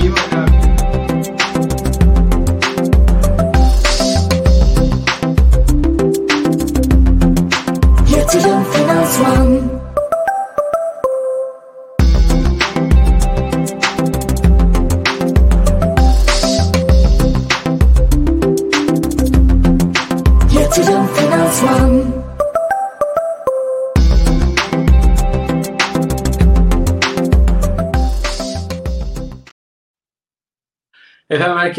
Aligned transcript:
İyiyim 0.00 0.29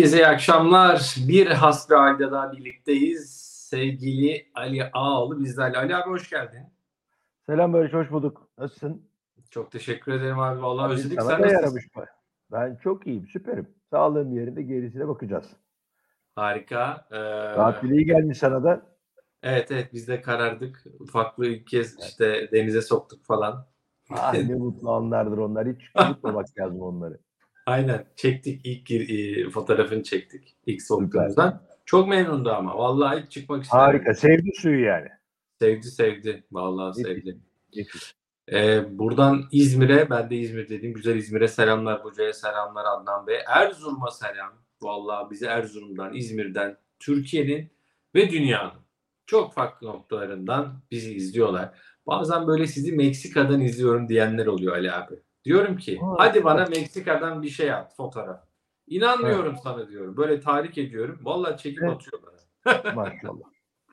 herkese 0.02 0.18
iyi 0.18 0.28
akşamlar. 0.28 1.16
Bir 1.28 1.48
hasbi 1.48 1.96
halde 1.96 2.32
daha 2.32 2.52
birlikteyiz. 2.52 3.32
Sevgili 3.70 4.48
Ali 4.56 4.84
Ağaoğlu 4.94 5.40
bizlerle. 5.40 5.78
Ali 5.78 5.96
abi 5.96 6.10
hoş 6.10 6.30
geldin. 6.30 6.60
Selam 7.46 7.74
Barış, 7.74 7.94
hoş 7.94 8.12
bulduk. 8.12 8.50
Nasılsın? 8.58 9.02
Çok 9.50 9.72
teşekkür 9.72 10.12
ederim 10.12 10.40
abi. 10.40 10.62
Vallahi 10.62 10.86
Abi, 10.86 10.94
özledik. 10.94 11.22
Sen 11.22 11.28
nasılsın? 11.30 11.56
yaramış? 11.56 11.86
Ben 12.52 12.76
çok 12.84 13.08
iyiyim, 13.08 13.28
süperim. 13.28 13.68
Sağlığım 13.90 14.34
yerinde, 14.38 14.62
gerisine 14.62 15.08
bakacağız. 15.08 15.46
Harika. 16.36 17.08
Ee, 17.12 17.56
Tatil 17.56 17.90
iyi 17.90 18.06
gelmiş 18.06 18.38
sana 18.38 18.64
da. 18.64 18.82
evet 19.44 19.72
evet 19.72 19.94
biz 19.94 20.08
de 20.08 20.22
karardık. 20.22 20.84
Ufaklığı 21.00 21.48
ilk 21.48 21.68
kez 21.68 22.00
işte 22.00 22.50
denize 22.52 22.82
soktuk 22.82 23.26
falan. 23.26 23.68
Ah 24.12 24.34
ne 24.48 24.56
mutlu 24.56 24.92
anlardır 24.92 25.38
onlar. 25.38 25.68
Hiç 25.68 25.82
unutmamak 26.08 26.46
lazım 26.60 26.82
onları. 26.82 27.20
Aynen. 27.66 28.06
Çektik. 28.16 28.62
ilk 28.66 28.92
e, 28.92 29.50
fotoğrafını 29.50 30.04
çektik. 30.04 30.56
İlk 30.66 30.82
soktuğumuzdan. 30.82 31.62
Çok 31.86 32.08
memnundu 32.08 32.52
ama. 32.52 32.78
Vallahi 32.78 33.24
hiç 33.24 33.32
çıkmak 33.32 33.64
istemedi. 33.64 33.86
Harika, 33.86 34.14
sevdi 34.14 34.52
suyu 34.56 34.86
yani. 34.86 35.08
Sevdi 35.60 35.88
sevdi. 35.88 36.44
Vallahi 36.52 37.04
Nefis. 37.04 37.04
sevdi. 37.04 37.38
Ee, 38.52 39.00
buradan 39.00 39.44
İzmir'e, 39.52 40.10
ben 40.10 40.30
de 40.30 40.36
İzmir 40.36 40.70
dediğim 40.70 40.94
güzel 40.96 41.16
İzmir'e 41.16 41.48
selamlar, 41.48 42.04
Buca'ya 42.04 42.34
selamlar 42.34 42.86
Adnan 42.86 43.28
Bey. 43.28 43.38
Erzurum'a 43.48 44.12
selam. 44.12 44.54
Vallahi 44.82 45.32
bizi 45.32 45.46
Erzurum'dan, 45.46 46.14
İzmir'den, 46.14 46.78
Türkiye'nin 47.00 47.72
ve 48.16 48.30
dünyanın 48.30 48.82
çok 49.26 49.54
farklı 49.54 49.88
noktalarından 49.88 50.82
bizi 50.92 51.14
izliyorlar. 51.14 51.70
Bazen 52.08 52.48
böyle 52.48 52.68
sizi 52.68 52.92
Meksika'dan 52.92 53.62
izliyorum 53.62 54.10
diyenler 54.10 54.46
oluyor 54.46 54.74
Ali 54.74 54.92
abi. 54.92 55.16
Diyorum 55.46 55.78
ki 55.78 56.00
Aa, 56.04 56.16
hadi 56.18 56.44
bana 56.44 56.66
Meksika'dan 56.66 57.42
bir 57.44 57.50
şey 57.50 57.72
at 57.72 57.96
fotoğraf. 57.96 58.44
İnanmıyorum 58.88 59.56
sana 59.64 59.90
diyorum. 59.90 60.18
Böyle 60.18 60.40
tahrik 60.40 60.78
ediyorum. 60.78 61.20
Vallahi 61.24 61.58
çekip 61.58 61.84
Evet. 61.84 61.94
atıyor 61.94 62.22
bana. 62.24 62.94
Maşallah. 62.96 63.46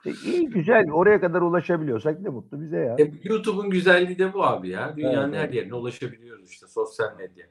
E, 0.07 0.11
iyi, 0.25 0.49
güzel. 0.49 0.91
Oraya 0.93 1.21
kadar 1.21 1.41
ulaşabiliyorsak 1.41 2.21
ne 2.21 2.29
mutlu 2.29 2.61
bize 2.61 2.77
ya. 2.77 2.97
E, 2.99 3.13
YouTube'un 3.25 3.71
güzelliği 3.71 4.19
de 4.19 4.35
bu 4.35 4.45
abi 4.45 4.69
ya. 4.69 4.97
Dünyanın 4.97 5.33
Evet, 5.33 5.49
her 5.49 5.55
yerine 5.55 5.75
ulaşabiliyoruz 5.75 6.51
işte 6.51 6.67
sosyal 6.67 7.17
medya. 7.17 7.47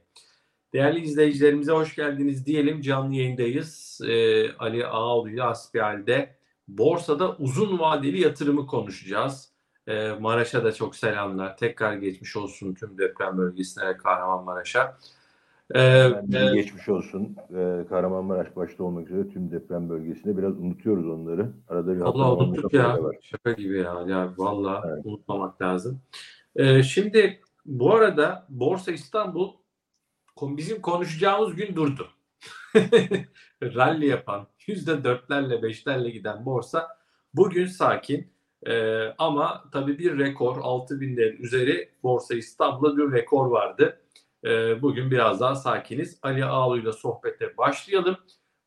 Değerli 0.73 0.99
izleyicilerimize 0.99 1.71
hoş 1.71 1.95
geldiniz 1.95 2.45
diyelim. 2.45 2.81
Canlı 2.81 3.15
yayındayız. 3.15 4.01
Ee, 4.07 4.51
Ali 4.53 4.87
Ağaoğlu 4.87 5.29
ile 5.29 5.43
Asbihal'de 5.43 6.35
borsada 6.67 7.35
uzun 7.35 7.79
vadeli 7.79 8.21
yatırımı 8.21 8.67
konuşacağız. 8.67 9.53
Ee, 9.87 10.11
Maraş'a 10.19 10.63
da 10.63 10.71
çok 10.73 10.95
selamlar. 10.95 11.57
Tekrar 11.57 11.93
geçmiş 11.93 12.35
olsun 12.35 12.73
tüm 12.73 12.97
deprem 12.97 13.37
bölgesine 13.37 13.87
ve 13.87 13.97
Kahramanmaraş'a. 13.97 14.97
E, 15.75 16.09
geçmiş 16.53 16.89
olsun. 16.89 17.35
Ee, 17.55 17.85
Kahramanmaraş 17.89 18.55
başta 18.55 18.83
olmak 18.83 19.09
üzere 19.11 19.29
tüm 19.29 19.51
deprem 19.51 19.89
bölgesinde 19.89 20.37
biraz 20.37 20.53
unutuyoruz 20.59 21.07
onları. 21.07 21.51
Arada 21.67 21.95
bir 21.95 22.01
Allah 22.01 22.35
unuttuk 22.37 22.73
ya. 22.73 23.03
var. 23.03 23.15
Şaka 23.21 23.51
gibi 23.51 23.77
ya. 23.77 24.03
ya 24.07 24.33
Valla 24.37 24.83
Evet. 24.87 25.05
unutmamak 25.05 25.61
lazım. 25.61 26.01
Ee, 26.55 26.83
şimdi 26.83 27.41
bu 27.65 27.95
arada 27.95 28.45
Borsa 28.49 28.91
İstanbul 28.91 29.53
bizim 30.41 30.81
konuşacağımız 30.81 31.55
gün 31.55 31.75
durdu. 31.75 32.07
Rally 33.63 34.07
yapan 34.07 34.47
%4'lerle 34.59 35.61
5'lerle 35.61 36.09
giden 36.09 36.45
borsa 36.45 36.87
bugün 37.33 37.65
sakin. 37.65 38.36
Ee, 38.67 39.15
ama 39.17 39.63
tabii 39.71 39.99
bir 39.99 40.19
rekor 40.19 40.55
6000'lerin 40.57 41.37
üzeri 41.37 41.89
Borsa 42.03 42.35
İstanbul'da 42.35 42.97
bir 42.97 43.17
rekor 43.17 43.47
vardı. 43.47 44.01
Ee, 44.45 44.81
bugün 44.81 45.11
biraz 45.11 45.39
daha 45.39 45.55
sakiniz. 45.55 46.19
Ali 46.21 46.45
Ağaoğlu'yla 46.45 46.93
sohbete 46.93 47.57
başlayalım. 47.57 48.17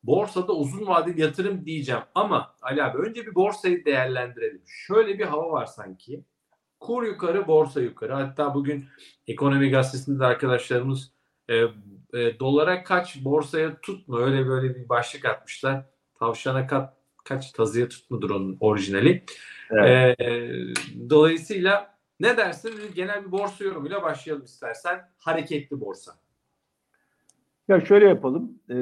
Borsada 0.02 0.52
uzun 0.52 0.86
vadeli 0.86 1.20
yatırım 1.20 1.64
diyeceğim 1.64 2.02
ama 2.14 2.54
Ali 2.62 2.82
abi 2.82 2.98
önce 2.98 3.26
bir 3.26 3.34
borsayı 3.34 3.84
değerlendirelim. 3.84 4.62
Şöyle 4.66 5.18
bir 5.18 5.24
hava 5.24 5.52
var 5.52 5.66
sanki. 5.66 6.24
Kur 6.80 7.02
yukarı, 7.02 7.46
borsa 7.48 7.80
yukarı. 7.80 8.12
Hatta 8.12 8.54
bugün 8.54 8.84
Ekonomi 9.26 9.70
Gazetesi'nde 9.70 10.20
de 10.20 10.24
arkadaşlarımız 10.24 11.12
e, 11.48 11.56
e, 12.14 12.38
dolara 12.38 12.84
kaç, 12.84 13.24
borsaya 13.24 13.80
tutma 13.80 14.18
öyle 14.18 14.46
böyle 14.46 14.74
bir 14.74 14.88
başlık 14.88 15.24
atmışlar. 15.24 15.84
Tavşana 16.18 16.66
kat, 16.66 16.96
kaç, 17.24 17.52
tazıya 17.52 17.88
tut 17.88 18.10
mudur 18.10 18.30
onun 18.30 18.56
orijinali. 18.60 19.24
Evet. 19.70 20.20
E, 20.20 20.50
dolayısıyla 21.10 21.94
ne 22.20 22.36
dersin? 22.36 22.72
Genel 22.94 23.26
bir 23.26 23.32
borsa 23.32 23.64
yorumuyla 23.64 24.02
başlayalım 24.02 24.44
istersen. 24.44 25.00
Hareketli 25.18 25.80
borsa. 25.80 26.12
Ya 27.68 27.80
şöyle 27.80 28.08
yapalım. 28.08 28.58
Ee, 28.70 28.74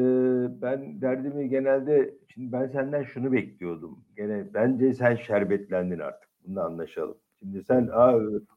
ben 0.62 1.00
derdimi 1.00 1.48
genelde 1.48 2.14
şimdi 2.28 2.52
ben 2.52 2.66
senden 2.66 3.02
şunu 3.02 3.32
bekliyordum. 3.32 3.98
Gene 4.16 4.54
bence 4.54 4.94
sen 4.94 5.16
şerbetlendin 5.16 5.98
artık. 5.98 6.30
Bunu 6.46 6.60
anlaşalım. 6.60 7.18
Şimdi 7.38 7.64
sen 7.64 7.90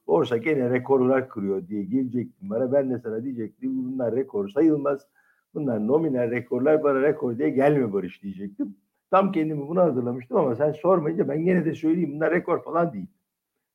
borsa 0.07 0.37
gene 0.37 0.69
rekorlar 0.69 1.29
kırıyor 1.29 1.67
diye 1.67 1.83
gelecektin 1.83 2.49
bana. 2.49 2.71
Ben 2.71 2.89
de 2.89 2.99
sana 2.99 3.23
diyecektim 3.23 3.85
bunlar 3.85 4.15
rekor 4.15 4.49
sayılmaz. 4.49 5.07
Bunlar 5.53 5.87
nominal 5.87 6.31
rekorlar 6.31 6.83
bana 6.83 7.01
rekor 7.01 7.37
diye 7.37 7.49
gelme 7.49 7.93
Barış 7.93 8.23
diyecektim. 8.23 8.75
Tam 9.11 9.31
kendimi 9.31 9.67
bunu 9.67 9.81
hazırlamıştım 9.81 10.37
ama 10.37 10.55
sen 10.55 10.71
sormayınca 10.71 11.27
ben 11.27 11.45
gene 11.45 11.65
de 11.65 11.73
söyleyeyim 11.73 12.11
bunlar 12.15 12.31
rekor 12.31 12.63
falan 12.63 12.93
değil. 12.93 13.07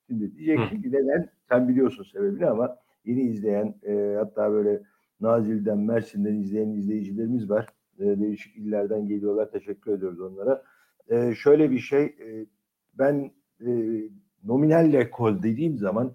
Şimdi 0.06 0.36
diyeceksin 0.36 0.82
ki 0.82 0.92
neden? 0.92 1.30
Sen 1.48 1.68
biliyorsun 1.68 2.04
sebebini 2.12 2.46
ama 2.46 2.76
yeni 3.04 3.20
izleyen 3.22 3.74
e, 3.82 4.14
hatta 4.18 4.52
böyle 4.52 4.82
Nazilli'den, 5.20 5.78
Mersin'den 5.78 6.34
izleyen 6.34 6.68
izleyicilerimiz 6.68 7.50
var. 7.50 7.66
E, 7.98 8.04
değişik 8.04 8.56
illerden 8.56 9.08
geliyorlar. 9.08 9.50
Teşekkür 9.50 9.92
ediyoruz 9.92 10.20
onlara. 10.20 10.62
E, 11.08 11.34
şöyle 11.34 11.70
bir 11.70 11.78
şey, 11.78 12.04
e, 12.04 12.46
ben 12.94 13.30
e, 13.60 13.70
nominal 14.44 14.92
rekor 14.92 15.42
dediğim 15.42 15.78
zaman 15.78 16.12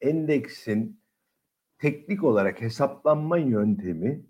endeksin 0.00 1.00
teknik 1.78 2.24
olarak 2.24 2.60
hesaplanma 2.60 3.38
yöntemi 3.38 4.22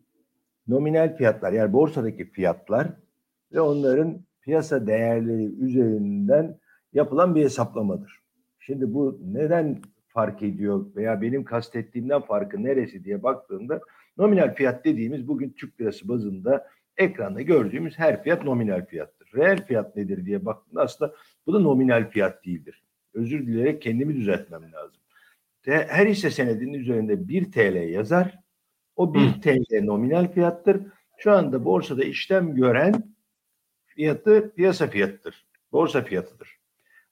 nominal 0.69 1.17
fiyatlar 1.17 1.53
yani 1.53 1.73
borsadaki 1.73 2.25
fiyatlar 2.31 3.06
ve 3.53 3.61
onların 3.61 4.21
piyasa 4.43 4.87
değerleri 4.87 5.45
üzerinden 5.45 6.59
yapılan 6.93 7.34
bir 7.34 7.45
hesaplamadır. 7.45 8.21
Şimdi 8.59 8.95
bu 8.95 9.21
neden 9.25 9.83
fark 10.09 10.43
ediyor 10.43 10.87
veya 10.97 11.23
benim 11.23 11.45
kastettiğimden 11.45 12.21
farkı 12.21 12.65
neresi 12.65 13.05
diye 13.05 13.23
baktığında 13.23 13.81
nominal 14.19 14.55
fiyat 14.55 14.84
dediğimiz 14.84 15.29
bugün 15.29 15.51
Türk 15.51 15.81
lirası 15.81 16.09
bazında 16.09 16.67
ekranda 16.97 17.43
gördüğümüz 17.43 17.99
her 17.99 18.23
fiyat 18.23 18.45
nominal 18.45 18.87
fiyattır. 18.87 19.29
Reel 19.34 19.67
fiyat 19.67 19.97
nedir 19.97 20.27
diye 20.27 20.47
baktığında 20.47 20.83
aslında 20.83 21.15
bu 21.47 21.55
da 21.55 21.61
nominal 21.61 22.11
fiyat 22.11 22.45
değildir. 22.45 22.83
Özür 23.15 23.47
dileyerek 23.47 23.83
kendimi 23.83 24.15
düzeltmem 24.15 24.73
lazım. 24.73 25.01
Her 25.67 26.07
hisse 26.07 26.31
senedinin 26.31 26.75
üzerinde 26.75 27.28
1 27.28 27.53
TL 27.53 27.89
yazar. 27.89 28.39
O 28.97 29.15
1 29.15 29.21
Hı. 29.21 29.41
TL 29.41 29.84
nominal 29.84 30.33
fiyattır. 30.33 30.81
Şu 31.19 31.33
anda 31.33 31.65
borsada 31.65 32.04
işlem 32.04 32.54
gören 32.54 33.16
fiyatı 33.97 34.53
piyasa 34.57 34.87
fiyatıdır. 34.87 35.47
Borsa 35.72 36.03
fiyatıdır. 36.03 36.59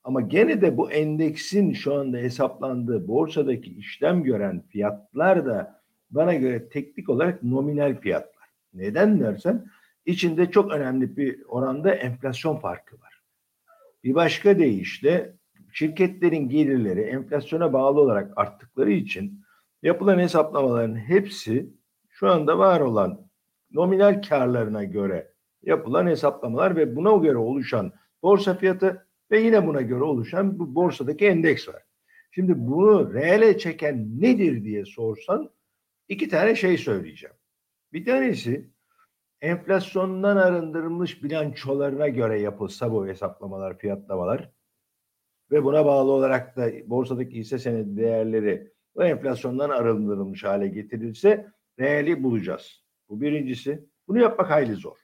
Ama 0.04 0.20
gene 0.20 0.60
de 0.60 0.76
bu 0.76 0.90
endeksin 0.92 1.72
şu 1.72 1.94
anda 1.94 2.16
hesaplandığı 2.16 3.08
borsadaki 3.08 3.75
işlem 3.75 4.22
gören 4.22 4.62
fiyatlar 4.69 5.46
da 5.46 5.82
bana 6.10 6.34
göre 6.34 6.69
teknik 6.69 7.08
olarak 7.08 7.42
nominal 7.42 8.00
fiyatlar. 8.00 8.48
Neden 8.75 9.20
dersen 9.20 9.66
içinde 10.06 10.50
çok 10.50 10.72
önemli 10.72 11.16
bir 11.16 11.42
oranda 11.48 11.94
enflasyon 11.94 12.56
farkı 12.56 13.00
var. 13.00 13.20
Bir 14.04 14.14
başka 14.14 14.58
deyişle 14.58 15.34
şirketlerin 15.72 16.48
gelirleri 16.48 17.00
enflasyona 17.00 17.72
bağlı 17.72 18.00
olarak 18.00 18.32
arttıkları 18.36 18.92
için 18.92 19.44
yapılan 19.82 20.19
hesaplamaların 20.19 20.96
hepsi 20.96 21.70
şu 22.08 22.31
anda 22.31 22.58
var 22.58 22.81
olan 22.81 23.20
nominal 23.72 24.22
karlarına 24.22 24.84
göre 24.84 25.33
yapılan 25.66 26.06
hesaplamalar 26.06 26.76
ve 26.76 26.96
buna 26.96 27.16
göre 27.16 27.37
oluşan 27.37 27.93
borsa 28.22 28.55
fiyatı 28.55 29.06
ve 29.31 29.40
yine 29.40 29.66
buna 29.66 29.81
göre 29.81 30.02
oluşan 30.02 30.58
bu 30.58 30.75
borsadaki 30.75 31.26
endeks 31.26 31.69
var. 31.69 31.82
Şimdi 32.31 32.52
bunu 32.56 33.14
reale 33.14 33.58
çeken 33.58 34.20
nedir 34.20 34.64
diye 34.64 34.84
sorsan 34.84 35.50
iki 36.08 36.28
tane 36.28 36.55
şey 36.55 36.78
söyleyeceğim. 36.78 37.37
Bir 37.93 38.05
tanesi 38.05 38.70
enflasyondan 39.40 40.37
arındırılmış 40.37 41.22
bilançolarına 41.22 42.08
göre 42.08 42.40
yapılsa 42.40 42.93
bu 42.93 43.06
hesaplamalar, 43.06 43.78
fiyatlamalar 43.78 44.50
ve 45.50 45.64
buna 45.64 45.87
bağlı 45.87 46.10
olarak 46.10 46.56
da 46.56 46.90
borsadaki 46.90 47.37
hisse 47.37 47.58
senedi 47.58 47.96
değerleri 47.96 48.72
bu 48.96 49.05
enflasyondan 49.05 49.70
arındırılmış 49.70 50.44
hale 50.44 50.69
getirilse 50.69 51.52
reali 51.78 52.22
bulacağız. 52.22 52.84
Bu 53.08 53.20
birincisi. 53.20 53.88
Bunu 54.08 54.19
yapmak 54.19 54.50
hayli 54.50 54.75
zor. 54.75 55.03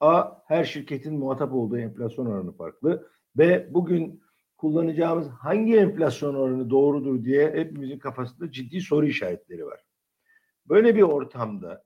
A. 0.00 0.42
Her 0.46 0.64
şirketin 0.64 1.18
muhatap 1.18 1.52
olduğu 1.52 1.78
enflasyon 1.78 2.26
oranı 2.26 2.52
farklı. 2.52 3.08
B. 3.36 3.68
Bugün 3.74 4.22
kullanacağımız 4.56 5.28
hangi 5.28 5.76
enflasyon 5.76 6.34
oranı 6.34 6.70
doğrudur 6.70 7.24
diye 7.24 7.50
hepimizin 7.50 7.98
kafasında 7.98 8.52
ciddi 8.52 8.80
soru 8.80 9.06
işaretleri 9.06 9.66
var. 9.66 9.80
Böyle 10.68 10.96
bir 10.96 11.02
ortamda 11.02 11.84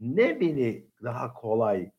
ne 0.00 0.40
beni 0.40 0.86
daha 1.02 1.34
kolay 1.34 1.90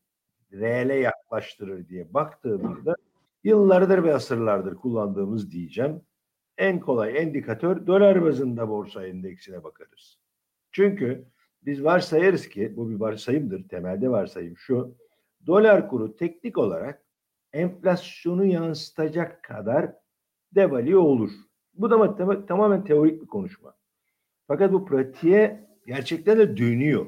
reale 0.52 0.94
yaklaştırır 0.94 1.88
diye 1.88 2.14
baktığımızda 2.14 2.96
yıllardır 3.44 4.04
ve 4.04 4.14
asırlardır 4.14 4.74
kullandığımız 4.74 5.50
diyeceğim 5.50 6.02
en 6.58 6.80
kolay 6.80 7.22
indikatör 7.22 7.86
dolar 7.86 8.24
bazında 8.24 8.68
borsa 8.68 9.06
endeksine 9.06 9.64
bakarız. 9.64 10.18
Çünkü 10.72 11.24
biz 11.62 11.84
varsayarız 11.84 12.48
ki 12.48 12.76
bu 12.76 12.90
bir 12.90 13.00
varsayımdır 13.00 13.68
temelde 13.68 14.08
varsayım 14.10 14.56
şu 14.56 14.96
dolar 15.46 15.88
kuru 15.88 16.16
teknik 16.16 16.58
olarak 16.58 17.02
enflasyonu 17.52 18.44
yansıtacak 18.44 19.42
kadar 19.42 19.92
devalüe 20.54 20.96
olur. 20.96 21.30
Bu 21.74 21.90
da 21.90 22.16
tam- 22.16 22.46
tamamen 22.46 22.84
teorik 22.84 23.22
bir 23.22 23.26
konuşma. 23.26 23.74
Fakat 24.46 24.72
bu 24.72 24.86
pratiğe 24.86 25.68
gerçekten 25.86 26.38
de 26.38 26.56
dönüyor. 26.56 27.06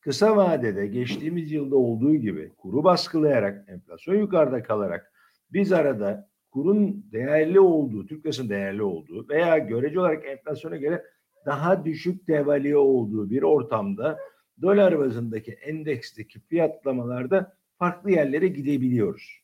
Kısa 0.00 0.36
vadede 0.36 0.86
geçtiğimiz 0.86 1.52
yılda 1.52 1.76
olduğu 1.76 2.14
gibi 2.14 2.52
kuru 2.56 2.84
baskılayarak, 2.84 3.68
enflasyon 3.68 4.14
yukarıda 4.14 4.62
kalarak 4.62 5.12
biz 5.52 5.72
arada 5.72 6.30
kurun 6.50 7.06
değerli 7.12 7.60
olduğu, 7.60 8.06
Türk 8.06 8.26
lirasının 8.26 8.48
değerli 8.48 8.82
olduğu 8.82 9.28
veya 9.28 9.58
görece 9.58 10.00
olarak 10.00 10.26
enflasyona 10.26 10.76
göre 10.76 11.04
daha 11.46 11.84
düşük 11.84 12.28
devalüe 12.28 12.76
olduğu 12.76 13.30
bir 13.30 13.42
ortamda 13.42 14.18
dolar 14.62 14.98
bazındaki 14.98 15.52
endeksteki 15.52 16.40
fiyatlamalarda 16.40 17.56
farklı 17.80 18.10
yerlere 18.10 18.48
gidebiliyoruz. 18.48 19.40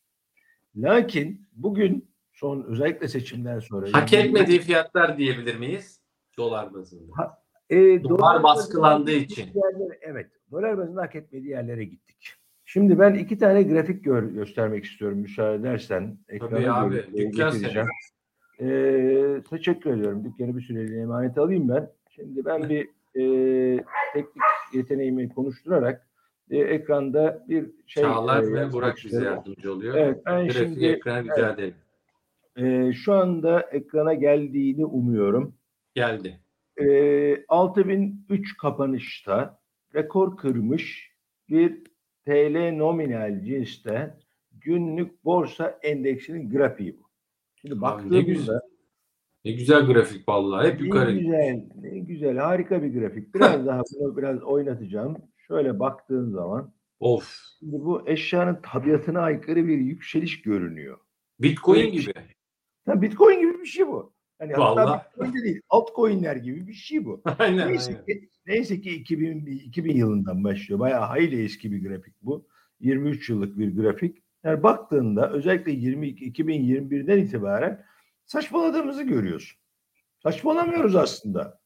Lakin 0.77 1.47
bugün 1.53 2.09
son 2.33 2.63
özellikle 2.63 3.09
seçimden 3.09 3.59
sonra 3.59 3.87
Hak 3.93 4.13
etmediği 4.13 4.61
fiyatlar 4.61 5.19
diyebilir 5.19 5.57
miyiz? 5.57 6.01
Dolar 6.39 6.75
bazında. 6.75 7.43
E, 7.71 8.05
Dolar 8.05 8.43
baskılandığı 8.43 9.07
bazında 9.07 9.13
için. 9.25 9.47
yerlere- 9.55 9.99
evet. 10.01 10.27
Dolar 10.51 10.79
bazında 10.79 11.03
hak 11.03 11.15
etmediği 11.15 11.51
yerlere 11.51 11.85
gittik. 11.85 12.33
Şimdi 12.65 12.99
ben 12.99 13.15
iki 13.15 13.39
tane 13.39 13.63
grafik 13.63 14.05
gör, 14.05 14.23
göstermek 14.23 14.85
istiyorum 14.85 15.19
müsaade 15.19 15.55
edersen. 15.57 16.19
Tabii 16.41 16.71
abi, 16.71 17.05
dükkan 17.17 17.53
getireceğim. 17.53 17.89
Ee, 18.61 19.43
teşekkür 19.51 19.91
ediyorum. 19.91 20.25
Dükkanı 20.25 20.57
bir 20.57 20.63
süreliğine 20.63 21.03
emanet 21.03 21.39
alayım 21.39 21.69
ben. 21.69 21.91
Şimdi 22.11 22.45
ben 22.45 22.69
bir 22.69 22.89
e, 23.15 23.85
teknik 24.13 24.43
yeteneğimi 24.75 25.29
konuşturarak 25.29 26.07
e, 26.51 26.59
ekranda 26.59 27.45
bir 27.49 27.71
şey 27.87 28.03
Çağlar 28.03 28.43
e, 28.43 28.53
ve 28.53 28.73
Burak 28.73 28.99
bize 29.05 29.25
yardımcı 29.25 29.73
oluyor. 29.73 29.95
Evet 29.95 30.23
ben 30.27 30.45
Grafiği 30.45 30.67
şimdi 30.69 30.87
ekrana 30.87 31.23
rica 31.23 31.53
edelim. 31.53 31.75
e, 32.57 32.93
şu 32.93 33.13
anda 33.13 33.61
ekrana 33.61 34.15
geldiğini 34.15 34.87
umuyorum. 34.87 35.55
Geldi. 35.95 36.41
E, 36.81 37.45
6003 37.49 38.57
kapanışta 38.57 39.59
rekor 39.95 40.37
kırmış 40.37 41.13
bir 41.49 41.85
TL 42.27 42.77
nominal 42.77 43.43
cinste 43.45 44.15
günlük 44.53 45.25
borsa 45.25 45.79
endeksinin 45.83 46.51
grafiği 46.51 46.99
bu. 46.99 47.07
Şimdi 47.57 47.75
Abi 47.75 47.79
ne 47.79 47.83
baktığımızda 47.83 48.21
güzel. 48.21 48.61
Ne 49.45 49.53
güzel 49.53 49.87
grafik 49.87 50.29
vallahi. 50.29 50.69
Hep 50.69 50.81
ne 50.81 50.87
yukarı. 50.87 51.13
güzel, 51.19 51.65
ne 51.81 51.99
güzel, 51.99 52.37
harika 52.37 52.83
bir 52.83 53.01
grafik. 53.01 53.35
Biraz 53.35 53.67
daha 53.67 53.83
bunu 54.01 54.17
biraz 54.17 54.43
oynatacağım. 54.43 55.17
Şöyle 55.49 55.79
baktığın 55.81 56.31
zaman 56.31 56.73
Of. 57.01 57.37
şimdi 57.59 57.73
bu 57.73 58.09
eşyanın 58.09 58.61
tabiatına 58.63 59.21
aykırı 59.21 59.67
bir 59.67 59.79
yükseliş 59.79 60.43
görünüyor. 60.43 60.99
Bitcoin 61.41 61.93
bir 61.93 62.01
gibi. 62.01 62.13
Ya 62.87 63.03
Bitcoin 63.03 63.41
gibi 63.41 63.61
bir 63.61 63.67
şey 63.67 63.87
bu. 63.87 64.13
Yani 64.41 64.53
hatta 64.53 64.77
Vallahi. 64.77 65.03
Bitcoin 65.11 65.33
de 65.33 65.45
değil, 65.45 65.61
altcoin'ler 65.69 66.37
gibi 66.37 66.69
bir 66.69 66.73
şey 66.73 67.05
bu. 67.05 67.23
aynen 67.39 67.69
Neyse 67.69 67.93
aynen. 67.93 68.05
ki, 68.05 68.29
neyse 68.47 68.81
ki 68.81 68.91
2000, 68.91 69.47
2000 69.47 69.97
yılından 69.97 70.45
başlıyor. 70.45 70.81
Bayağı 70.81 71.05
hayli 71.05 71.45
eski 71.45 71.73
bir 71.73 71.89
grafik 71.89 72.15
bu. 72.23 72.47
23 72.81 73.31
yıllık 73.31 73.59
bir 73.59 73.77
grafik. 73.77 74.23
Yani 74.45 74.63
baktığında 74.63 75.31
özellikle 75.33 75.73
22, 75.73 76.33
2021'den 76.33 77.19
itibaren 77.19 77.85
saçmaladığımızı 78.25 79.03
görüyorsun. 79.03 79.59
Saçmalamıyoruz 80.23 80.97
aslında. 80.97 81.61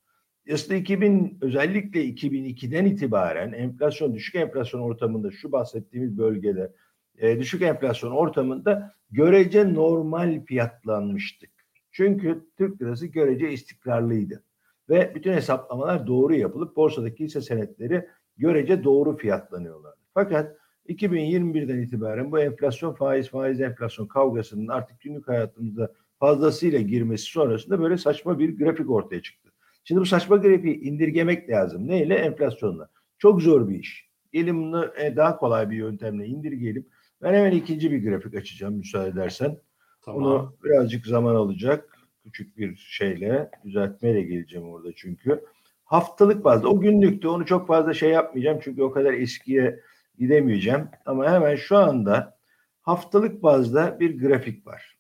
Aslında 0.53 0.75
2000 0.75 1.39
özellikle 1.41 2.05
2002'den 2.05 2.85
itibaren 2.85 3.53
enflasyon 3.53 4.15
düşük 4.15 4.35
enflasyon 4.35 4.81
ortamında 4.81 5.31
şu 5.31 5.53
bahsettiğimiz 5.53 6.19
bölgede 6.19 6.73
e, 7.19 7.39
düşük 7.39 7.63
enflasyon 7.63 8.11
ortamında 8.11 8.95
görece 9.11 9.75
normal 9.75 10.45
fiyatlanmıştık. 10.45 11.51
Çünkü 11.93 12.47
Türk 12.59 12.83
lirası 12.83 13.07
görece 13.07 13.53
istikrarlıydı 13.53 14.43
ve 14.89 15.13
bütün 15.15 15.33
hesaplamalar 15.33 16.07
doğru 16.07 16.35
yapılıp 16.35 16.77
borsadaki 16.77 17.25
hisse 17.25 17.41
senetleri 17.41 18.09
görece 18.37 18.85
doğru 18.85 19.17
fiyatlanıyorlar. 19.17 19.95
Fakat 20.15 20.57
2021'den 20.89 21.79
itibaren 21.79 22.33
bu 22.33 22.41
enflasyon 22.41 22.95
faiz 22.95 23.29
faiz 23.29 23.61
enflasyon 23.61 24.07
kavgasının 24.07 24.69
artık 24.69 25.01
günlük 25.01 25.29
hayatımızda 25.29 25.93
fazlasıyla 26.19 26.81
girmesi 26.81 27.25
sonrasında 27.25 27.81
böyle 27.81 27.97
saçma 27.97 28.39
bir 28.39 28.59
grafik 28.59 28.91
ortaya 28.91 29.23
çıktı. 29.23 29.40
Şimdi 29.85 30.01
bu 30.01 30.07
saçma 30.07 30.37
grafiği 30.37 30.81
indirgemek 30.81 31.51
lazım. 31.51 31.89
Neyle? 31.89 32.15
Enflasyonla. 32.15 32.89
Çok 33.19 33.43
zor 33.43 33.69
bir 33.69 33.79
iş. 33.79 34.11
Gelin 34.33 34.63
bunu 34.63 34.93
e, 34.99 35.17
daha 35.17 35.37
kolay 35.37 35.71
bir 35.71 35.77
yöntemle 35.77 36.27
indirgeyelim. 36.27 36.87
Ben 37.23 37.35
hemen 37.35 37.53
ikinci 37.53 37.93
bir 37.93 38.11
grafik 38.11 38.35
açacağım 38.35 38.75
müsaade 38.75 39.09
edersen. 39.09 39.59
Tamam. 40.03 40.21
Bunu 40.21 40.55
birazcık 40.65 41.07
zaman 41.07 41.35
alacak. 41.35 41.99
Küçük 42.25 42.59
bir 42.59 42.77
şeyle 42.77 43.51
düzeltmeyle 43.65 44.23
geleceğim 44.23 44.69
orada 44.69 44.93
çünkü. 44.97 45.45
Haftalık 45.85 46.45
bazda 46.45 46.69
o 46.69 46.81
günlüktü 46.81 47.29
onu 47.29 47.47
çok 47.47 47.67
fazla 47.67 47.95
şey 47.95 48.11
yapmayacağım 48.11 48.61
çünkü 48.63 48.83
o 48.83 48.91
kadar 48.91 49.13
eskiye 49.13 49.81
gidemeyeceğim. 50.19 50.89
Ama 51.07 51.33
hemen 51.33 51.57
şu 51.57 51.77
anda 51.77 52.39
haftalık 52.81 53.43
bazda 53.43 54.01
bir 54.01 54.21
grafik 54.21 54.67
var. 54.67 54.99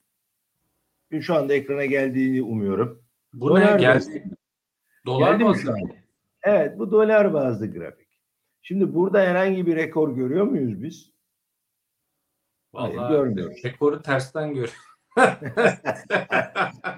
Şu 1.20 1.34
anda 1.34 1.54
ekrana 1.54 1.84
geldiğini 1.84 2.42
umuyorum. 2.42 3.02
Bu 3.32 3.48
Dolar 3.48 3.76
ne 3.76 3.80
geldi? 3.80 4.24
Dolar 5.06 5.32
Geldi 5.32 5.44
mi 5.44 5.48
bazlı. 5.50 5.72
an? 5.72 5.78
Evet 6.42 6.78
bu 6.78 6.90
dolar 6.90 7.34
bazlı 7.34 7.72
grafik. 7.72 8.08
Şimdi 8.62 8.94
burada 8.94 9.20
herhangi 9.20 9.66
bir 9.66 9.76
rekor 9.76 10.16
görüyor 10.16 10.44
muyuz 10.44 10.82
biz? 10.82 11.12
Hayır, 12.74 12.96
Vallahi 12.96 13.12
görmüyoruz. 13.12 13.64
rekoru 13.64 14.02
tersten 14.02 14.54
gör. 14.54 14.76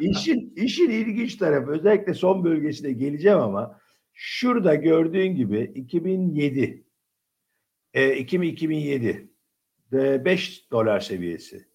İşin, 0.00 0.52
işin 0.56 0.90
ilginç 0.90 1.36
tarafı 1.36 1.70
özellikle 1.70 2.14
son 2.14 2.44
bölgesine 2.44 2.92
geleceğim 2.92 3.38
ama 3.38 3.80
şurada 4.12 4.74
gördüğün 4.74 5.36
gibi 5.36 5.72
2007 5.74 6.84
e, 7.94 8.16
2000 8.16 8.48
2007 8.48 9.28
e, 9.92 10.24
5 10.24 10.70
dolar 10.70 11.00
seviyesi. 11.00 11.68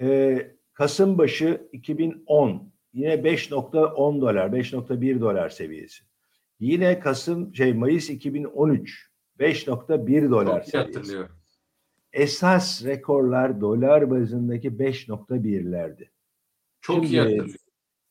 E, 0.00 0.38
Kasım 0.72 1.18
başı 1.18 1.68
2010 1.72 2.72
yine 2.92 3.14
5.10 3.14 4.20
dolar 4.20 4.46
5.1 4.48 5.20
dolar 5.20 5.48
seviyesi. 5.48 6.04
Yine 6.60 7.00
Kasım 7.00 7.54
şey 7.54 7.74
Mayıs 7.74 8.10
2013 8.10 9.08
5.1 9.38 10.30
dolar 10.30 10.62
Çok 10.64 10.70
seviyesi. 10.70 11.18
Esas 12.12 12.84
rekorlar 12.84 13.60
dolar 13.60 14.10
bazındaki 14.10 14.68
5.1'lerdi. 14.68 16.10
Çok 16.80 16.94
Şimdi- 16.96 17.06
iyi 17.06 17.20
hatırlıyorum. 17.20 17.54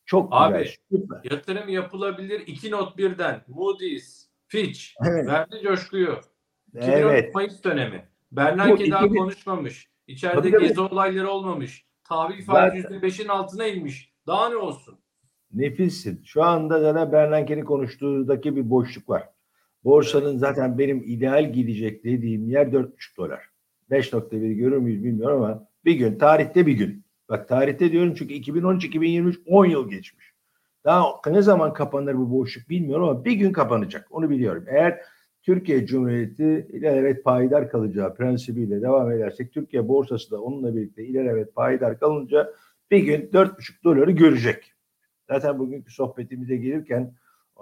Çok 0.05 0.27
Abi, 0.31 0.57
güzel. 0.57 0.75
Süper. 0.91 1.31
Yatırım 1.31 1.69
yapılabilir. 1.69 2.39
iki 2.47 2.71
not 2.71 2.97
birden. 2.97 3.43
Moody's, 3.47 4.27
Fitch 4.47 4.81
Evet. 5.09 5.27
verdi 5.27 5.59
coşkuyu. 5.63 6.19
2013 6.73 6.93
Evet. 7.03 7.35
Mayıs 7.35 7.63
dönemi. 7.63 8.07
Bernanke 8.31 8.91
daha 8.91 9.05
2000 9.05 9.17
konuşmamış. 9.19 9.87
İçeride 10.07 10.49
gezi 10.49 10.81
olayları 10.81 11.29
olmamış. 11.29 11.85
Tahvil 12.03 12.45
faizi 12.45 12.81
Zaten- 12.81 12.95
%5'in 12.99 13.27
altına 13.27 13.67
inmiş. 13.67 14.13
Daha 14.27 14.49
ne 14.49 14.55
olsun? 14.55 14.95
Nefissin. 15.53 16.21
Şu 16.23 16.43
anda 16.43 16.79
zaten 16.79 17.11
Bernanke'nin 17.11 17.65
konuştuğundaki 17.65 18.55
bir 18.55 18.69
boşluk 18.69 19.09
var. 19.09 19.29
Borsanın 19.83 20.37
zaten 20.37 20.77
benim 20.77 21.03
ideal 21.05 21.53
gidecek 21.53 22.03
dediğim 22.03 22.49
yer 22.49 22.65
4,5 22.67 23.17
dolar. 23.17 23.49
5.1 23.91 24.53
görür 24.53 24.77
müyüz 24.77 25.03
bilmiyorum 25.03 25.43
ama 25.43 25.67
bir 25.85 25.93
gün, 25.95 26.17
tarihte 26.17 26.65
bir 26.65 26.73
gün. 26.73 27.03
Bak 27.29 27.47
tarihte 27.47 27.91
diyorum 27.91 28.13
çünkü 28.15 28.33
2013-2023 28.33 29.37
10 29.45 29.65
yıl 29.65 29.89
geçmiş. 29.89 30.33
Daha 30.85 31.05
ne 31.27 31.41
zaman 31.41 31.73
kapanır 31.73 32.17
bu 32.17 32.31
boşluk 32.31 32.69
bilmiyorum 32.69 33.09
ama 33.09 33.25
bir 33.25 33.31
gün 33.31 33.51
kapanacak. 33.51 34.07
Onu 34.11 34.29
biliyorum. 34.29 34.65
Eğer 34.67 35.01
Türkiye 35.43 35.85
Cumhuriyeti 35.85 36.67
ilelebet 36.73 37.23
payidar 37.23 37.69
kalacağı 37.69 38.15
prensibiyle 38.15 38.81
devam 38.81 39.11
edersek 39.11 39.53
Türkiye 39.53 39.87
borsası 39.87 40.31
da 40.31 40.41
onunla 40.41 40.75
birlikte 40.75 41.05
ilelebet 41.05 41.55
payidar 41.55 41.99
kalınca 41.99 42.53
bir 42.91 42.99
gün 42.99 43.29
4,5 43.33 43.83
doları 43.83 44.11
görecek. 44.11 44.73
Zaten 45.29 45.59
bugünkü 45.59 45.91
sohbetimize 45.91 46.57
gelirken 46.57 47.15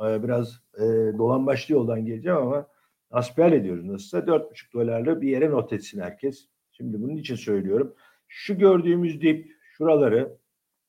e, 0.05 0.23
biraz 0.23 0.61
e, 0.77 0.83
dolambaçlı 1.17 1.73
yoldan 1.73 2.05
geleceğim 2.05 2.37
ama 2.37 2.67
asbel 3.11 3.51
ediyoruz 3.51 3.85
nasılsa 3.85 4.17
4,5 4.19 4.73
dolarla 4.73 5.21
bir 5.21 5.29
yere 5.29 5.51
not 5.51 5.73
etsin 5.73 6.01
herkes. 6.01 6.47
Şimdi 6.71 7.01
bunun 7.01 7.17
için 7.17 7.35
söylüyorum. 7.35 7.95
Şu 8.27 8.57
gördüğümüz 8.57 9.21
dip 9.21 9.51
şuraları 9.77 10.37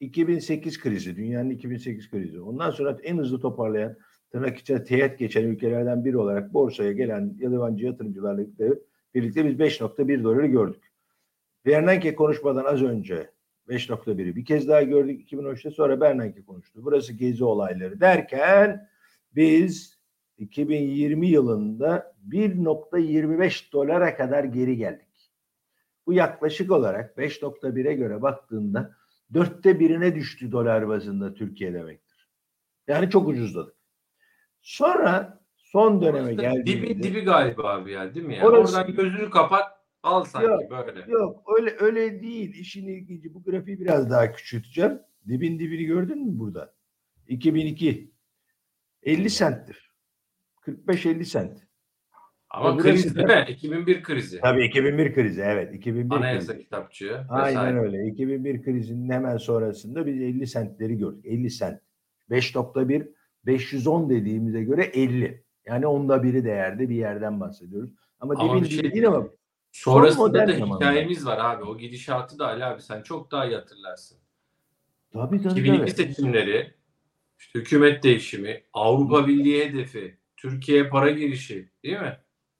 2008 0.01 0.81
krizi, 0.81 1.17
dünyanın 1.17 1.51
2008 1.51 2.11
krizi. 2.11 2.41
Ondan 2.41 2.71
sonra 2.71 2.99
en 3.03 3.19
hızlı 3.19 3.41
toparlayan 3.41 3.97
tırnak 4.31 4.59
içine 4.59 4.85
teğet 4.85 5.19
geçen 5.19 5.45
ülkelerden 5.45 6.05
biri 6.05 6.19
olarak 6.19 6.55
borsaya 6.55 6.93
gelen 6.93 7.37
yabancı 7.39 7.87
yatırımcılarla 7.87 8.45
birlikte 9.15 9.49
biz 9.49 9.59
5.1 9.59 10.25
doları 10.25 10.47
gördük. 10.47 10.93
Bernanke 11.67 12.15
konuşmadan 12.15 12.65
az 12.65 12.83
önce 12.83 13.31
5.1'i 13.69 14.37
bir 14.37 14.45
kez 14.45 14.69
daha 14.69 14.83
gördük 14.83 15.33
2013'te 15.33 15.71
sonra 15.71 16.01
Bernanke 16.01 16.45
konuştu. 16.45 16.81
Burası 16.85 17.13
gezi 17.13 17.45
olayları 17.45 18.01
derken 18.01 18.89
biz 19.35 19.99
2020 20.39 21.27
yılında 21.29 22.17
1.25 22.29 23.73
dolara 23.73 24.17
kadar 24.17 24.45
geri 24.45 24.77
geldik. 24.77 25.07
Bu 26.07 26.13
yaklaşık 26.13 26.71
olarak 26.73 27.17
5.1'e 27.17 27.95
göre 27.95 28.23
baktığında 28.23 28.95
dörtte 29.35 29.81
birine 29.81 30.15
düştü 30.15 30.53
dolar 30.53 30.89
bazında 30.89 31.35
Türkiye 31.35 31.75
demektir. 31.75 32.29
Yani 32.89 33.11
çok 33.11 33.29
ucuzladık. 33.29 33.75
Sonra 34.61 35.41
son 35.57 36.03
döneme 36.03 36.35
geldiğimizde... 36.35 36.89
Dibi 36.89 37.03
dibi 37.03 37.21
galiba 37.21 37.63
abi 37.75 37.93
ya 37.93 38.15
değil 38.15 38.27
mi 38.27 38.37
ya? 38.37 38.47
Orası- 38.47 38.79
Oradan 38.79 38.95
gözünü 38.95 39.31
kapat 39.31 39.76
al 40.07 40.25
sanki 40.25 40.47
Yok, 40.47 40.71
böyle. 40.71 41.13
Yok 41.13 41.43
öyle 41.59 41.77
öyle 41.81 42.23
değil. 42.23 42.55
İşin 42.55 42.89
ilginci 42.89 43.35
bu 43.35 43.43
grafiği 43.45 43.81
biraz 43.81 44.11
daha 44.11 44.33
küçülteceğim. 44.33 44.99
Dibin 45.29 45.59
dibini 45.59 45.85
gördün 45.85 46.27
mü 46.27 46.39
burada? 46.39 46.75
2002 47.29 48.11
50 49.03 49.31
centtir. 49.31 49.93
45-50 50.67 51.25
sent. 51.25 51.67
Ama 52.51 52.75
Öbürü 52.75 52.83
kriz 52.83 53.17
değil 53.17 53.27
mi? 53.27 53.45
2001 53.49 54.03
krizi. 54.03 54.41
Tabii 54.41 54.65
2001 54.67 55.15
krizi 55.15 55.41
evet 55.41 55.75
2001 55.75 56.15
Anayasa 56.17 56.53
krizi. 56.53 56.65
kitapçığı. 56.65 57.27
Aynen 57.29 57.49
vesaire. 57.49 57.81
öyle. 57.81 58.07
2001 58.07 58.63
krizinin 58.63 59.11
hemen 59.11 59.37
sonrasında 59.37 60.07
biz 60.07 60.21
50 60.21 60.47
sentleri 60.47 60.99
gördük. 60.99 61.27
50 61.27 61.51
sent. 61.51 61.81
5.1 62.31 63.13
510 63.47 64.11
dediğimize 64.11 64.63
göre 64.65 64.83
50. 64.85 65.45
Yani 65.67 65.87
onda 65.87 66.23
biri 66.23 66.45
değerde 66.45 66.89
bir 66.89 66.95
yerden 66.97 67.41
bahsediyoruz. 67.41 67.91
Ama, 68.21 68.35
Ama 68.39 68.59
dibin 68.59 68.69
şey 68.69 68.93
değil 68.93 69.09
ama 69.09 69.29
Sonrasında 69.77 70.49
da 70.49 70.53
hikayemiz 70.53 71.27
var 71.27 71.39
abi. 71.41 71.65
O 71.65 71.79
gidişatı 71.79 72.39
da 72.39 72.47
Ali 72.47 72.65
abi 72.65 72.83
sen 72.83 73.03
çok 73.03 73.31
daha 73.31 73.47
iyi 73.47 73.55
hatırlarsın. 73.57 74.19
tabii 75.13 75.43
tabii 75.43 75.61
2002 75.61 75.79
tabii. 75.79 75.91
seçimleri, 75.91 76.75
işte 77.39 77.59
hükümet 77.59 78.03
değişimi, 78.03 78.63
Avrupa 78.73 79.27
Birliği 79.27 79.65
hedefi, 79.69 80.17
Türkiye 80.37 80.89
para 80.89 81.11
girişi 81.11 81.69
değil 81.85 82.01
mi? 82.01 82.17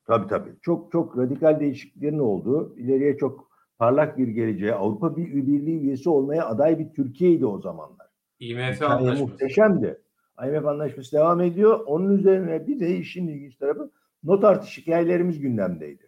Tabii 0.07 0.27
tabii. 0.29 0.51
Çok 0.63 0.93
çok 0.93 1.19
radikal 1.19 1.61
değişikliklerin 1.61 2.19
olduğu, 2.19 2.77
ileriye 2.79 3.17
çok 3.17 3.51
parlak 3.79 4.19
bir 4.19 4.29
geleceğe, 4.29 4.75
Avrupa 4.75 5.17
Bir- 5.17 5.47
Birliği 5.47 5.81
üyesi 5.81 6.09
olmaya 6.11 6.47
aday 6.47 6.79
bir 6.79 6.93
Türkiye'ydi 6.95 7.47
o 7.47 7.61
zamanlar. 7.61 8.07
IMF 8.41 8.75
Hikaye 8.77 8.91
anlaşması. 8.91 9.23
muhteşemdi. 9.33 10.03
IMF 10.47 10.67
anlaşması 10.67 11.17
devam 11.17 11.41
ediyor. 11.41 11.81
Onun 11.87 12.19
üzerine 12.19 12.67
bir 12.67 12.81
de 12.81 12.97
işin 12.97 13.29
ilginç 13.29 13.57
tarafı 13.57 13.91
not 14.25 14.45
artış 14.45 14.79
hikayelerimiz 14.79 15.41
gündemdeydi. 15.41 16.06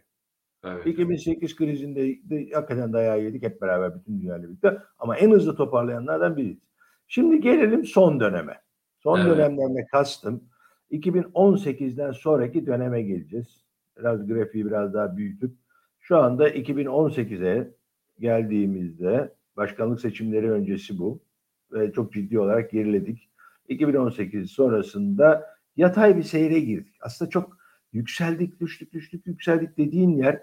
Evet. 0.63 0.87
2008 0.87 1.55
krizinde 1.55 2.01
de 2.29 2.49
hakikaten 2.53 2.93
dayağı 2.93 3.21
yedik 3.23 3.43
hep 3.43 3.61
beraber 3.61 3.95
bütün 3.95 4.21
dünyayla 4.21 4.47
birlikte. 4.47 4.77
Ama 4.99 5.17
en 5.17 5.31
hızlı 5.31 5.55
toparlayanlardan 5.55 6.37
biriyiz. 6.37 6.59
Şimdi 7.07 7.41
gelelim 7.41 7.85
son 7.85 8.19
dönememe. 8.19 8.61
Son 8.99 9.19
Evet. 9.19 9.29
dönemlerine 9.29 9.85
kastım 9.91 10.43
2018'den 10.91 12.11
sonraki 12.11 12.65
döneme 12.65 13.01
geleceğiz. 13.01 13.65
Biraz 13.99 14.27
grafiği 14.27 14.65
biraz 14.65 14.93
daha 14.93 15.17
büyütüp 15.17 15.51
şu 15.99 16.17
anda 16.17 16.49
2018'e 16.49 17.73
geldiğimizde 18.19 19.33
başkanlık 19.57 20.01
seçimleri 20.01 20.51
öncesi 20.51 20.99
bu 20.99 21.19
ve 21.71 21.91
çok 21.91 22.13
ciddi 22.13 22.39
olarak 22.39 22.71
geriledik. 22.71 23.29
2018 23.67 24.51
sonrasında 24.51 25.45
yatay 25.77 26.17
bir 26.17 26.23
seyre 26.23 26.59
girdik. 26.59 26.95
Aslında 27.01 27.31
çok 27.31 27.57
yükseldik, 27.93 28.59
düştük, 28.59 28.93
düştük, 28.93 29.27
yükseldik 29.27 29.77
dediğin 29.77 30.17
yer 30.17 30.41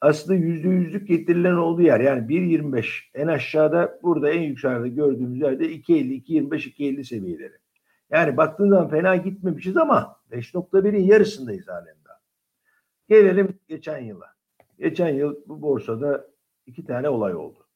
aslında 0.00 0.34
yüzde 0.34 0.68
yüzlük 0.68 1.08
getirilen 1.08 1.54
olduğu 1.54 1.82
yer. 1.82 2.00
Yani 2.00 2.26
1.25 2.28 2.86
en 3.14 3.26
aşağıda 3.26 3.98
burada 4.02 4.30
en 4.30 4.42
yukarıda 4.42 4.86
gördüğümüz 4.86 5.40
yerde 5.40 5.66
2.50, 5.66 6.22
2.25, 6.22 6.56
2.50 6.56 7.04
seviyeleri. 7.04 7.54
Yani 8.10 8.36
baktığın 8.36 8.70
zaman 8.70 8.88
fena 8.88 9.16
gitmemişiz 9.16 9.76
ama 9.76 10.16
5.1'in 10.30 11.04
yarısındayız 11.04 11.68
halen 11.68 11.96
daha. 12.04 12.20
Gelelim 13.08 13.58
geçen 13.68 13.98
yıla. 13.98 14.26
Geçen 14.78 15.08
yıl 15.08 15.36
bu 15.46 15.62
borsada 15.62 16.28
iki 16.66 16.84
tane 16.84 17.08
olay 17.08 17.34
oldu. 17.34 17.66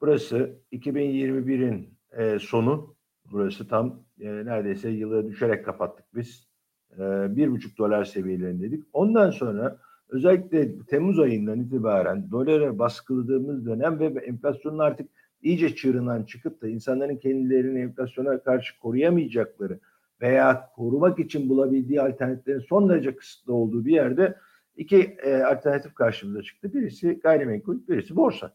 Burası 0.00 0.58
2021'in 0.72 1.98
e, 2.12 2.38
sonu. 2.38 2.96
Burası 3.32 3.68
tam 3.68 4.04
e, 4.20 4.26
neredeyse 4.26 4.90
yılı 4.90 5.28
düşerek 5.28 5.64
kapattık 5.64 6.06
biz. 6.14 6.51
E, 6.98 7.36
bir 7.36 7.50
buçuk 7.50 7.78
dolar 7.78 8.04
seviyelerindeydik. 8.04 8.84
Ondan 8.92 9.30
sonra 9.30 9.76
özellikle 10.08 10.78
Temmuz 10.78 11.18
ayından 11.18 11.60
itibaren 11.60 12.30
dolara 12.30 12.78
baskıladığımız 12.78 13.66
dönem 13.66 13.98
ve 14.00 14.06
enflasyonun 14.06 14.78
artık 14.78 15.08
iyice 15.42 15.74
çığırından 15.74 16.22
çıkıp 16.22 16.62
da 16.62 16.68
insanların 16.68 17.16
kendilerini 17.16 17.80
enflasyona 17.80 18.38
karşı 18.38 18.80
koruyamayacakları 18.80 19.78
veya 20.20 20.68
korumak 20.76 21.18
için 21.18 21.48
bulabildiği 21.48 22.02
alternatiflerin 22.02 22.58
son 22.68 22.88
derece 22.88 23.16
kısıtlı 23.16 23.54
olduğu 23.54 23.84
bir 23.84 23.92
yerde 23.92 24.34
iki 24.76 25.16
e, 25.22 25.42
alternatif 25.42 25.94
karşımıza 25.94 26.42
çıktı. 26.42 26.74
Birisi 26.74 27.20
gayrimenkul, 27.22 27.78
birisi 27.88 28.16
borsa. 28.16 28.54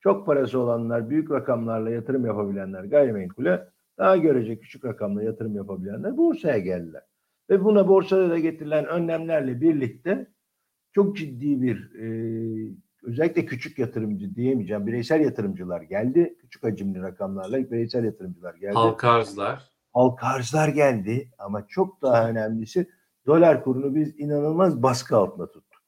Çok 0.00 0.26
parası 0.26 0.58
olanlar, 0.58 1.10
büyük 1.10 1.30
rakamlarla 1.30 1.90
yatırım 1.90 2.26
yapabilenler 2.26 2.84
gayrimenkule, 2.84 3.68
daha 3.98 4.16
görece 4.16 4.58
küçük 4.58 4.84
rakamla 4.84 5.22
yatırım 5.22 5.56
yapabilenler 5.56 6.16
borsaya 6.16 6.58
geldiler. 6.58 7.02
Ve 7.50 7.64
buna 7.64 7.88
borsada 7.88 8.30
da 8.30 8.38
getirilen 8.38 8.86
önlemlerle 8.86 9.60
birlikte 9.60 10.26
çok 10.92 11.16
ciddi 11.16 11.62
bir 11.62 11.94
e, 11.94 12.08
özellikle 13.02 13.46
küçük 13.46 13.78
yatırımcı 13.78 14.34
diyemeyeceğim 14.34 14.86
bireysel 14.86 15.20
yatırımcılar 15.20 15.82
geldi. 15.82 16.36
Küçük 16.40 16.62
hacimli 16.62 17.02
rakamlarla 17.02 17.70
bireysel 17.70 18.04
yatırımcılar 18.04 18.54
geldi. 18.54 18.74
Halka 18.74 19.10
arzlar. 19.10 19.70
Halk 19.92 20.24
arzlar 20.24 20.68
geldi 20.68 21.30
ama 21.38 21.66
çok 21.66 22.02
daha 22.02 22.30
önemlisi 22.30 22.90
dolar 23.26 23.64
kurunu 23.64 23.94
biz 23.94 24.20
inanılmaz 24.20 24.82
baskı 24.82 25.16
altında 25.16 25.50
tuttuk. 25.50 25.82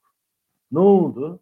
Ne 0.71 0.79
oldu? 0.79 1.39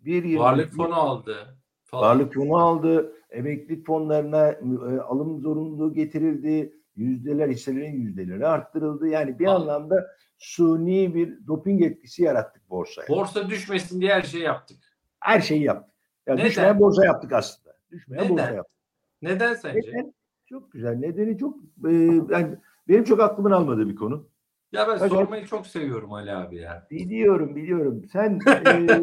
Bir 0.00 0.38
Varlık 0.38 0.72
fonu 0.72 0.94
aldı. 0.94 1.36
Falan. 1.84 2.02
Varlık 2.02 2.34
fonu 2.34 2.56
aldı. 2.56 3.12
Emeklilik 3.30 3.86
fonlarına 3.86 4.48
e, 4.48 5.00
alım 5.00 5.40
zorunluluğu 5.40 5.94
getirildi. 5.94 6.81
Yüzdeler, 6.96 7.48
hisselerin 7.48 8.00
yüzdeleri 8.00 8.46
arttırıldı. 8.46 9.08
Yani 9.08 9.38
bir 9.38 9.46
Al. 9.46 9.60
anlamda 9.60 10.06
suni 10.38 11.14
bir 11.14 11.46
doping 11.46 11.82
etkisi 11.82 12.22
yarattık 12.22 12.70
borsaya. 12.70 13.08
Borsa 13.08 13.50
düşmesin 13.50 14.00
diye 14.00 14.14
her 14.14 14.22
şeyi 14.22 14.44
yaptık. 14.44 14.76
Her 15.20 15.40
şeyi 15.40 15.62
yaptık. 15.62 15.94
Yani 16.26 16.38
Neden? 16.38 16.50
düşmeyen 16.50 16.80
borsa 16.80 17.04
yaptık 17.04 17.32
aslında. 17.32 17.76
Düşmeyen 17.90 18.24
Neden? 18.24 18.36
borsa 18.36 18.50
yaptık. 18.54 18.76
Neden 19.22 19.54
sence? 19.54 19.80
Neden? 19.88 20.14
Çok 20.46 20.72
güzel. 20.72 20.94
Nedeni 20.96 21.38
çok 21.38 21.56
e, 21.88 21.92
yani 22.30 22.56
benim 22.88 23.04
çok 23.04 23.20
aklımın 23.20 23.50
almadığı 23.50 23.88
bir 23.88 23.96
konu. 23.96 24.26
Ya 24.72 24.88
ben 24.88 24.98
Hadi. 24.98 25.10
sormayı 25.10 25.46
çok 25.46 25.66
seviyorum 25.66 26.12
Ali 26.12 26.32
abi 26.32 26.56
ya. 26.56 26.86
Biliyorum, 26.90 27.56
biliyorum. 27.56 28.02
Sen 28.12 28.38
e, 28.66 29.02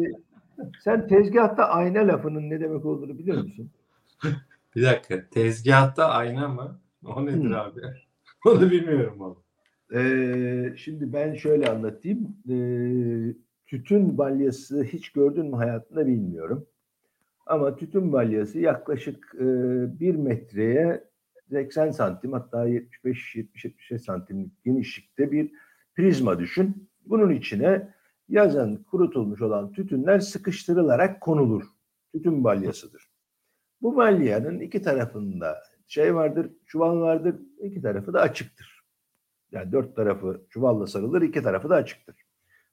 sen 0.84 1.08
tezgahta 1.08 1.64
ayna 1.68 2.08
lafının 2.08 2.50
ne 2.50 2.60
demek 2.60 2.84
olduğunu 2.84 3.18
biliyor 3.18 3.42
musun? 3.42 3.70
Bir 4.76 4.82
dakika. 4.82 5.28
Tezgahta 5.30 6.08
ayna 6.08 6.48
mı? 6.48 6.79
O 7.06 7.26
nedir 7.26 7.44
Hmm. 7.44 7.52
abi? 7.52 7.80
Onu 8.46 8.70
bilmiyorum 8.70 9.22
abi. 9.22 9.38
Ee, 9.98 10.76
şimdi 10.76 11.12
ben 11.12 11.34
şöyle 11.34 11.70
anlatayım. 11.70 12.36
Ee, 12.50 13.34
tütün 13.66 14.18
balyası 14.18 14.82
hiç 14.84 15.12
gördün 15.12 15.46
mü 15.46 15.56
hayatında 15.56 16.06
bilmiyorum. 16.06 16.66
Ama 17.46 17.76
tütün 17.76 18.12
balyası 18.12 18.58
yaklaşık 18.60 19.34
e, 19.34 19.44
bir 20.00 20.14
metreye 20.14 21.04
80 21.50 21.90
santim 21.90 22.32
hatta 22.32 22.68
75-70-75 22.68 23.98
santimlik 23.98 24.64
genişlikte 24.64 25.32
bir 25.32 25.50
prizma 25.94 26.38
düşün. 26.38 26.88
Bunun 27.06 27.30
içine 27.30 27.94
yazın 28.28 28.76
kurutulmuş 28.76 29.42
olan 29.42 29.72
tütünler 29.72 30.18
sıkıştırılarak 30.20 31.20
konulur. 31.20 31.64
Tütün 32.12 32.44
balyasıdır. 32.44 33.10
Bu 33.82 33.96
balyanın 33.96 34.60
iki 34.60 34.82
tarafında 34.82 35.62
şey 35.90 36.14
vardır, 36.14 36.50
çuval 36.66 37.00
vardır, 37.00 37.36
iki 37.62 37.82
tarafı 37.82 38.12
da 38.12 38.20
açıktır. 38.20 38.84
Yani 39.52 39.72
dört 39.72 39.96
tarafı 39.96 40.42
çuvalla 40.50 40.86
sarılır, 40.86 41.22
iki 41.22 41.42
tarafı 41.42 41.70
da 41.70 41.74
açıktır. 41.74 42.16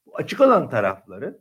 Bu 0.06 0.18
açık 0.18 0.42
olan 0.42 0.70
tarafları 0.70 1.40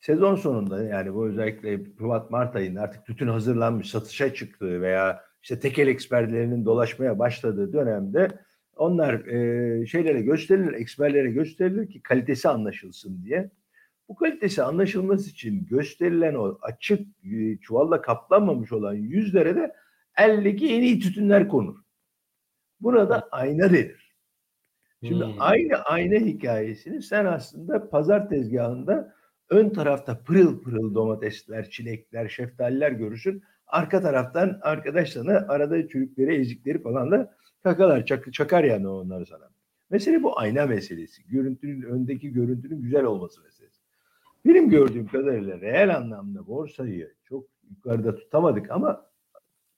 sezon 0.00 0.36
sonunda 0.36 0.82
yani 0.82 1.14
bu 1.14 1.26
özellikle 1.26 1.80
Şubat 1.98 2.30
Mart 2.30 2.56
ayında 2.56 2.80
artık 2.80 3.06
tütün 3.06 3.28
hazırlanmış 3.28 3.90
satışa 3.90 4.34
çıktığı 4.34 4.80
veya 4.80 5.24
işte 5.42 5.60
tekel 5.60 5.88
eksperlerinin 5.88 6.64
dolaşmaya 6.64 7.18
başladığı 7.18 7.72
dönemde 7.72 8.28
onlar 8.76 9.14
e, 9.14 9.86
şeylere 9.86 10.22
gösterilir, 10.22 10.72
eksperlere 10.72 11.30
gösterilir 11.30 11.90
ki 11.90 12.02
kalitesi 12.02 12.48
anlaşılsın 12.48 13.24
diye. 13.24 13.50
Bu 14.08 14.14
kalitesi 14.14 14.62
anlaşılması 14.62 15.30
için 15.30 15.66
gösterilen 15.66 16.34
o 16.34 16.58
açık 16.62 17.00
e, 17.24 17.58
çuvalla 17.58 18.02
kaplanmamış 18.02 18.72
olan 18.72 18.94
yüzlere 18.94 19.56
de 19.56 19.81
eldeki 20.18 20.74
en 20.74 20.82
iyi 20.82 21.00
tütünler 21.00 21.48
konur. 21.48 21.76
Buna 22.80 23.08
da 23.08 23.28
ayna 23.30 23.72
denir. 23.72 24.12
Şimdi 25.02 25.24
Hmm. 25.24 25.34
aynı 25.38 25.76
ayna 25.76 26.14
hikayesini 26.26 27.02
sen 27.02 27.24
aslında 27.24 27.90
pazar 27.90 28.28
tezgahında 28.28 29.14
ön 29.50 29.70
tarafta 29.70 30.22
pırıl 30.22 30.62
pırıl 30.62 30.94
domatesler, 30.94 31.70
çilekler, 31.70 32.28
şeftaliler 32.28 32.92
görürsün. 32.92 33.42
Arka 33.66 34.00
taraftan 34.02 34.58
arkadaş 34.62 35.12
sana 35.12 35.32
arada 35.48 35.88
çürükleri, 35.88 36.34
ezikleri 36.34 36.82
falan 36.82 37.10
da 37.10 37.36
kakalar, 37.62 38.06
çak, 38.06 38.32
çakar 38.32 38.64
yani 38.64 38.88
onları 38.88 39.26
sana. 39.26 39.50
Mesele 39.90 40.22
bu 40.22 40.38
ayna 40.38 40.66
meselesi. 40.66 41.26
Görüntünün, 41.26 41.82
öndeki 41.82 42.32
görüntünün 42.32 42.82
güzel 42.82 43.04
olması 43.04 43.42
meselesi. 43.42 43.80
Benim 44.46 44.70
gördüğüm 44.70 45.06
kadarıyla 45.06 45.60
reel 45.60 45.96
anlamda 45.96 46.46
borsayı 46.46 47.14
çok 47.24 47.46
yukarıda 47.70 48.14
tutamadık 48.14 48.70
ama 48.70 49.06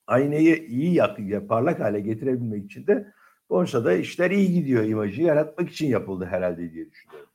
aynayı 0.07 0.65
iyi 0.67 0.93
yak, 0.93 1.19
ya- 1.19 1.47
parlak 1.47 1.79
hale 1.79 1.99
getirebilmek 1.99 2.65
için 2.65 2.87
de 2.87 3.07
borsada 3.49 3.93
işler 3.93 4.31
iyi 4.31 4.53
gidiyor 4.53 4.83
imajı 4.83 5.21
yaratmak 5.21 5.69
için 5.69 5.87
yapıldı 5.87 6.25
herhalde 6.25 6.73
diye 6.73 6.91
düşünüyorum. 6.91 7.29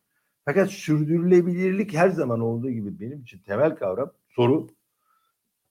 Fakat 0.44 0.70
sürdürülebilirlik 0.70 1.94
her 1.94 2.08
zaman 2.08 2.40
olduğu 2.40 2.70
gibi 2.70 3.00
benim 3.00 3.20
için 3.22 3.38
temel 3.38 3.76
kavram 3.76 4.12
soru. 4.28 4.68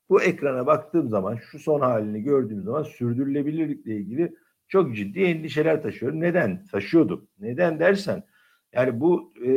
Bu 0.10 0.22
ekrana 0.22 0.68
baktığım 0.68 1.10
zaman 1.10 1.36
şu 1.36 1.60
son 1.60 1.80
halini 1.82 2.24
gördüğüm 2.24 2.64
zaman 2.64 2.84
sürdürülebilirlikle 2.84 3.96
ilgili 3.98 4.36
çok 4.68 4.96
ciddi 4.96 5.20
endişeler 5.20 5.84
taşıyorum. 5.84 6.20
Neden? 6.20 6.66
Taşıyordum. 6.66 7.28
Neden 7.40 7.80
dersen 7.80 8.24
yani 8.74 9.00
bu 9.00 9.34
e, 9.46 9.52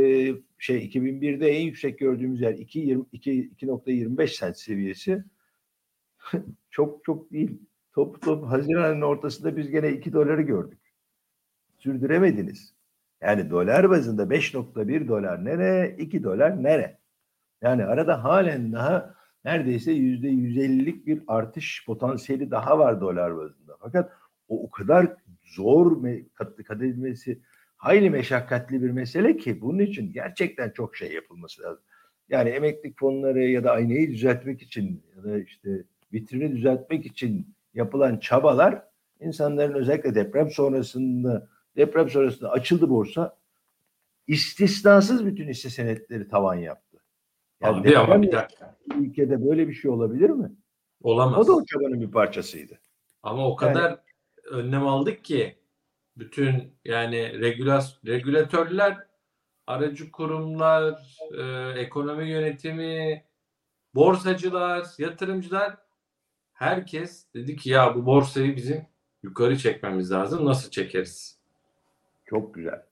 şey 0.58 0.84
2001'de 0.86 1.48
en 1.48 1.60
yüksek 1.60 1.98
gördüğümüz 1.98 2.40
yer 2.40 2.54
2.20 2.54 3.04
2 3.12 3.50
2.25 3.56 4.26
sent 4.36 4.58
seviyesi 4.58 5.24
çok 6.70 7.04
çok 7.04 7.32
değil. 7.32 7.60
Top 7.94 8.22
top 8.22 8.46
Haziran 8.46 8.82
ayının 8.82 9.02
ortasında 9.02 9.56
biz 9.56 9.70
gene 9.70 9.92
2 9.92 10.12
doları 10.12 10.42
gördük. 10.42 10.80
Sürdüremediniz. 11.78 12.74
Yani 13.20 13.50
dolar 13.50 13.90
bazında 13.90 14.30
5.1 14.30 15.08
dolar 15.08 15.44
nere, 15.44 15.96
2 15.98 16.24
dolar 16.24 16.62
nere? 16.62 16.98
Yani 17.62 17.84
arada 17.84 18.24
halen 18.24 18.72
daha 18.72 19.14
neredeyse 19.44 19.92
yüzde 19.92 20.28
150'lik 20.28 21.06
bir 21.06 21.22
artış 21.26 21.84
potansiyeli 21.86 22.50
daha 22.50 22.78
var 22.78 23.00
dolar 23.00 23.36
bazında. 23.36 23.76
Fakat 23.80 24.12
o 24.48 24.64
o 24.64 24.70
kadar 24.70 25.16
zor 25.42 26.02
kat 26.34 26.58
edilmesi 26.82 27.42
hayli 27.76 28.10
meşakkatli 28.10 28.82
bir 28.82 28.90
mesele 28.90 29.36
ki 29.36 29.60
bunun 29.60 29.78
için 29.78 30.12
gerçekten 30.12 30.70
çok 30.70 30.96
şey 30.96 31.12
yapılması 31.12 31.62
lazım. 31.62 31.84
Yani 32.28 32.50
emeklilik 32.50 32.98
fonları 32.98 33.44
ya 33.44 33.64
da 33.64 33.72
aynayı 33.72 34.10
düzeltmek 34.10 34.62
için 34.62 35.04
ya 35.16 35.24
da 35.24 35.38
işte 35.38 35.84
vitrini 36.12 36.56
düzeltmek 36.56 37.06
için 37.06 37.54
yapılan 37.74 38.16
çabalar 38.16 38.82
insanların 39.20 39.74
özellikle 39.74 40.14
deprem 40.14 40.50
sonrasında 40.50 41.48
deprem 41.76 42.10
sonrasında 42.10 42.50
açıldı 42.50 42.90
borsa 42.90 43.36
istisnasız 44.26 45.26
bütün 45.26 45.48
hisse 45.48 45.70
senetleri 45.70 46.28
tavan 46.28 46.54
yaptı. 46.54 46.98
Yani 47.60 47.80
Abi 47.80 47.98
ama 47.98 48.22
bir 48.22 48.32
dakika. 48.32 48.76
ülkede 48.96 49.48
böyle 49.48 49.68
bir 49.68 49.74
şey 49.74 49.90
olabilir 49.90 50.30
mi? 50.30 50.52
Olamaz. 51.02 51.38
O 51.38 51.52
da 51.52 51.56
o 51.56 51.64
çabanın 51.64 52.00
bir 52.00 52.10
parçasıydı. 52.10 52.80
Ama 53.22 53.48
o 53.48 53.56
kadar 53.56 53.98
önlem 54.50 54.86
aldık 54.86 55.24
ki 55.24 55.56
bütün 56.16 56.74
yani 56.84 57.40
regülas 57.40 58.04
regülatörler, 58.06 58.98
aracı 59.66 60.10
kurumlar, 60.12 61.16
e, 61.38 61.72
ekonomi 61.80 62.30
yönetimi, 62.30 63.24
borsacılar, 63.94 64.86
yatırımcılar 64.98 65.76
herkes 66.62 67.26
dedi 67.34 67.56
ki 67.56 67.70
ya 67.70 67.94
bu 67.94 68.06
borsayı 68.06 68.56
bizim 68.56 68.80
yukarı 69.22 69.56
çekmemiz 69.56 70.12
lazım. 70.12 70.44
Nasıl 70.44 70.70
çekeriz? 70.70 71.38
Çok 72.24 72.54
güzel. 72.54 72.82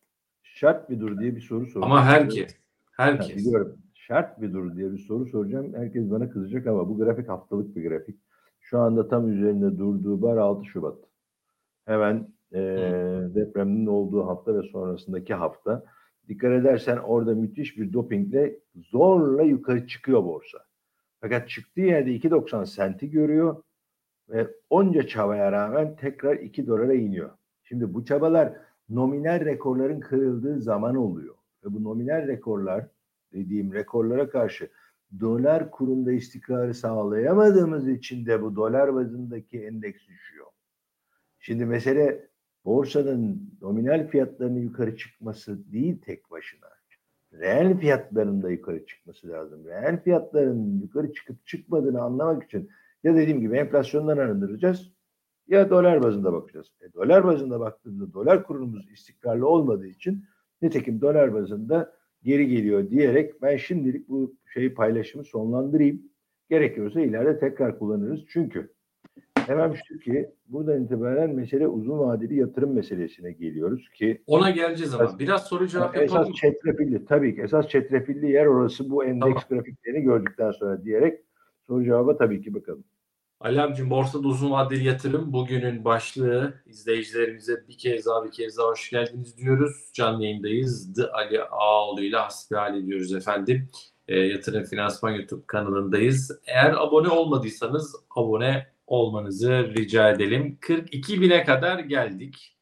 Şart 0.43 0.91
bir 0.91 1.01
dur 1.01 1.19
diye 1.19 1.37
bir 1.37 1.41
soru 1.41 1.67
soracağım. 1.67 1.93
Ama 1.93 2.05
herkes, 2.05 2.55
Ha, 2.93 3.05
herkes. 3.05 3.37
biliyorum. 3.37 3.79
Şart 3.95 4.41
bir 4.43 4.53
dur 4.53 4.77
diye 4.77 4.93
bir 4.93 4.99
soru 4.99 5.27
soracağım. 5.27 5.75
Herkes 5.75 6.11
bana 6.11 6.31
kızacak 6.31 6.67
ama 6.67 6.89
bu 6.89 6.97
grafik 6.99 7.29
haftalık 7.29 7.77
bir 7.77 7.89
grafik. 7.89 8.17
Şu 8.61 8.79
anda 8.79 9.09
tam 9.09 9.33
üzerinde 9.33 9.79
durduğu 9.79 10.23
bar 10.23 10.37
6 10.37 10.65
Şubat. 10.65 10.99
Hemen 11.85 12.29
e, 12.53 12.59
depremin 13.35 13.87
olduğu 13.87 14.27
hafta 14.27 14.55
ve 14.55 14.63
sonrasındaki 14.63 15.35
hafta. 15.35 15.85
Dikkat 16.29 16.53
edersen 16.53 16.97
orada 16.97 17.35
müthiş 17.35 17.79
bir 17.79 17.93
dopingle 17.93 18.59
zorla 18.77 19.43
yukarı 19.43 19.87
çıkıyor 19.87 20.25
borsa. 20.25 20.59
Fakat 21.21 21.49
çıktığı 21.49 21.81
yerde 21.81 22.17
2.90 22.17 22.67
senti 22.67 23.11
görüyor 23.11 23.63
ve 24.29 24.49
onca 24.71 25.07
çabaya 25.07 25.53
rağmen 25.53 25.97
tekrar 25.97 26.37
2 26.37 26.67
dolara 26.67 26.95
iniyor. 26.95 27.31
Şimdi 27.63 27.95
bu 27.95 28.05
çabalar 28.05 28.53
nominal 28.89 29.41
rekorların 29.41 30.01
kırıldığı 30.01 30.61
zaman 30.61 30.97
oluyor. 30.97 31.35
Ve 31.65 31.75
bu 31.75 31.85
nominal 31.85 32.27
rekorlar 32.27 32.87
dediğim 33.33 33.73
rekorlara 33.73 34.29
karşı 34.29 34.71
dolar 35.21 35.71
kurunda 35.71 36.13
istikrarı 36.13 36.75
sağlayamadığımız 36.75 37.89
için 37.89 38.27
de 38.27 38.43
bu 38.43 38.57
dolar 38.57 38.95
bazındaki 38.95 39.67
endeks 39.67 40.09
düşüyor. 40.09 40.47
Şimdi 41.39 41.67
mesele 41.67 42.29
borsanın 42.65 43.55
nominal 43.61 44.09
fiyatlarının 44.09 44.61
yukarı 44.61 44.97
çıkması 44.97 45.73
değil 45.73 46.01
tek 46.03 46.31
başına. 46.31 46.80
Reel 47.33 47.79
fiyatların 47.79 48.43
da 48.43 48.51
yukarı 48.51 48.87
çıkması 48.87 49.29
lazım. 49.29 49.65
Reel 49.65 50.03
fiyatların 50.03 50.81
yukarı 50.81 51.13
çıkıp 51.13 51.47
çıkmadığını 51.47 52.03
anlamak 52.03 52.45
için 52.45 52.71
ya 53.05 53.15
dediğim 53.15 53.41
gibi 53.41 53.57
enflasyondan 53.57 54.19
arındıracağız 54.19 54.93
ya 55.49 55.71
dolar 55.71 56.03
bazında 56.03 56.33
bakacağız. 56.33 56.73
E, 56.81 56.93
dolar 56.93 57.25
bazında 57.25 57.61
baktığımızda 57.61 58.13
dolar 58.13 58.45
kurumuz 58.45 58.91
istikrarlı 58.91 59.49
olmadığı 59.49 59.87
için 59.87 60.25
nitekim 60.63 61.01
dolar 61.01 61.35
bazında 61.35 61.93
geri 62.23 62.49
geliyor 62.49 62.91
diyerek 62.91 63.43
ben 63.43 63.57
şimdilik 63.57 64.09
bu 64.09 64.37
şeyi 64.53 64.75
paylaşımı 64.75 65.25
sonlandırayım. 65.25 66.03
Gerekiyorsa 66.51 67.01
ileride 67.01 67.39
tekrar 67.39 67.79
kullanırız. 67.79 68.21
Çünkü 68.29 68.73
hemen 69.47 69.77
şu 69.89 69.99
ki 69.99 70.31
buradan 70.49 70.85
itibaren 70.85 71.35
mesele 71.35 71.69
uzun 71.69 71.99
vadeli 71.99 72.39
yatırım 72.39 72.75
meselesine 72.75 73.33
geliyoruz 73.33 73.89
ki 73.95 74.23
Ona 74.27 74.51
geleceğiz 74.51 74.95
ama. 74.95 75.19
Biraz 75.19 75.47
soru 75.47 75.69
cevap 75.69 75.97
yapalım 75.97 76.23
esas 76.23 76.35
çetrefilli 76.35 77.05
tabii 77.05 77.35
ki 77.35 77.43
esas 77.43 77.69
çetrefilli 77.69 78.31
yer 78.31 78.47
orası 78.47 78.91
bu 78.91 79.05
endeks 79.05 79.21
Tamam. 79.21 79.45
grafiklerini 79.51 80.03
gördükten 80.03 80.51
sonra 80.51 80.85
diyerek 80.85 81.21
soru 81.67 81.85
cevaba 81.85 82.17
tabii 82.17 82.43
ki 82.43 82.55
bakalım. 82.55 82.85
Ali 83.41 83.61
abicim 83.63 83.91
borsada 83.91 84.29
uzun 84.29 84.51
vadeli 84.51 84.85
yatırım 84.85 85.33
bugünün 85.33 85.85
başlığı 85.85 86.55
izleyicilerimize 86.67 87.65
bir 87.69 87.79
kez 87.79 88.07
daha 88.07 88.25
bir 88.25 88.31
kez 88.31 88.59
daha 88.59 88.67
hoş 88.69 88.91
geldiniz 88.91 89.37
diyoruz. 89.39 89.91
Canlı 89.95 90.25
yayındayız. 90.25 90.95
The 90.95 91.07
Ali 91.07 91.43
Ağoğlu 91.43 92.03
ile 92.03 92.17
hasbihal 92.17 92.77
ediyoruz 92.79 93.13
efendim. 93.15 93.69
E, 94.09 94.19
Yatırım 94.19 94.65
Finansman 94.65 95.11
YouTube 95.11 95.43
kanalındayız. 95.47 96.41
Eğer 96.47 96.73
abone 96.73 97.09
olmadıysanız 97.09 97.97
abone 98.17 98.67
olmanızı 98.91 99.73
rica 99.77 100.11
edelim. 100.11 100.59
42 100.61 101.21
bine 101.21 101.45
kadar 101.45 101.79
geldik. 101.79 102.57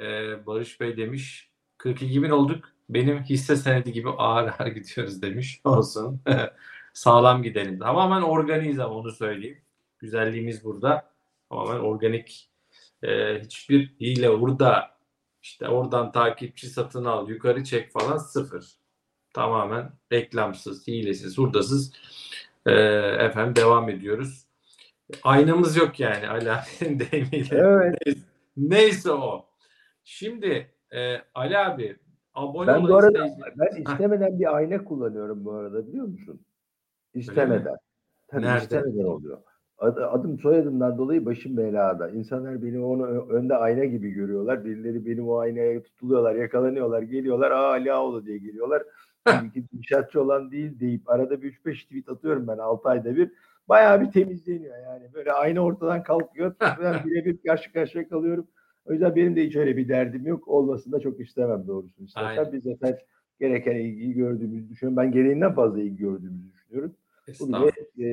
E, 0.00 0.06
Barış 0.46 0.80
Bey 0.80 0.96
demiş 0.96 1.50
42 1.78 2.22
bin 2.22 2.30
olduk. 2.30 2.64
Benim 2.88 3.22
hisse 3.22 3.56
senedi 3.56 3.92
gibi 3.92 4.10
ağır 4.10 4.52
ağır 4.58 4.66
gidiyoruz 4.74 5.22
demiş. 5.22 5.60
Olsun. 5.64 6.20
Sağlam 6.92 7.42
gidelim. 7.42 7.78
Tamamen 7.78 8.22
organiyiz 8.22 8.78
ama 8.78 8.94
onu 8.94 9.12
söyleyeyim. 9.12 9.58
Güzelliğimiz 9.98 10.64
burada. 10.64 11.10
Tamamen 11.48 11.80
organik. 11.80 12.48
Ee, 13.02 13.40
hiçbir 13.44 13.94
hile 14.00 14.40
burada 14.40 14.90
işte 15.42 15.68
oradan 15.68 16.12
takipçi 16.12 16.66
satın 16.66 17.04
al, 17.04 17.28
yukarı 17.28 17.64
çek 17.64 17.92
falan 17.92 18.16
sıfır. 18.16 18.64
Tamamen 19.34 19.92
reklamsız, 20.12 20.88
hilesiz, 20.88 21.38
hurdasız 21.38 21.92
ee, 22.66 22.72
efendim 23.18 23.56
devam 23.56 23.88
ediyoruz. 23.88 24.49
Aynamız 25.22 25.76
yok 25.76 26.00
yani 26.00 26.28
Ali 26.28 26.50
abinin 26.52 27.00
deyimiyle. 27.00 27.56
Evet. 27.56 28.18
Neyse 28.56 29.10
o. 29.12 29.46
Şimdi 30.04 30.66
e, 30.92 31.16
Ali 31.34 31.58
abi 31.58 31.96
abone 32.34 32.66
Ben 32.66 32.82
bu 32.82 32.96
arada 32.96 33.26
ben 33.58 33.82
istemeden 33.82 34.38
bir 34.38 34.56
ayna 34.56 34.84
kullanıyorum 34.84 35.44
bu 35.44 35.52
arada 35.52 35.86
biliyor 35.86 36.06
musun? 36.06 36.40
İstemeden. 37.14 37.76
Tabii 38.28 38.42
Nerede? 38.42 38.62
istemeden 38.62 39.04
oluyor. 39.04 39.38
Ad- 39.78 39.96
Adım 39.96 40.38
soyadımdan 40.38 40.98
dolayı 40.98 41.26
başım 41.26 41.56
belada. 41.56 42.10
İnsanlar 42.10 42.62
beni 42.62 42.78
onu 42.84 43.06
önde 43.30 43.56
ayna 43.56 43.84
gibi 43.84 44.10
görüyorlar. 44.10 44.64
Birileri 44.64 45.06
benim 45.06 45.28
o 45.28 45.36
aynaya 45.36 45.82
tutuluyorlar, 45.82 46.34
yakalanıyorlar, 46.34 47.02
geliyorlar. 47.02 47.50
Aa 47.50 47.70
Ali 47.70 47.92
Ağoğlu 47.92 48.26
diye 48.26 48.38
geliyorlar. 48.38 48.82
İnşaatçı 49.72 50.22
olan 50.22 50.50
değil 50.50 50.80
deyip 50.80 51.10
arada 51.10 51.42
bir 51.42 51.52
3-5 51.52 51.82
tweet 51.84 52.08
atıyorum 52.08 52.48
ben 52.48 52.58
6 52.58 52.88
ayda 52.88 53.16
bir. 53.16 53.30
Bayağı 53.70 54.00
bir 54.00 54.10
temizleniyor 54.10 54.76
yani. 54.82 55.04
Böyle 55.14 55.32
ayna 55.32 55.60
ortadan 55.60 56.02
kalkıyor. 56.02 56.54
Ben 56.60 57.04
birebir 57.04 57.38
karşı 57.46 57.72
karşıya 57.72 58.08
kalıyorum. 58.08 58.46
O 58.84 58.92
yüzden 58.92 59.16
benim 59.16 59.36
de 59.36 59.46
hiç 59.46 59.56
öyle 59.56 59.76
bir 59.76 59.88
derdim 59.88 60.26
yok. 60.26 60.48
Olmasını 60.48 60.92
da 60.92 61.00
çok 61.00 61.20
istemem 61.20 61.66
doğrusunu 61.66 62.06
istersen. 62.06 62.52
Biz 62.52 62.62
zaten 62.62 62.98
gereken 63.40 63.76
ilgiyi 63.76 64.14
gördüğümüzü 64.14 64.68
düşünüyorum. 64.68 64.96
Ben 64.96 65.12
gereğinden 65.12 65.54
fazla 65.54 65.80
ilgi 65.80 65.96
gördüğümüzü 65.96 66.52
düşünüyorum. 66.52 66.94
Bu 67.40 67.48
bile 67.48 67.72
e, 67.98 68.06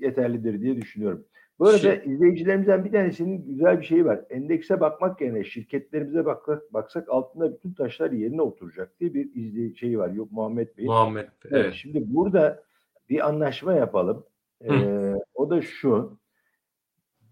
yeterlidir 0.00 0.60
diye 0.60 0.76
düşünüyorum. 0.76 1.24
Bu 1.58 1.66
arada 1.66 1.78
Şey- 1.78 2.00
izleyicilerimizden 2.04 2.84
bir 2.84 2.92
tanesinin 2.92 3.46
güzel 3.46 3.80
bir 3.80 3.84
şeyi 3.84 4.04
var. 4.04 4.20
Endekse 4.30 4.80
bakmak 4.80 5.20
yerine 5.20 5.44
şirketlerimize 5.44 6.24
baksak, 6.24 6.72
baksak 6.72 7.08
altında 7.08 7.54
bütün 7.54 7.72
taşlar 7.72 8.10
yerine 8.10 8.42
oturacak 8.42 9.00
diye 9.00 9.14
bir 9.14 9.34
izley 9.34 9.74
şeyi 9.74 9.98
var. 9.98 10.10
Yok 10.10 10.32
Muhammed 10.32 10.68
Bey. 10.78 10.86
Muhammed. 10.86 11.28
Evet, 11.44 11.52
Evet. 11.52 11.74
Şimdi 11.74 12.14
burada 12.14 12.62
bir 13.08 13.28
anlaşma 13.28 13.72
yapalım. 13.72 14.24
Ee, 14.64 15.14
o 15.34 15.50
da 15.50 15.62
şu. 15.62 16.18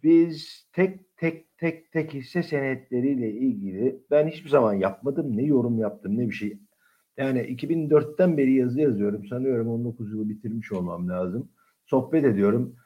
Biz 0.03 0.67
tek 0.73 1.17
tek 1.17 1.59
tek 1.59 1.93
tek 1.93 2.15
hisse 2.15 2.43
senetleriyle 2.43 3.33
ilgili 3.33 4.03
ben 4.11 4.29
hiçbir 4.29 4.51
zaman 4.51 4.75
yapmadım. 4.75 5.37
Ne 5.37 5.43
yorum 5.43 5.79
yaptım 5.79 6.19
ne 6.19 6.29
bir 6.29 6.35
şey. 6.35 6.59
Yani 7.17 7.41
2004'ten 7.41 8.37
beri 8.37 8.55
yazı 8.55 8.81
yazıyorum. 8.81 9.27
Sanıyorum 9.27 9.69
19 9.69 10.13
yılı 10.13 10.29
bitirmiş 10.29 10.73
olmam 10.73 11.09
lazım. 11.09 11.49
Sohbet 11.87 12.25
ediyorum. 12.25 12.77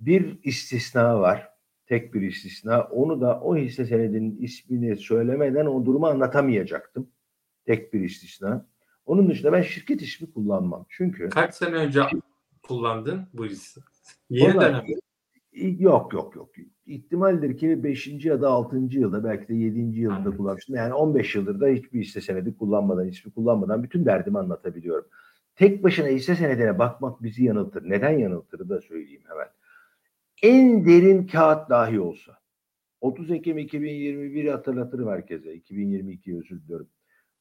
Bir 0.00 0.38
istisna 0.42 1.20
var. 1.20 1.48
Tek 1.86 2.14
bir 2.14 2.22
istisna. 2.22 2.82
Onu 2.82 3.20
da 3.20 3.40
o 3.40 3.56
hisse 3.56 3.86
senedinin 3.86 4.36
ismini 4.36 4.96
söylemeden 4.96 5.66
o 5.66 5.86
durumu 5.86 6.06
anlatamayacaktım. 6.06 7.10
Tek 7.66 7.92
bir 7.92 8.00
istisna. 8.00 8.66
Onun 9.06 9.30
dışında 9.30 9.52
ben 9.52 9.62
şirket 9.62 10.02
ismi 10.02 10.32
kullanmam. 10.32 10.86
Çünkü 10.88 11.28
Kaç 11.28 11.54
sene 11.54 11.74
önce 11.74 12.00
kullandın 12.62 13.22
bu 13.34 13.46
hissi? 13.46 13.80
Yeni 14.30 14.54
dönem. 14.54 14.84
Yok 15.78 16.12
yok 16.12 16.36
yok. 16.36 16.50
İhtimaldir 16.86 17.56
ki 17.58 17.84
5. 17.84 18.24
ya 18.24 18.42
da 18.42 18.50
6. 18.50 18.76
yılda 18.76 19.24
belki 19.24 19.48
de 19.48 19.54
7. 19.54 19.78
yılda 19.80 20.14
Anladım. 20.14 20.36
kullanmıştım. 20.36 20.76
Yani 20.76 20.94
15 20.94 21.34
yıldır 21.34 21.60
da 21.60 21.66
hiçbir 21.66 22.00
hisse 22.00 22.20
senedi 22.20 22.56
kullanmadan, 22.56 23.08
ismi 23.08 23.32
kullanmadan 23.32 23.82
bütün 23.82 24.04
derdimi 24.04 24.38
anlatabiliyorum. 24.38 25.06
Tek 25.56 25.82
başına 25.82 26.06
hisse 26.06 26.36
senedine 26.36 26.78
bakmak 26.78 27.22
bizi 27.22 27.44
yanıltır. 27.44 27.90
Neden 27.90 28.18
yanıltır 28.18 28.68
da 28.68 28.80
söyleyeyim 28.80 29.22
hemen. 29.28 29.48
En 30.42 30.86
derin 30.86 31.26
kağıt 31.26 31.70
dahi 31.70 32.00
olsa. 32.00 32.38
30 33.00 33.30
Ekim 33.30 33.58
2021 33.58 34.48
hatırlatırım 34.48 35.08
herkese. 35.08 35.54
2022 35.54 36.38
özür 36.38 36.62
diliyorum. 36.62 36.88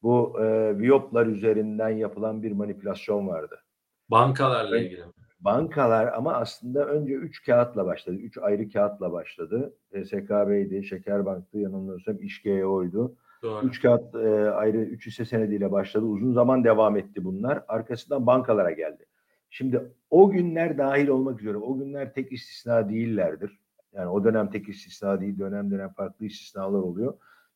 Bu 0.03 0.39
e, 0.43 0.77
Viyoplar 0.77 1.27
üzerinden 1.27 1.89
yapılan 1.89 2.43
bir 2.43 2.51
manipülasyon 2.51 3.27
vardı 3.27 3.63
Bankalarla 4.11 4.77
ilgili. 4.77 5.03
bankalar 5.39 6.13
ama 6.13 6.33
aslında 6.33 6.85
önce 6.85 7.13
3 7.13 7.45
kağıtla 7.45 7.85
başladı. 7.85 8.15
3 8.15 8.37
ayrı 8.37 8.69
kağıtla 8.69 9.11
başladı. 9.11 9.73
SKB'ydi, 10.05 10.83
Şekerbank'tı, 10.83 11.57
yanılmıyorsam 11.57 12.21
İşGEO'ydu. 12.21 13.15
Doğru. 13.43 13.65
3 13.65 13.81
kağıt 13.81 14.15
e, 14.15 14.51
ayrı 14.51 14.77
3 14.77 15.07
hisse 15.07 15.25
senediyle 15.25 15.71
başladı. 15.71 16.05
Uzun 16.05 16.33
zaman 16.33 16.63
devam 16.63 16.97
etti 16.97 17.23
bunlar. 17.23 17.63
Arkasından 17.67 18.27
bankalara 18.27 18.71
geldi. 18.71 19.05
Şimdi 19.49 19.81
o 20.09 20.29
günler 20.29 20.77
dahil 20.77 21.07
olmak 21.07 21.41
üzere 21.41 21.57
o 21.57 21.77
günler 21.77 22.13
tek 22.13 22.31
istisna 22.31 22.89
değillerdir. 22.89 23.59
Yani 23.93 24.09
o 24.09 24.23
dönem 24.23 24.49
tek 24.49 24.69
istisna 24.69 25.21
değil, 25.21 25.39
dönem 25.39 25.71
dönem 25.71 25.89
farklı 25.89 26.25
istisnalar 26.25 26.79
oluyor. 26.79 27.13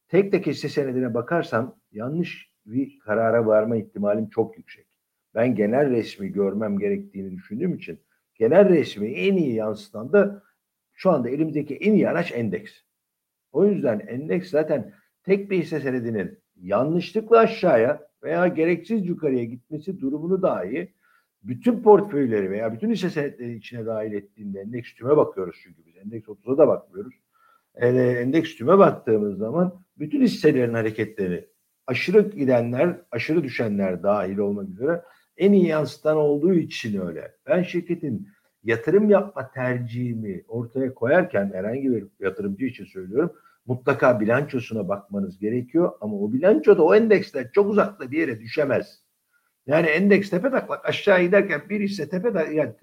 Tek 0.08 0.32
tek 0.32 0.48
hisse 0.48 0.70
senedine 0.70 1.14
bakarsam 1.14 1.76
yanlış 1.92 2.50
bir 2.66 3.00
karara 3.00 3.46
varma 3.46 3.76
ihtimalim 3.76 4.30
çok 4.30 4.58
yüksek. 4.58 4.95
Ben 5.36 5.56
genel 5.56 5.90
resmi 5.90 6.28
görmem 6.28 6.80
gerektiğini 6.80 7.32
düşündüğüm 7.32 7.74
için 7.74 8.00
genel 8.36 8.70
resmi 8.70 9.08
en 9.08 9.38
iyi 9.38 9.54
yansıtan 9.54 10.14
da 10.14 10.44
şu 10.94 11.12
anda 11.12 11.30
elimizdeki 11.30 11.76
en 11.76 11.94
iyi 11.94 12.10
araç 12.10 12.32
endeks. 12.32 12.72
O 13.52 13.66
yüzden 13.66 14.00
endeks 14.00 14.50
zaten 14.50 14.94
tek 15.24 15.52
bir 15.52 15.64
hisse 15.64 15.80
senedinin 15.80 16.40
yanlışlıkla 16.62 17.38
aşağıya 17.38 18.08
veya 18.24 18.48
gereksiz 18.48 19.08
yukarıya 19.08 19.44
gitmesi 19.44 20.00
durumunu 20.00 20.42
dahi 20.42 20.94
bütün 21.44 21.84
portföyleri 21.84 22.52
veya 22.52 22.74
bütün 22.74 22.92
hisse 22.92 23.10
senetleri 23.10 23.56
içine 23.56 23.86
dahil 23.86 24.14
ettiğinde 24.14 24.60
endeks 24.60 24.94
tüme 24.94 25.18
bakıyoruz 25.18 25.60
çünkü 25.64 25.86
biz 25.86 25.98
endeks 25.98 26.28
30'a 26.28 26.58
da 26.58 26.68
bakmıyoruz. 26.68 27.14
Hele 27.74 28.20
endeks 28.20 28.56
tüme 28.56 28.78
baktığımız 28.78 29.38
zaman 29.38 29.82
bütün 29.98 30.22
hisselerin 30.22 30.74
hareketleri 30.74 31.50
aşırı 31.88 32.22
gidenler, 32.30 33.02
aşırı 33.12 33.44
düşenler 33.44 34.04
dahil 34.04 34.38
olmak 34.38 34.70
üzere 34.70 35.02
en 35.38 35.52
iyi 35.52 35.68
yansıtan 35.68 36.18
olduğu 36.18 36.54
için 36.54 37.02
öyle. 37.02 37.36
Ben 37.48 37.64
şirketin 37.64 38.30
yatırım 38.64 39.10
yapma 39.10 39.52
tercihimi 39.52 40.44
ortaya 40.48 40.94
koyarken 40.94 41.52
herhangi 41.54 41.92
bir 41.92 42.08
yatırımcı 42.20 42.66
için 42.66 42.86
söylüyorum. 42.86 43.34
Mutlaka 43.66 44.20
bilançosuna 44.20 44.88
bakmanız 44.88 45.40
gerekiyor 45.40 45.92
ama 46.02 46.16
o 46.18 46.34
bilanço 46.34 46.78
da 46.78 46.84
o 46.84 46.96
endeksten 46.96 47.50
çok 47.54 47.70
uzakta 47.70 48.12
bir 48.12 48.18
yere 48.18 48.40
düşemez. 48.40 49.06
Yani 49.68 49.88
endeks 49.88 50.30
tepe 50.30 50.50
taklak 50.52 50.86
aşağı 50.86 51.22
giderken 51.22 51.62
bir 51.70 51.82
hisse 51.82 52.10
tepe 52.10 52.54
yani 52.54 52.74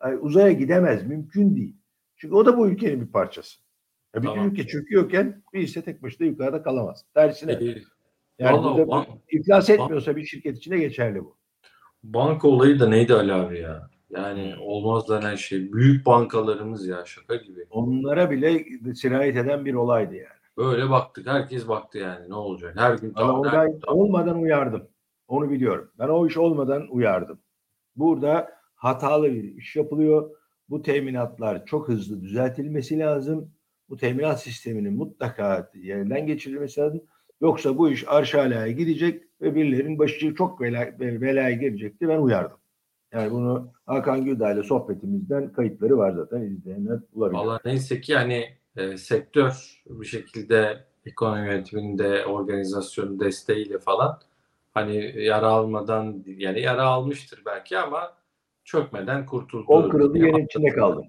ay, 0.00 0.16
uzaya 0.20 0.52
gidemez. 0.52 1.06
Mümkün 1.06 1.56
değil. 1.56 1.76
Çünkü 2.16 2.34
o 2.34 2.46
da 2.46 2.58
bu 2.58 2.68
ülkenin 2.68 3.00
bir 3.00 3.12
parçası. 3.12 3.60
Ya 4.14 4.22
bir 4.22 4.26
Tamam. 4.26 4.48
ülke 4.48 4.66
çöküyorken 4.66 5.42
bir 5.52 5.62
hisse 5.62 5.82
tek 5.82 6.02
başına 6.02 6.26
yukarıda 6.26 6.62
kalamaz. 6.62 7.04
Tersine. 7.14 7.52
Ee, 7.52 7.82
Yani 8.38 8.56
Vallahi 8.56 8.86
burada 8.88 9.06
iflas 9.30 9.70
etmiyorsa 9.70 10.16
bir 10.16 10.24
şirket 10.24 10.56
içinde 10.56 10.78
geçerli 10.78 11.24
bu. 11.24 11.36
Banka 12.02 12.48
olayı 12.48 12.80
da 12.80 12.88
neydi 12.88 13.14
Ali 13.14 13.32
abi 13.32 13.60
ya? 13.60 13.90
Yani 14.10 14.54
olmaz 14.60 15.08
denen 15.08 15.34
şey. 15.34 15.72
Büyük 15.72 16.06
bankalarımız 16.06 16.86
ya 16.86 17.04
şaka 17.06 17.36
gibi. 17.36 17.66
Onlara 17.70 18.30
bile 18.30 18.64
sirayet 18.94 19.36
eden 19.36 19.64
bir 19.64 19.74
olaydı 19.74 20.14
yani. 20.14 20.42
Böyle 20.56 20.90
baktık. 20.90 21.26
Herkes 21.26 21.68
baktı 21.68 21.98
yani. 21.98 22.30
Ne 22.30 22.34
olacak? 22.34 22.74
Her 22.76 22.94
gün 22.94 23.12
Ama 23.14 23.40
onu 23.40 23.50
her 23.50 23.66
gün 23.66 23.80
olmadan 23.86 24.42
uyardım. 24.42 24.88
Onu 25.28 25.50
biliyorum. 25.50 25.90
Ben 25.98 26.08
o 26.08 26.26
iş 26.26 26.36
olmadan 26.36 26.86
uyardım. 26.90 27.38
Burada 27.96 28.52
hatalı 28.74 29.32
bir 29.32 29.56
iş 29.56 29.76
yapılıyor. 29.76 30.30
Bu 30.68 30.82
teminatlar 30.82 31.66
çok 31.66 31.88
hızlı 31.88 32.20
düzeltilmesi 32.20 32.98
lazım. 32.98 33.50
Bu 33.88 33.96
teminat 33.96 34.42
sisteminin 34.42 34.94
mutlaka 34.94 35.70
yerden 35.74 36.26
geçirilmesi 36.26 36.80
lazım. 36.80 37.02
Yoksa 37.40 37.78
bu 37.78 37.90
iş 37.90 38.04
arş 38.08 38.34
alaya 38.34 38.70
gidecek 38.70 39.24
ve 39.42 39.54
birilerinin 39.54 39.98
başı 39.98 40.34
çok 40.34 40.60
bela, 40.60 41.00
belaya 41.00 41.50
girecekti. 41.50 42.08
Ben 42.08 42.18
uyardım. 42.18 42.58
Yani 43.12 43.30
bunu 43.30 43.72
Hakan 43.86 44.24
Güldağ 44.24 44.52
ile 44.52 44.62
sohbetimizden 44.62 45.52
kayıtları 45.52 45.98
var 45.98 46.12
zaten 46.12 46.40
izleyenler 46.40 46.98
bulabilir. 47.14 47.38
Valla 47.38 47.60
neyse 47.64 48.00
ki 48.00 48.14
hani 48.16 48.44
e, 48.76 48.96
sektör 48.96 49.82
bir 49.86 50.06
şekilde 50.06 50.84
ekonomi 51.06 51.46
yönetiminde 51.46 52.26
organizasyonun 52.26 53.20
desteğiyle 53.20 53.78
falan 53.78 54.20
hani 54.74 55.22
yara 55.22 55.46
almadan 55.46 56.24
yani 56.26 56.60
yara 56.60 56.82
almıştır 56.82 57.42
belki 57.46 57.78
ama 57.78 58.12
çökmeden 58.64 59.26
kurtuldu. 59.26 59.66
Kol 59.66 59.90
kırıldı 59.90 60.18
yerin 60.18 60.46
içinde 60.46 60.68
kaldı. 60.68 61.02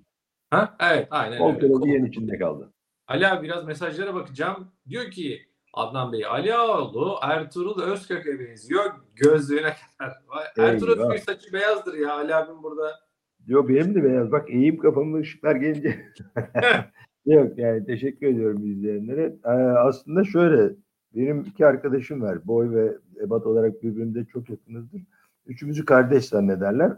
Ha? 0.49 0.75
Evet 0.79 1.07
aynen 1.11 1.37
Kol 1.37 1.49
öyle. 1.49 1.59
kırıldı 1.59 1.87
yerin 1.87 2.05
içinde 2.05 2.37
kaldı. 2.37 2.73
Ali 3.07 3.27
abi 3.27 3.43
biraz 3.47 3.65
mesajlara 3.65 4.15
bakacağım. 4.15 4.71
Diyor 4.89 5.11
ki 5.11 5.41
Adnan 5.73 6.12
Bey 6.12 6.25
Ali 6.25 6.53
Ağoğlu 6.53 7.15
Ertuğrul 7.21 7.81
Özkök'e 7.81 8.39
benziyor 8.39 8.83
gözlüğüne 9.15 9.73
kadar. 9.97 10.13
Ertuğrul. 10.57 10.91
Özkök 10.91 11.19
saçı 11.19 11.53
beyazdır 11.53 11.93
ya 11.93 12.13
Ali 12.13 12.36
abim 12.36 12.63
burada. 12.63 12.99
Yok 13.47 13.69
benim 13.69 13.95
de 13.95 14.03
beyaz. 14.03 14.31
Bak 14.31 14.49
eğim 14.49 14.77
kafamı 14.77 15.19
ışıklar 15.19 15.55
gelince. 15.55 16.05
Yok 17.25 17.57
yani 17.57 17.86
teşekkür 17.86 18.27
ediyorum 18.27 18.71
izleyenlere. 18.71 19.36
Ee, 19.45 19.49
aslında 19.77 20.23
şöyle 20.23 20.75
benim 21.15 21.41
iki 21.41 21.65
arkadaşım 21.65 22.21
var. 22.21 22.47
Boy 22.47 22.71
ve 22.71 22.97
ebat 23.21 23.45
olarak 23.45 23.83
birbirimize 23.83 24.25
çok 24.25 24.49
yakınızdır. 24.49 25.01
Üçümüzü 25.45 25.86
kardeş 25.86 26.25
zannederler. 26.25 26.91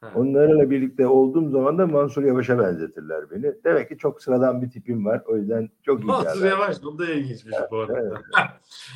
Ha. 0.00 0.12
Onlarla 0.14 0.70
birlikte 0.70 1.06
olduğum 1.06 1.50
zaman 1.50 1.78
da 1.78 1.86
Mansur 1.86 2.24
Yavaş'a 2.24 2.58
benzetirler 2.58 3.30
beni. 3.30 3.54
Demek 3.64 3.88
ki 3.88 3.98
çok 3.98 4.22
sıradan 4.22 4.62
bir 4.62 4.70
tipim 4.70 5.04
var. 5.04 5.22
O 5.26 5.36
yüzden 5.36 5.70
çok 5.82 6.00
iyi 6.00 6.06
Mansur. 6.06 6.44
Yavaş 6.44 6.82
bu 6.82 6.98
da 6.98 7.06
ilginçmiş 7.06 7.56
bu 7.70 7.78
arada. 7.78 8.00
Evet. 8.00 8.12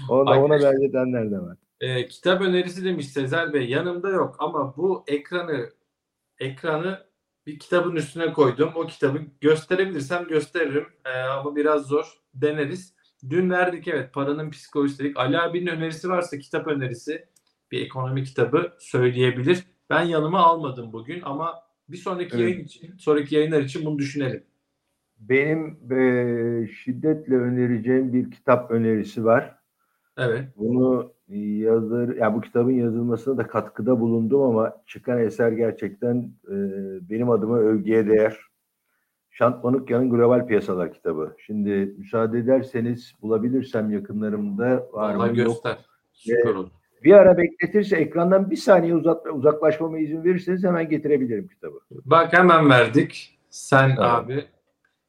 Ona, 0.08 0.44
ona 0.44 0.60
benzetenler 0.60 1.30
de 1.30 1.38
var. 1.38 1.56
E, 1.80 2.08
kitap 2.08 2.40
önerisi 2.40 2.84
demiş 2.84 3.08
Sezer 3.08 3.52
Bey. 3.52 3.68
Yanımda 3.68 4.08
yok 4.08 4.36
ama 4.38 4.76
bu 4.76 5.04
ekranı 5.06 5.70
ekranı 6.38 6.98
bir 7.46 7.58
kitabın 7.58 7.96
üstüne 7.96 8.32
koydum. 8.32 8.70
O 8.74 8.86
kitabı 8.86 9.18
gösterebilirsem 9.40 10.28
gösteririm. 10.28 10.86
E, 11.04 11.18
ama 11.18 11.56
biraz 11.56 11.86
zor. 11.86 12.18
Deneriz. 12.34 12.94
Dün 13.30 13.50
verdik 13.50 13.88
evet 13.88 14.12
paranın 14.12 14.50
psikolojisi. 14.50 15.12
Ali 15.14 15.38
abinin 15.38 15.66
önerisi 15.66 16.08
varsa 16.08 16.38
kitap 16.38 16.66
önerisi 16.66 17.28
bir 17.70 17.84
ekonomi 17.84 18.24
kitabı 18.24 18.72
söyleyebilir. 18.78 19.64
Ben 19.92 20.02
yanıma 20.02 20.38
almadım 20.38 20.92
bugün 20.92 21.20
ama 21.22 21.54
bir 21.88 21.96
sonraki 21.96 22.36
Evet. 22.36 22.40
yayın 22.40 22.64
için, 22.64 22.96
sonraki 22.98 23.34
yayınlar 23.34 23.60
için 23.60 23.84
bunu 23.86 23.98
düşünelim. 23.98 24.44
benim 25.18 25.78
e, 25.92 26.66
şiddetle 26.66 27.36
önereceğim 27.36 28.12
bir 28.12 28.30
kitap 28.30 28.70
önerisi 28.70 29.24
var. 29.24 29.56
Evet. 30.18 30.44
Bunu 30.56 31.12
yazır, 31.28 32.16
ya 32.16 32.34
bu 32.34 32.40
kitabın 32.40 32.72
yazılmasına 32.72 33.36
da 33.36 33.46
katkıda 33.46 34.00
bulundum 34.00 34.42
ama 34.42 34.76
çıkan 34.86 35.18
eser 35.18 35.52
gerçekten 35.52 36.32
e, 36.48 36.54
benim 37.10 37.30
adıma 37.30 37.58
övgüye 37.58 38.06
değer. 38.06 38.38
Şant 39.30 39.64
Manukyan'ın 39.64 40.10
Global 40.10 40.46
Piyasalar 40.46 40.92
kitabı. 40.92 41.36
Şimdi 41.38 41.94
müsaade 41.98 42.38
ederseniz 42.38 43.12
bulabilirsem 43.22 43.90
yakınlarımda 43.90 44.88
var 44.92 45.14
Vallahi 45.14 45.30
mı 45.30 45.38
yok. 45.38 45.46
göster. 45.48 45.78
Süper 46.12 46.54
olur. 46.54 46.70
Bir 47.04 47.12
ara 47.12 47.38
bekletirse 47.38 47.96
ekrandan 47.96 48.50
bir 48.50 48.56
saniye 48.56 48.94
uzat, 48.94 49.26
uzaklaşmama 49.26 49.98
izin 49.98 50.24
verirseniz 50.24 50.64
hemen 50.64 50.88
getirebilirim 50.88 51.48
kitabı. 51.48 51.80
Bak 51.90 52.32
hemen 52.32 52.70
verdik. 52.70 53.38
Sen 53.50 53.88
Evet. 53.88 53.98
abi 53.98 54.44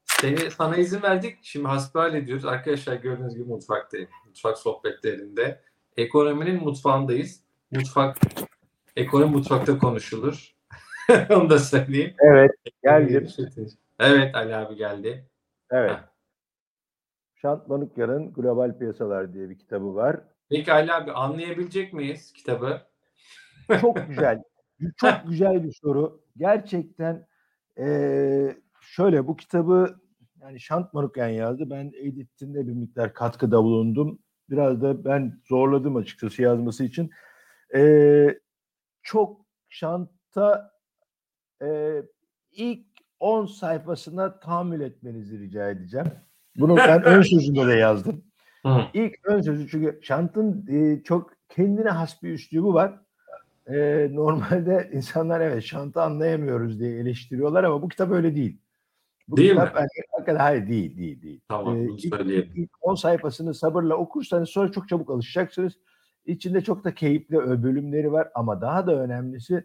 seni 0.06 0.38
sana 0.52 0.76
izin 0.78 1.02
verdik. 1.02 1.38
Şimdi 1.42 1.68
hasbihal 1.68 2.16
ediyoruz. 2.16 2.46
Arkadaşlar 2.46 2.96
gördüğünüz 2.96 3.36
gibi 3.36 3.50
mutfaktayım. 3.50 4.10
Mutfak 4.28 4.58
sohbetlerinde. 4.58 5.62
Ekonominin 5.98 6.64
mutfağındayız. 6.64 7.44
Mutfak 7.72 8.18
ekonomi 8.96 9.32
mutfakta 9.32 9.78
konuşulur. 9.80 10.56
Onu 11.30 11.50
da 11.50 11.60
söyleyeyim. 11.60 12.14
Evet, 12.20 12.52
geldim. 12.84 13.28
Evet 14.00 14.36
Ali 14.36 14.56
abi 14.56 14.76
geldi. 14.76 15.26
Evet. 15.72 15.92
Heh. 15.92 15.98
Şant 17.42 17.68
Manukyan'ın 17.68 18.34
Global 18.34 18.78
Piyasalar 18.78 19.34
diye 19.34 19.50
bir 19.50 19.58
kitabı 19.60 19.96
var. 19.96 20.20
Peki 20.50 20.74
Ali 20.74 20.94
abi 20.94 21.12
anlayabilecek 21.12 21.94
miyiz 21.94 22.34
kitabı? 22.34 22.82
Çok 23.82 23.98
güzel. 24.08 24.44
Çok 24.98 25.14
güzel 25.30 25.64
bir 25.64 25.72
soru. 25.82 26.22
Gerçekten 26.38 27.28
eee, 27.78 28.58
şöyle 28.82 29.28
bu 29.28 29.36
kitabı 29.36 29.96
yani 30.42 30.60
Şant 30.60 30.94
Manukyan 30.94 31.28
yazdı. 31.28 31.70
Ben 31.70 31.92
editinde 32.02 32.68
bir 32.68 32.74
miktar 32.74 33.14
katkıda 33.14 33.64
bulundum. 33.64 34.20
Biraz 34.50 34.82
da 34.82 35.06
ben 35.06 35.42
zorladım 35.50 35.96
açıkçası 35.96 36.42
yazması 36.42 36.84
için. 36.84 37.10
Eee, 37.74 38.40
çok 39.04 39.46
Şant'a 39.70 40.72
eee, 41.62 42.04
ilk 42.52 42.86
10 43.20 43.46
sayfasına 43.46 44.40
tahammül 44.40 44.82
etmenizi 44.82 45.40
rica 45.40 45.70
edeceğim. 45.70 46.08
Bunu 46.56 46.78
ben 46.78 47.04
ön 47.04 47.22
sözünde 47.22 47.68
de 47.68 47.74
yazdım. 47.74 48.24
Hı. 48.66 48.82
İlk 48.94 49.14
ön 49.24 49.42
sözü 49.42 49.68
çünkü 49.70 50.00
Şant'ın 50.04 50.68
e, 50.68 51.04
çok 51.04 51.32
kendine 51.50 51.90
has 51.90 52.24
bir 52.24 52.30
üslubu 52.30 52.74
var. 52.74 53.00
E, 53.68 54.08
normalde 54.12 54.90
insanlar 54.94 55.42
evet 55.42 55.64
Şant'ı 55.64 56.02
anlayamıyoruz 56.02 56.80
diye 56.80 57.00
eleştiriyorlar 57.00 57.64
ama 57.64 57.82
bu 57.82 57.90
kitap 57.90 58.12
öyle 58.12 58.36
değil. 58.36 58.58
Bu 59.28 59.38
Değil 59.38 59.50
kitap 59.50 59.76
mi? 59.76 59.82
hakikaten 59.82 60.36
hayır 60.36 60.68
değil 60.68 60.98
değil 60.98 61.22
değil. 61.22 61.42
Tamam 61.48 61.78
Ee, 61.78 61.84
ilk, 61.84 62.16
söyleyelim. 62.16 62.52
ilk 62.56 62.70
10 62.82 62.96
sayfasını 62.96 63.54
sabırla 63.54 63.96
okursanız 63.96 64.50
sonra 64.50 64.72
çok 64.72 64.90
çabuk 64.90 65.10
alışacaksınız. 65.10 65.74
İçinde 66.26 66.62
çok 66.62 66.84
da 66.84 66.94
keyifli 66.96 67.36
bölümleri 67.64 68.12
var 68.12 68.28
ama 68.36 68.62
daha 68.62 68.88
da 68.88 68.96
önemlisi 68.96 69.64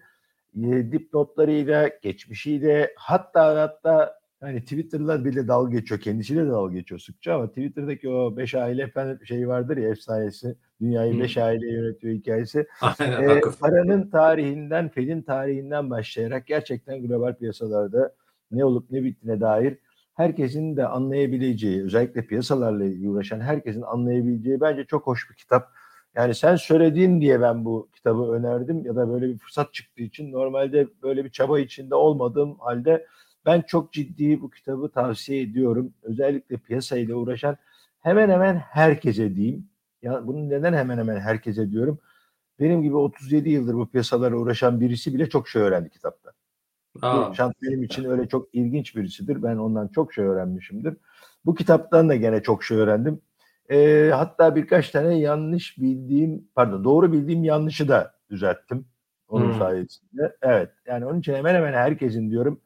e, 0.56 0.92
dipnotlarıyla, 0.92 1.88
geçmişiyle 2.02 2.92
hatta 2.96 3.60
hatta 3.62 4.17
hani 4.40 4.60
Twitter'la 4.60 5.24
bile 5.24 5.48
dalga 5.48 5.78
geçiyor. 5.78 6.00
Kendisiyle 6.00 6.46
de 6.46 6.50
dalga 6.50 6.74
geçiyor 6.74 7.00
sıkça 7.00 7.34
ama 7.34 7.48
Twitter'daki 7.48 8.08
o 8.08 8.36
beş 8.36 8.54
aile 8.54 8.82
efendim 8.82 9.26
şey 9.26 9.48
vardır 9.48 9.76
ya 9.76 9.88
efsanesi. 9.88 10.56
Dünyayı 10.80 11.14
Hı. 11.14 11.18
beş 11.18 11.36
aile 11.36 11.72
yönetiyor 11.72 12.14
hikayesi. 12.14 12.66
Aynen. 12.80 13.28
Ee, 13.28 13.40
paranın 13.60 14.10
tarihinden, 14.10 14.88
Fed'in 14.88 15.22
tarihinden 15.22 15.90
başlayarak 15.90 16.46
gerçekten 16.46 17.02
global 17.02 17.34
piyasalarda 17.34 18.14
ne 18.50 18.64
olup 18.64 18.90
ne 18.90 19.04
bittiğine 19.04 19.40
dair 19.40 19.78
herkesin 20.14 20.76
de 20.76 20.86
anlayabileceği, 20.86 21.84
özellikle 21.84 22.26
piyasalarla 22.26 23.08
uğraşan 23.08 23.40
herkesin 23.40 23.82
anlayabileceği 23.82 24.60
bence 24.60 24.84
çok 24.84 25.06
hoş 25.06 25.30
bir 25.30 25.34
kitap. 25.34 25.68
Yani 26.14 26.34
sen 26.34 26.56
söylediğin 26.56 27.20
diye 27.20 27.40
ben 27.40 27.64
bu 27.64 27.88
kitabı 27.94 28.32
önerdim 28.32 28.86
ya 28.86 28.96
da 28.96 29.08
böyle 29.08 29.28
bir 29.28 29.38
fırsat 29.38 29.74
çıktığı 29.74 30.02
için 30.02 30.32
normalde 30.32 30.88
böyle 31.02 31.24
bir 31.24 31.30
çaba 31.30 31.60
içinde 31.60 31.94
olmadığım 31.94 32.58
halde 32.58 33.06
ben 33.48 33.62
çok 33.62 33.92
ciddi 33.92 34.42
bu 34.42 34.50
kitabı 34.50 34.90
tavsiye 34.92 35.42
ediyorum. 35.42 35.94
Özellikle 36.02 36.56
piyasayla 36.58 37.16
uğraşan 37.16 37.56
hemen 38.00 38.30
hemen 38.30 38.56
herkese 38.56 39.36
diyeyim. 39.36 39.70
Ya 40.02 40.26
bunu 40.26 40.50
neden 40.50 40.72
hemen 40.74 40.98
hemen 40.98 41.20
herkese 41.20 41.70
diyorum? 41.70 41.98
Benim 42.60 42.82
gibi 42.82 42.96
37 42.96 43.50
yıldır 43.50 43.74
bu 43.74 43.90
piyasalara 43.90 44.36
uğraşan 44.36 44.80
birisi 44.80 45.14
bile 45.14 45.28
çok 45.28 45.48
şey 45.48 45.62
öğrendi 45.62 45.90
kitaptan. 45.90 46.32
Aa, 47.02 47.34
Şant 47.34 47.54
benim 47.62 47.82
için 47.82 48.04
öyle 48.04 48.28
çok 48.28 48.54
ilginç 48.54 48.96
birisidir. 48.96 49.42
Ben 49.42 49.56
ondan 49.56 49.88
çok 49.88 50.12
şey 50.14 50.24
öğrenmişimdir. 50.24 50.96
Bu 51.46 51.54
kitaptan 51.54 52.08
da 52.08 52.16
gene 52.16 52.42
çok 52.42 52.64
şey 52.64 52.78
öğrendim. 52.78 53.20
Ee, 53.70 54.10
hatta 54.14 54.56
birkaç 54.56 54.90
tane 54.90 55.18
yanlış 55.18 55.78
bildiğim, 55.78 56.48
pardon 56.54 56.84
doğru 56.84 57.12
bildiğim 57.12 57.44
yanlışı 57.44 57.88
da 57.88 58.14
düzelttim. 58.30 58.86
Onun 59.28 59.52
Hmm. 59.52 59.58
sayesinde. 59.58 60.36
Evet. 60.42 60.70
Yani 60.86 61.06
onun 61.06 61.20
için 61.20 61.34
hemen 61.34 61.54
hemen 61.54 61.72
herkesin 61.72 62.30
diyorum. 62.30 62.60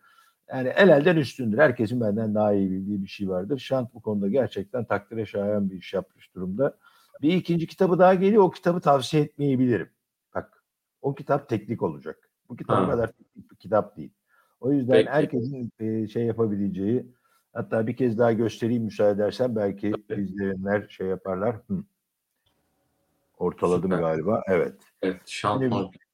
Yani 0.52 0.68
el 0.68 0.88
elden 0.88 1.16
üstündür. 1.16 1.58
Herkesin 1.58 2.00
benden 2.00 2.34
daha 2.34 2.52
iyi 2.52 2.70
bildiği 2.70 3.02
bir 3.02 3.08
şey 3.08 3.28
vardır. 3.28 3.58
Şant 3.58 3.94
bu 3.94 4.02
konuda 4.02 4.28
gerçekten 4.28 4.84
takdire 4.84 5.26
şayan 5.26 5.70
bir 5.70 5.76
iş 5.76 5.94
yapmış 5.94 6.34
durumda. 6.34 6.76
Bir 7.22 7.34
ikinci 7.34 7.66
kitabı 7.66 7.98
daha 7.98 8.14
geliyor. 8.14 8.42
O 8.42 8.50
kitabı 8.50 8.80
tavsiye 8.80 9.22
etmeyebilirim. 9.22 9.90
Bak 10.34 10.64
o 11.02 11.14
kitap 11.14 11.48
teknik 11.48 11.82
olacak. 11.82 12.30
Bu 12.48 12.56
kitap 12.56 12.76
Ha. 12.76 12.90
kadar 12.90 13.06
teknik 13.06 13.50
bir 13.50 13.56
kitap 13.56 13.96
değil. 13.96 14.12
O 14.60 14.72
yüzden 14.72 14.92
Peki. 14.92 15.10
herkesin 15.10 15.72
e, 15.80 16.06
şey 16.06 16.24
yapabileceği 16.24 17.06
hatta 17.52 17.86
bir 17.86 17.96
kez 17.96 18.18
daha 18.18 18.32
göstereyim 18.32 18.84
müsaade 18.84 19.22
edersen 19.22 19.56
belki 19.56 19.92
Tabii. 20.08 20.22
izleyenler 20.22 20.86
şey 20.88 21.06
yaparlar. 21.06 21.56
Hı. 21.68 21.84
Ortaladım 23.38 23.90
Süper. 23.90 23.98
galiba. 23.98 24.42
Evet. 24.48 24.74
evet. 25.02 25.20
Şant. 25.26 25.62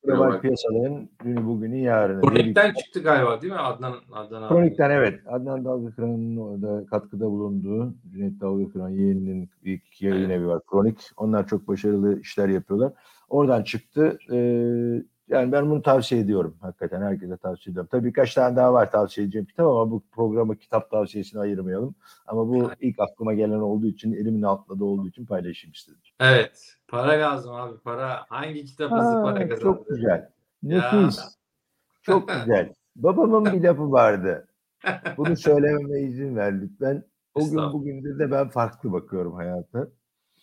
Global 0.09 0.41
piyasaların 0.41 1.09
dünü 1.25 1.47
bugünü 1.47 1.77
yarını. 1.77 2.21
Kronik'ten 2.21 2.73
çıktı 2.75 3.03
galiba 3.03 3.43
değil 3.43 3.53
mi 3.53 3.59
Adnan 3.59 3.95
Adnan 4.13 4.43
abi? 4.43 4.49
Kronik'ten 4.55 4.91
evet. 4.91 5.21
Adnan 5.27 5.65
Dalgakıran'ın 5.65 6.37
orada 6.37 6.87
katkıda 6.87 7.25
bulunduğu 7.27 7.95
Cüneyt 8.13 8.41
Dalgakıran 8.41 8.89
yeğeninin 8.89 9.51
ilk 9.65 10.03
yayın 10.03 10.17
Evet. 10.31 10.31
evi 10.39 10.47
var. 10.47 10.61
Kronik. 10.71 11.11
Onlar 11.17 11.47
çok 11.47 11.69
başarılı 11.69 12.21
işler 12.21 12.49
yapıyorlar. 12.49 12.93
Oradan 13.29 13.63
çıktı. 13.63 14.19
Ee, 14.33 15.03
yani 15.29 15.53
ben 15.53 15.71
bunu 15.71 15.83
tavsiye 15.83 16.21
ediyorum. 16.21 16.57
Hakikaten 16.61 17.03
herkese 17.03 17.37
tavsiye 17.37 17.73
ediyorum. 17.73 17.89
Tabii 17.93 18.09
birkaç 18.09 18.35
tane 18.35 18.57
daha 18.57 18.73
var 18.73 18.91
tavsiye 18.91 19.25
edeceğim 19.25 19.47
kitap 19.47 19.67
ama 19.67 19.91
bu 19.91 20.03
programı 20.13 20.57
kitap 20.57 20.91
tavsiyesine 20.91 21.41
ayırmayalım. 21.41 21.95
Ama 22.27 22.49
bu 22.49 22.71
ilk 22.81 23.01
aklıma 23.01 23.35
gelen 23.35 23.61
olduğu 23.61 23.87
için, 23.87 24.13
elimin 24.13 24.43
altında 24.43 24.81
da 24.81 24.85
olduğu 24.85 25.09
için 25.09 25.27
paylaşayım 25.27 25.73
istedim. 25.73 26.01
Evet. 26.21 26.75
Para 26.89 27.13
lazım 27.13 27.55
abi. 27.55 27.79
Para. 27.79 28.25
Hangi 28.29 28.65
kitap 28.65 28.93
hızlı 28.93 29.23
para 29.23 29.49
kazandı? 29.49 29.61
çok 29.61 29.89
güzel. 29.89 30.09
Ya. 30.09 30.31
Nefis. 30.63 31.21
Çok 32.03 32.29
güzel. 32.47 32.75
Babamın 32.97 33.45
bir 33.53 33.63
lafı 33.63 33.93
vardı. 33.93 34.49
Bunu 35.17 35.37
söylememe 35.37 36.01
izin 36.01 36.37
ver 36.37 36.61
lütfen. 36.61 37.05
O 37.35 37.51
gün 37.51 37.73
bugündür 37.73 38.19
de 38.19 38.31
ben 38.31 38.49
farklı 38.49 38.93
bakıyorum 38.93 39.35
hayata. 39.35 39.89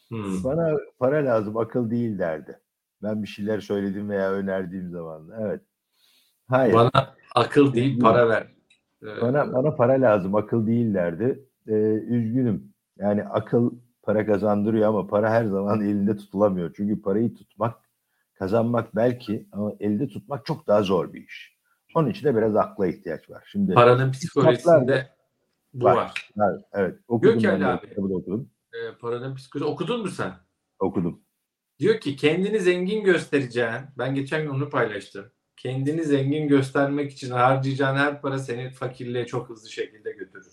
Hmm. 0.08 0.44
Bana 0.44 0.78
para 1.00 1.26
lazım, 1.26 1.58
akıl 1.58 1.90
değil 1.90 2.20
derdi. 2.20 2.60
Ben 3.04 3.24
bir 3.24 3.28
şeyler 3.28 3.60
söyledim 3.60 4.10
veya 4.10 4.32
önerdiğim 4.32 4.90
zaman. 4.90 5.30
Evet. 5.40 5.62
Hayır. 6.48 6.74
Bana, 6.74 6.92
Bana 6.94 7.16
akıl 7.36 7.74
değil 7.74 8.00
para 8.00 8.30
ver. 8.30 8.48
Ee, 9.04 9.22
bana, 9.22 9.76
para 9.76 9.94
lazım, 9.94 10.36
akıl 10.36 10.68
değil 10.68 10.94
derdi. 10.94 11.46
Ee, 11.68 11.74
üzgünüm. 12.08 12.74
Yani 12.98 13.24
akıl 13.24 13.72
para 14.04 14.26
kazandırıyor 14.26 14.90
ama 14.90 15.08
para 15.08 15.30
her 15.30 15.46
zaman 15.46 15.82
elinde 15.82 16.18
tutulamıyor. 16.18 16.74
Çünkü 16.78 17.02
parayı 17.02 17.34
tutmak, 17.36 17.76
kazanmak 18.34 18.96
belki 18.96 19.48
ama 19.52 19.74
elde 19.80 20.08
tutmak 20.08 20.46
çok 20.46 20.68
daha 20.68 20.84
zor 20.84 21.14
bir 21.14 21.24
iş. 21.24 21.56
Onun 21.96 22.10
için 22.10 22.28
de 22.28 22.36
biraz 22.36 22.56
akla 22.56 22.88
ihtiyaç 22.88 23.30
var. 23.30 23.44
Şimdi 23.52 23.74
paranın 23.74 24.12
psikolojisinde 24.12 25.10
bu 25.74 25.86
Var. 25.86 25.96
var. 25.96 26.30
var, 26.38 26.62
evet 26.74 27.00
okudum 27.08 27.44
de, 27.44 27.66
abi. 27.66 27.88
okudum. 27.98 28.50
Ee, 28.74 28.98
paranın 29.02 29.36
psikolojisi. 29.36 29.74
Okudun 29.74 30.02
mu 30.02 30.08
sen? 30.08 30.34
Okudum. 30.80 31.25
Diyor 31.80 32.00
ki 32.00 32.16
kendini 32.16 32.60
zengin 32.60 33.04
göstereceğin, 33.04 33.82
ben 33.98 34.16
geçen 34.16 34.42
gün 34.44 34.50
onu 34.50 34.70
paylaştım. 34.70 35.26
Kendini 35.58 36.04
zengin 36.04 36.48
göstermek 36.48 37.12
için 37.12 37.32
harcayacağın 37.32 37.96
her 37.96 38.22
para 38.22 38.40
seni 38.40 38.70
fakirliğe 38.70 39.26
çok 39.26 39.50
hızlı 39.50 39.70
şekilde 39.70 40.12
götürür. 40.12 40.46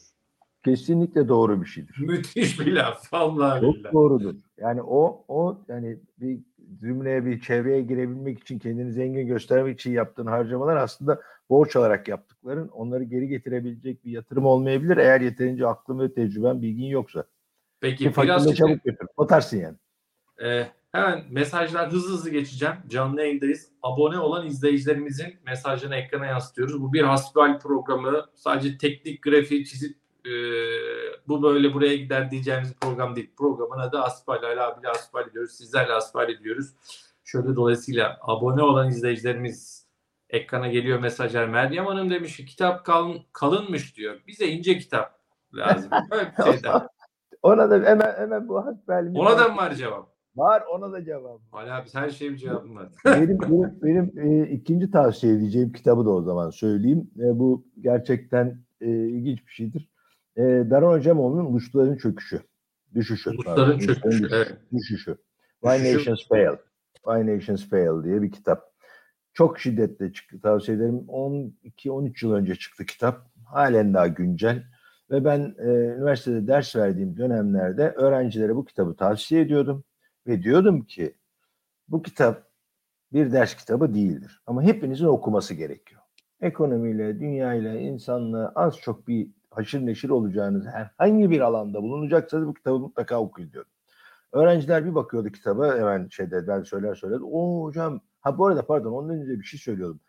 Kesinlikle 0.65 1.29
doğru 1.29 1.61
bir 1.63 1.67
şeydir. 1.67 1.99
Müthiş 1.99 2.61
bir 2.61 2.73
laf. 2.73 3.13
Vallahi 3.13 3.61
Çok 3.61 3.75
billahi. 3.75 3.93
doğrudur. 3.93 4.35
Yani 4.61 4.83
o 4.83 5.25
o 5.29 5.65
yani 5.69 5.99
bir 6.21 6.39
cümleye 6.81 7.27
bir 7.27 7.41
çevreye 7.41 7.83
girebilmek 7.83 8.39
için 8.41 8.59
kendini 8.59 8.93
zengin 8.93 9.27
göstermek 9.27 9.81
için 9.81 9.93
yaptığın 9.93 10.27
harcamalar 10.27 10.77
aslında 10.77 11.21
borç 11.51 11.77
alarak 11.77 12.09
yaptıkların 12.09 12.69
onları 12.69 13.05
geri 13.05 13.29
getirebilecek 13.29 14.05
bir 14.05 14.11
yatırım 14.11 14.47
olmayabilir 14.47 14.97
eğer 14.97 15.21
yeterince 15.21 15.67
aklın 15.67 15.99
ve 15.99 16.15
tecrüben 16.15 16.63
bilgin 16.63 16.87
yoksa. 16.87 17.25
Peki 17.81 18.13
Ki 18.13 18.23
biraz 18.23 18.55
çabuk 18.55 18.85
götür. 18.85 19.07
Batarsın 19.19 19.57
yani. 19.59 19.77
e, 20.45 20.67
hemen 20.93 21.25
mesajlar 21.31 21.93
hızlı 21.93 22.13
hızlı 22.13 22.31
geçeceğim. 22.31 22.75
Canlı 22.89 23.21
yayındayız. 23.21 23.69
Abone 23.83 24.19
olan 24.19 24.47
izleyicilerimizin 24.47 25.35
mesajlarını 25.47 25.97
ekrana 25.97 26.27
yansıtıyoruz. 26.27 26.83
Bu 26.83 26.93
bir 26.93 27.03
hasbihal 27.03 27.59
programı. 27.59 28.27
Sadece 28.35 28.79
teknik 28.79 29.23
grafiği 29.23 29.65
çizip 29.65 29.97
e, 30.27 30.33
bu 31.29 31.43
böyle 31.43 31.75
buraya 31.75 31.97
gider 31.97 32.31
diyeceğimiz 32.31 32.75
program 32.81 33.17
değil. 33.17 33.31
Programın 33.37 33.79
adı 33.79 33.99
Asbal. 33.99 34.43
Ali 34.43 34.61
abiyle 34.61 34.89
Asbal 34.89 35.29
ediyoruz. 35.29 35.53
Sizlerle 35.53 35.93
Asbal 35.93 36.29
ediyoruz. 36.29 36.75
Şöyle 37.25 37.57
dolayısıyla 37.57 38.19
abone 38.21 38.63
olan 38.63 38.89
izleyicilerimiz 38.89 39.87
ekrana 40.31 40.69
geliyor 40.69 40.99
mesajlar. 40.99 41.49
Meryem 41.49 41.87
Hanım 41.87 42.11
demiş 42.11 42.37
ki 42.37 42.47
kitap 42.47 42.85
kalın, 42.87 43.23
kalınmış 43.33 43.97
diyor. 43.97 44.21
Bize 44.27 44.47
ince 44.47 44.79
kitap 44.79 45.19
lazım. 45.55 45.91
Böyle 46.11 46.33
bir 46.39 46.53
şey. 46.53 46.61
Ona 47.43 47.71
da 47.71 47.91
hemen 47.91 48.15
hemen 48.17 48.49
bu 48.49 48.67
hasbelimiz 48.67 49.21
Ona 49.21 49.39
da 49.39 49.49
mı 49.49 49.57
var 49.57 49.75
cevap? 49.75 50.12
Var 50.37 50.63
ona 50.73 50.93
da 50.93 51.05
cevap. 51.05 51.41
Ali 51.53 51.73
abi 51.73 51.89
her 51.93 52.11
şeye 52.11 52.31
bir 52.31 52.37
cevabım 52.37 52.77
var. 52.77 52.89
benim 53.05 53.39
benim, 53.41 53.83
benim 53.83 54.13
e, 54.19 54.51
ikinci 54.51 54.91
tavsiye 54.91 55.35
edeceğim 55.35 55.73
kitabı 55.73 56.05
da 56.05 56.11
o 56.11 56.23
zaman 56.23 56.51
söyleyeyim. 56.51 57.11
E, 57.17 57.39
bu 57.39 57.67
gerçekten 57.81 58.65
e, 58.81 58.89
ilginç 58.91 59.47
bir 59.47 59.53
şeydir. 59.53 59.89
E, 60.37 60.43
Daron 60.43 60.95
Acemoğlu'nun 60.95 61.45
Ulusların 61.45 61.97
Çöküşü. 61.97 62.41
Düşüşü. 62.95 63.31
Ulusların 63.31 63.79
Çöküşü, 63.79 64.09
Ulusların 64.09 64.37
evet. 64.37 64.59
Düşüşü. 64.73 65.17
Why 65.63 65.79
Düşüşü. 65.79 65.99
Nations 65.99 66.29
Fail. 66.29 66.57
Why 66.95 67.35
Nations 67.35 67.69
Fail 67.69 68.05
diye 68.05 68.23
bir 68.23 68.33
kitap. 68.33 68.73
Çok 69.35 69.59
şiddetle 69.59 70.13
çıktı 70.13 70.41
tavsiye 70.41 70.77
ederim. 70.77 71.05
12-13 71.09 72.27
yıl 72.27 72.33
önce 72.33 72.55
çıktı 72.55 72.87
kitap. 72.87 73.27
Halen 73.45 73.95
daha 73.95 74.09
güncel. 74.09 74.65
Ve 75.11 75.25
ben 75.25 75.55
e, 75.59 75.69
üniversitede 75.69 76.47
ders 76.47 76.77
verdiğim 76.77 77.17
dönemlerde 77.17 77.91
öğrencilere 77.91 78.57
bu 78.57 78.65
kitabı 78.65 78.97
tavsiye 78.97 79.41
ediyordum. 79.41 79.85
Ve 80.27 80.43
diyordum 80.43 80.85
ki 80.85 81.15
bu 81.89 82.03
kitap 82.03 82.51
bir 83.13 83.33
ders 83.33 83.57
kitabı 83.57 83.95
değildir. 83.95 84.43
Ama 84.47 84.63
hepinizin 84.63 85.07
okuması 85.07 85.55
gerekiyor. 85.55 86.01
Ekonomiyle, 86.41 87.21
dünyayla, 87.21 87.75
insanla 87.75 88.53
az 88.55 88.79
çok 88.79 89.09
bir 89.09 89.31
haşır 89.51 89.87
neşir 89.87 90.09
olacağınız 90.09 90.67
herhangi 90.67 91.31
bir 91.31 91.41
alanda 91.41 91.83
bulunacaksanız 91.83 92.47
bu 92.47 92.55
kitabı 92.55 92.79
mutlaka 92.79 93.21
okuyun 93.21 93.53
diyordum. 93.53 93.73
Öğrenciler 94.33 94.87
bir 94.87 94.95
bakıyordu 94.95 95.33
kitaba 95.33 95.77
hemen 95.77 96.09
şeyde 96.09 96.47
ben 96.49 96.63
söyler 96.63 96.95
söyler. 96.95 97.21
O 97.23 97.63
hocam 97.63 98.01
ha 98.21 98.39
bu 98.39 98.47
arada 98.47 98.67
pardon 98.67 98.93
ondan 98.93 99.21
önce 99.21 99.41
bir 99.41 99.45
şey 99.45 99.61
söylüyordum. 99.61 100.01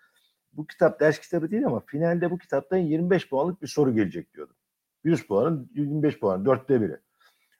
Bu 0.53 0.67
kitap 0.67 0.99
ders 0.99 1.19
kitabı 1.19 1.51
değil 1.51 1.65
ama 1.65 1.79
finalde 1.85 2.31
bu 2.31 2.37
kitaptan 2.37 2.77
25 2.77 3.29
puanlık 3.29 3.61
bir 3.61 3.67
soru 3.67 3.95
gelecek 3.95 4.33
diyordum. 4.33 4.55
100 5.03 5.27
puanın 5.27 5.71
25 5.75 6.19
puan 6.19 6.45
dörtte 6.45 6.81
biri. 6.81 6.97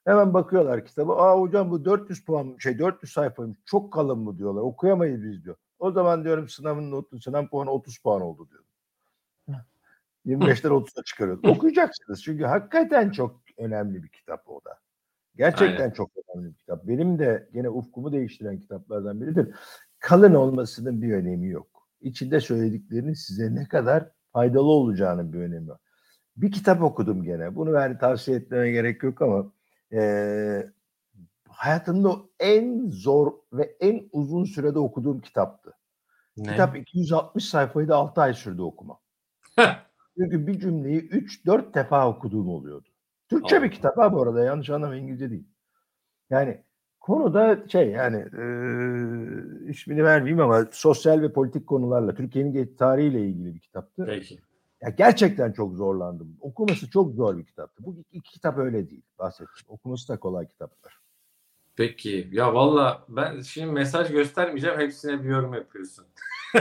Hemen 0.06 0.34
bakıyorlar 0.34 0.86
kitaba. 0.86 1.16
Aa 1.16 1.39
hocam 1.39 1.72
bu 1.72 1.86
400 1.86 2.26
puan 2.26 2.56
şey 2.60 2.80
400 2.80 3.13
sayfaymış. 3.13 3.58
Çok 3.66 3.94
kalın 3.94 4.20
mı 4.20 4.38
diyorlar. 4.38 4.62
Okuyamayız 4.62 5.24
biz 5.24 5.44
diyor. 5.44 5.56
O 5.80 5.92
zaman 5.92 6.24
diyorum 6.24 6.50
sınavın 6.50 6.92
notu 6.92 7.20
sınav 7.20 7.48
puanı 7.48 7.72
30 7.72 7.98
puan 7.98 8.22
oldu 8.22 8.48
diyorum. 8.50 8.68
25'ten 10.26 10.70
30'a 10.72 11.04
çıkarıyoruz. 11.04 11.50
Okuyacaksınız 11.50 12.24
çünkü 12.24 12.44
hakikaten 12.44 13.12
çok 13.12 13.42
önemli 13.58 14.04
bir 14.04 14.10
kitap 14.10 14.50
o 14.50 14.66
da. 14.66 14.80
Gerçekten 15.36 15.84
Aynen. 15.84 15.94
çok 15.94 16.12
önemli 16.18 16.50
bir 16.50 16.56
kitap. 16.56 16.88
Benim 16.88 17.20
de 17.20 17.50
gene 17.54 17.70
ufkumu 17.70 18.12
değiştiren 18.12 18.60
kitaplardan 18.60 19.22
biridir. 19.22 19.56
Kalın 20.00 20.34
olmasının 20.34 21.02
bir 21.02 21.13
önemi 21.13 21.48
yok. 21.48 21.88
İçinde 22.02 22.39
söylediklerinin 22.39 23.13
size 23.13 23.56
ne 23.56 23.68
kadar 23.68 24.10
faydalı 24.34 24.68
olacağının 24.68 25.34
bir 25.34 25.39
önemi 25.39 25.70
var. 25.70 25.78
Bir 26.38 26.52
kitap 26.52 26.82
okudum 26.82 27.24
gene. 27.24 27.56
Bunu 27.56 27.74
ben 27.74 27.98
tavsiye 27.98 28.38
etmeme 28.38 28.72
gerek 28.72 29.04
yok 29.04 29.22
ama 29.22 29.52
eee 29.93 30.71
hayatımda 31.49 32.15
en 32.39 32.89
zor 32.89 33.34
ve 33.53 33.77
en 33.79 34.10
uzun 34.12 34.43
sürede 34.43 34.79
okuduğum 34.79 35.21
kitaptı. 35.21 35.73
Ne? 36.38 36.51
Kitap 36.51 36.77
260 36.77 37.45
sayfayı 37.45 37.88
da 37.88 37.95
6 37.95 38.21
ay 38.21 38.34
sürdü 38.34 38.62
okuma. 38.62 38.99
Çünkü 40.17 40.47
bir 40.47 40.60
cümleyi 40.60 40.99
3-4 41.10 41.73
defa 41.75 42.10
okuduğum 42.10 42.49
oluyordu. 42.49 42.89
Türkçe 43.29 43.56
bir 43.56 43.62
Allah. 43.62 43.69
kitap 43.69 43.97
ha 43.97 44.13
bu 44.13 44.21
arada 44.21 44.43
yanlış 44.43 44.69
anlamayın 44.69 45.03
İngilizce 45.03 45.29
değil. 45.29 45.47
Yani 46.29 46.63
konuda 46.99 47.67
şey 47.67 47.89
yani 47.89 48.17
eee 48.17 49.69
ismini 49.71 50.03
vermeyeyim 50.03 50.41
ama 50.41 50.65
sosyal 50.71 51.21
ve 51.21 51.34
politik 51.34 51.67
konularla 51.67 52.15
Türkiye'nin 52.15 52.75
tarihiyle 52.75 53.21
ilgili 53.21 53.56
bir 53.56 53.60
kitaptı. 53.60 54.06
Peki. 54.08 54.39
Ya 54.84 54.89
gerçekten 54.89 55.52
çok 55.52 55.74
zorlandım. 55.74 56.38
Okuması 56.41 56.89
çok 56.89 57.13
zor 57.13 57.38
bir 57.38 57.46
kitaptı. 57.46 57.84
Bu 57.86 57.96
iki 58.12 58.32
kitap 58.32 58.58
öyle 58.58 58.89
değil 58.89 59.02
bahsettim. 59.19 59.65
Okuması 59.67 60.10
da 60.10 60.19
kolay 60.19 60.48
kitaplar. 60.48 61.00
Peki. 61.76 62.30
Ya 62.32 62.54
valla 62.54 63.06
ben 63.10 63.41
şimdi 63.41 63.72
mesaj 63.72 64.12
göstermeyeceğim. 64.12 64.80
Hepsine 64.80 65.24
bir 65.24 65.30
yorum 65.30 65.54
yapıyorsun. 65.54 66.06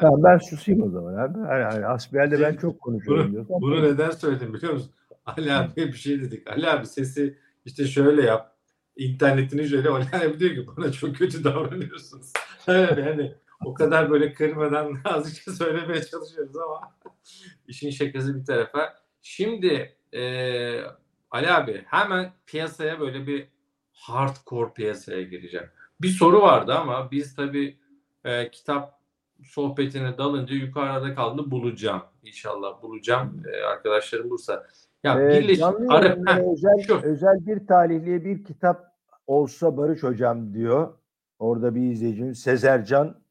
Tamam 0.00 0.22
ben 0.22 0.38
susayım 0.38 0.82
o 0.82 0.90
zaman 0.90 1.14
abi. 1.14 1.38
Yani, 1.38 1.64
hani 1.64 1.86
asbelde 1.86 2.40
ben 2.40 2.56
çok 2.56 2.80
konuşuyorum 2.80 3.24
Bunu, 3.24 3.32
diyorsan. 3.32 3.60
bunu 3.60 3.82
neden 3.82 4.10
söyledim 4.10 4.54
biliyor 4.54 4.72
musun? 4.72 4.90
Ali 5.26 5.52
abiye 5.52 5.86
bir 5.86 5.92
şey 5.92 6.20
dedik. 6.22 6.50
Ali 6.50 6.70
abi 6.70 6.86
sesi 6.86 7.38
işte 7.64 7.84
şöyle 7.86 8.22
yap. 8.22 8.56
İnternetini 8.96 9.68
şöyle 9.68 9.88
Ali 9.88 10.04
abi 10.12 10.40
diyor 10.40 10.54
ki 10.54 10.66
bana 10.76 10.92
çok 10.92 11.16
kötü 11.16 11.44
davranıyorsunuz. 11.44 12.32
Yani 12.66 13.02
hani 13.02 13.34
o 13.64 13.74
kadar 13.74 14.10
böyle 14.10 14.32
kırmadan 14.32 14.96
azıcık 15.04 15.54
söylemeye 15.54 16.02
çalışıyoruz 16.04 16.56
ama 16.56 16.80
işin 17.68 17.90
şakası 17.90 18.40
bir 18.40 18.44
tarafa. 18.44 18.94
Şimdi 19.22 19.96
eee 20.12 20.84
Ali 21.30 21.50
abi 21.50 21.82
hemen 21.86 22.32
piyasaya 22.46 23.00
böyle 23.00 23.26
bir 23.26 23.48
hardcore 23.92 24.72
piyasaya 24.72 25.22
gireceğim. 25.22 25.66
Bir 26.00 26.08
soru 26.08 26.42
vardı 26.42 26.74
ama 26.74 27.10
biz 27.10 27.36
tabii 27.36 27.76
e, 28.24 28.50
kitap 28.50 29.00
sohbetine 29.44 30.18
dalınca 30.18 30.54
yukarıda 30.54 31.14
kaldı 31.14 31.50
bulacağım. 31.50 32.02
İnşallah 32.22 32.82
bulacağım 32.82 33.42
e, 33.52 33.64
arkadaşlarım 33.64 34.30
bulsa. 34.30 34.66
Ya 35.04 35.20
Ee, 35.20 35.28
Birleşik 35.40 35.64
Arap 35.88 36.18
özel, 36.52 36.82
şu. 36.86 37.00
özel 37.02 37.46
bir 37.46 37.66
talihliye 37.66 38.24
bir 38.24 38.44
kitap 38.44 38.92
olsa 39.26 39.76
Barış 39.76 40.02
Hocam 40.02 40.54
diyor. 40.54 40.94
Orada 41.38 41.74
bir 41.74 41.80
izleyicimiz 41.92 42.38
Sezercan. 42.38 43.21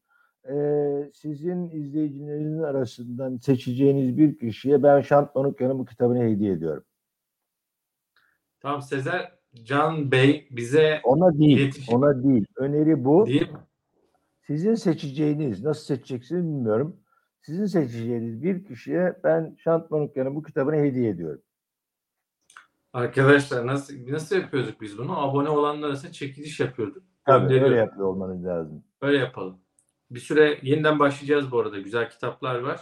Ee, 0.48 1.10
sizin 1.14 1.70
izleyicilerinizin 1.70 2.62
arasından 2.62 3.36
seçeceğiniz 3.36 4.18
bir 4.18 4.38
kişiye 4.38 4.82
ben 4.82 5.00
Şant 5.00 5.34
Manukyan'ın 5.34 5.78
bu 5.78 5.84
kitabını 5.84 6.22
hediye 6.22 6.52
ediyorum. 6.52 6.84
Tamam 8.60 8.82
Sezer 8.82 9.38
Can 9.62 10.12
Bey 10.12 10.48
bize 10.50 11.00
Ona 11.04 11.38
değil, 11.38 11.58
İletişim. 11.58 11.94
ona 11.94 12.22
değil. 12.24 12.46
Öneri 12.56 13.04
bu. 13.04 13.26
değil 13.26 13.52
mi? 13.52 13.58
Sizin 14.46 14.74
seçeceğiniz, 14.74 15.64
nasıl 15.64 15.84
seçeceksiniz 15.84 16.42
bilmiyorum. 16.44 16.96
Sizin 17.42 17.66
seçeceğiniz 17.66 18.42
bir 18.42 18.64
kişiye 18.64 19.16
ben 19.24 19.56
Şant 19.58 19.90
Manukyan'ın 19.90 20.34
bu 20.34 20.42
kitabını 20.42 20.76
hediye 20.76 21.10
ediyorum. 21.10 21.42
Arkadaşlar 22.92 23.66
nasıl 23.66 23.94
nasıl 24.12 24.36
yapıyorduk 24.36 24.80
biz 24.80 24.98
bunu? 24.98 25.18
Abone 25.20 25.48
olanlar 25.48 25.88
arasında 25.88 26.12
çekiliş 26.12 26.60
yapıyorduk. 26.60 27.02
Tabii 27.26 27.54
öyle 27.64 27.76
yapıyor 27.76 28.06
olmanız 28.06 28.44
lazım. 28.44 28.84
Öyle 29.00 29.18
yapalım. 29.18 29.58
Bir 30.14 30.20
süre 30.20 30.58
yeniden 30.62 30.98
başlayacağız 30.98 31.50
bu 31.50 31.60
arada. 31.60 31.78
Güzel 31.78 32.10
kitaplar 32.10 32.58
var. 32.58 32.80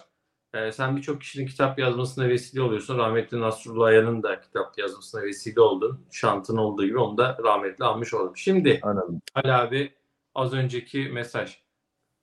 Ee, 0.55 0.73
sen 0.73 0.97
birçok 0.97 1.21
kişinin 1.21 1.47
kitap 1.47 1.79
yazmasına 1.79 2.29
vesile 2.29 2.63
oluyorsun. 2.63 2.99
Rahmetli 2.99 3.41
Nasrullah 3.41 3.87
Aya'nın 3.87 4.23
da 4.23 4.41
kitap 4.41 4.79
yazmasına 4.79 5.23
vesile 5.23 5.61
oldun. 5.61 6.07
Şantın 6.13 6.57
olduğu 6.57 6.85
gibi 6.85 6.99
onu 6.99 7.19
da 7.19 7.39
rahmetli 7.45 7.85
almış 7.85 8.15
oldum. 8.15 8.37
Şimdi 8.37 8.81
Anladım. 8.83 9.23
Ali 9.35 9.53
abi 9.53 9.95
az 10.35 10.53
önceki 10.53 10.99
mesaj. 10.99 11.59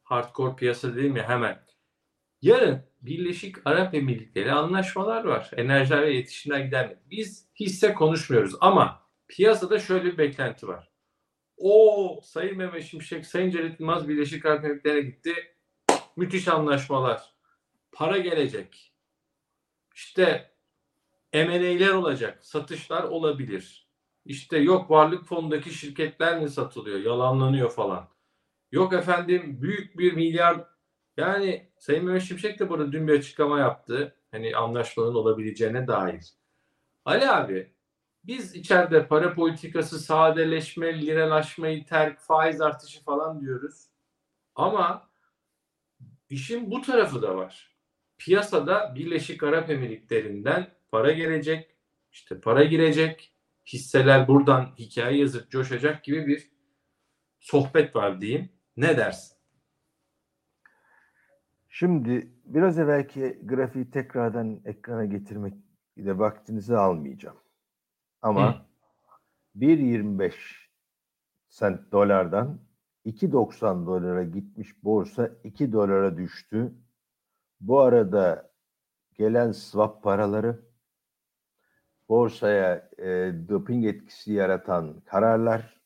Hardcore 0.03 0.55
piyasa 0.55 0.95
değil 0.95 1.11
mi? 1.11 1.21
Hemen. 1.21 1.59
Yarın 2.41 2.81
Birleşik 3.01 3.55
Arap 3.67 3.95
Emirlikleri 3.95 4.51
anlaşmalar 4.51 5.23
var. 5.23 5.51
Enerjiler 5.57 6.01
ve 6.01 6.13
iletişimler 6.13 6.59
gidermek. 6.59 6.97
Biz 7.11 7.49
hisse 7.59 7.93
konuşmuyoruz 7.93 8.55
ama 8.61 9.01
piyasada 9.27 9.79
şöyle 9.79 10.03
bir 10.03 10.17
beklenti 10.17 10.67
var. 10.67 10.91
O 11.57 12.19
Sayın 12.23 12.57
Mehmet 12.57 12.83
Şimşek, 12.83 13.25
Sayın 13.25 13.49
Cevdet 13.49 13.79
Yılmaz 13.79 14.07
Birleşik 14.07 14.45
Arap 14.45 14.65
Emirlikleri'ne 14.65 15.01
gitti. 15.01 15.33
Müthiş 16.15 16.47
anlaşmalar. 16.47 17.33
Para 17.91 18.17
gelecek. 18.17 18.93
İşte 19.95 20.51
M&A'ler 21.33 21.89
olacak. 21.89 22.45
Satışlar 22.45 23.03
olabilir. 23.03 23.87
İşte 24.25 24.57
yok 24.57 24.91
varlık 24.91 25.25
fonundaki 25.25 25.73
şirketler 25.73 26.41
mi 26.41 26.49
satılıyor? 26.49 26.99
Yalanlanıyor 26.99 27.69
falan. 27.69 28.07
Yok 28.71 28.93
efendim 28.93 29.57
büyük 29.61 29.97
bir 29.97 30.13
milyar 30.13 30.67
yani 31.17 31.71
Sayın 31.77 32.05
Mehmet 32.05 32.23
Şimşek 32.23 32.59
de 32.59 32.69
burada 32.69 32.91
dün 32.91 33.07
bir 33.07 33.13
açıklama 33.13 33.59
yaptı. 33.59 34.15
Hani 34.31 34.55
anlaşmaların 34.55 35.15
olabileceğine 35.15 35.87
dair. 35.87 36.25
Ali 37.05 37.29
abi 37.29 37.73
biz 38.27 38.55
içeride 38.55 39.07
para 39.07 39.33
politikası, 39.33 39.99
sadeleşme, 39.99 41.01
liralaşmayı, 41.01 41.85
terk, 41.85 42.19
faiz 42.19 42.61
artışı 42.61 43.03
falan 43.03 43.41
diyoruz. 43.41 43.87
Ama 44.55 45.09
işin 46.29 46.71
bu 46.71 46.81
tarafı 46.81 47.21
da 47.21 47.35
var. 47.35 47.77
Piyasada 48.17 48.95
Birleşik 48.95 49.43
Arap 49.43 49.69
Emirlikleri'nden 49.69 50.67
para 50.91 51.11
gelecek, 51.11 51.75
işte 52.11 52.39
para 52.39 52.63
girecek, 52.63 53.33
hisseler 53.65 54.27
buradan 54.27 54.75
hikaye 54.79 55.17
yazıp 55.17 55.51
coşacak 55.51 56.03
gibi 56.03 56.27
bir 56.27 56.51
sohbet 57.39 57.95
var 57.95 58.21
diyeyim. 58.21 58.49
Ne 58.77 58.97
dersin? 58.97 59.37
Şimdi 61.69 62.31
biraz 62.45 62.79
evvelki 62.79 63.39
grafiği 63.43 63.91
tekrardan 63.91 64.61
ekrana 64.65 65.05
getirmek 65.05 65.53
de 65.97 66.19
vaktinizi 66.19 66.77
almayacağım. 66.77 67.37
Ama 68.27 68.65
1.25 69.55 70.33
sent 71.49 71.91
dolardan 71.91 72.59
2.90 73.05 73.85
dolara 73.85 74.23
gitmiş 74.23 74.83
borsa 74.83 75.29
2 75.43 75.71
dolara 75.71 76.17
düştü. 76.17 76.73
Bu 77.59 77.79
arada 77.79 78.51
gelen 79.13 79.51
swap 79.51 80.03
paraları 80.03 80.59
borsaya 82.09 82.89
e, 82.97 83.33
doping 83.49 83.85
etkisi 83.85 84.33
yaratan 84.33 85.01
kararlar 85.05 85.81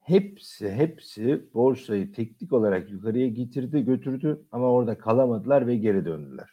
hepsi 0.00 0.70
hepsi 0.70 1.54
borsayı 1.54 2.12
teknik 2.12 2.52
olarak 2.52 2.90
yukarıya 2.90 3.28
getirdi 3.28 3.84
götürdü 3.84 4.46
ama 4.52 4.72
orada 4.72 4.98
kalamadılar 4.98 5.66
ve 5.66 5.76
geri 5.76 6.04
döndüler. 6.04 6.50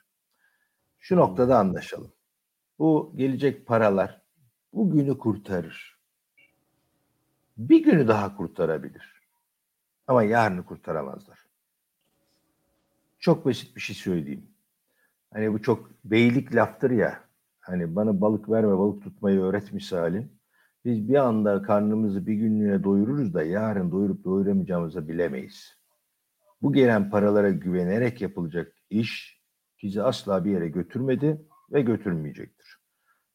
Şu 0.99 1.17
noktada 1.17 1.57
anlaşalım. 1.57 2.13
Bu 2.79 3.13
gelecek 3.15 3.67
paralar 3.67 4.20
bugünü 4.73 5.17
kurtarır. 5.17 5.97
Bir 7.57 7.83
günü 7.83 8.07
daha 8.07 8.37
kurtarabilir. 8.37 9.21
Ama 10.07 10.23
yarını 10.23 10.65
kurtaramazlar. 10.65 11.39
Çok 13.19 13.45
basit 13.45 13.75
bir 13.75 13.81
şey 13.81 13.95
söyleyeyim. 13.95 14.47
Hani 15.33 15.53
bu 15.53 15.61
çok 15.61 15.89
beylik 16.05 16.55
laftır 16.55 16.91
ya. 16.91 17.23
Hani 17.59 17.95
bana 17.95 18.21
balık 18.21 18.49
verme 18.49 18.77
balık 18.77 19.03
tutmayı 19.03 19.39
öğret 19.39 19.73
misali. 19.73 20.29
Biz 20.85 21.09
bir 21.09 21.15
anda 21.15 21.61
karnımızı 21.61 22.27
bir 22.27 22.33
günlüğüne 22.33 22.83
doyururuz 22.83 23.33
da 23.33 23.43
yarın 23.43 23.91
doyurup 23.91 24.23
doyuramayacağımızı 24.23 25.07
bilemeyiz. 25.07 25.77
Bu 26.61 26.73
gelen 26.73 27.09
paralara 27.09 27.49
güvenerek 27.49 28.21
yapılacak 28.21 28.75
iş 28.89 29.41
bizi 29.83 30.03
asla 30.03 30.45
bir 30.45 30.51
yere 30.51 30.67
götürmedi 30.67 31.41
ve 31.71 31.81
götürmeyecektir. 31.81 32.77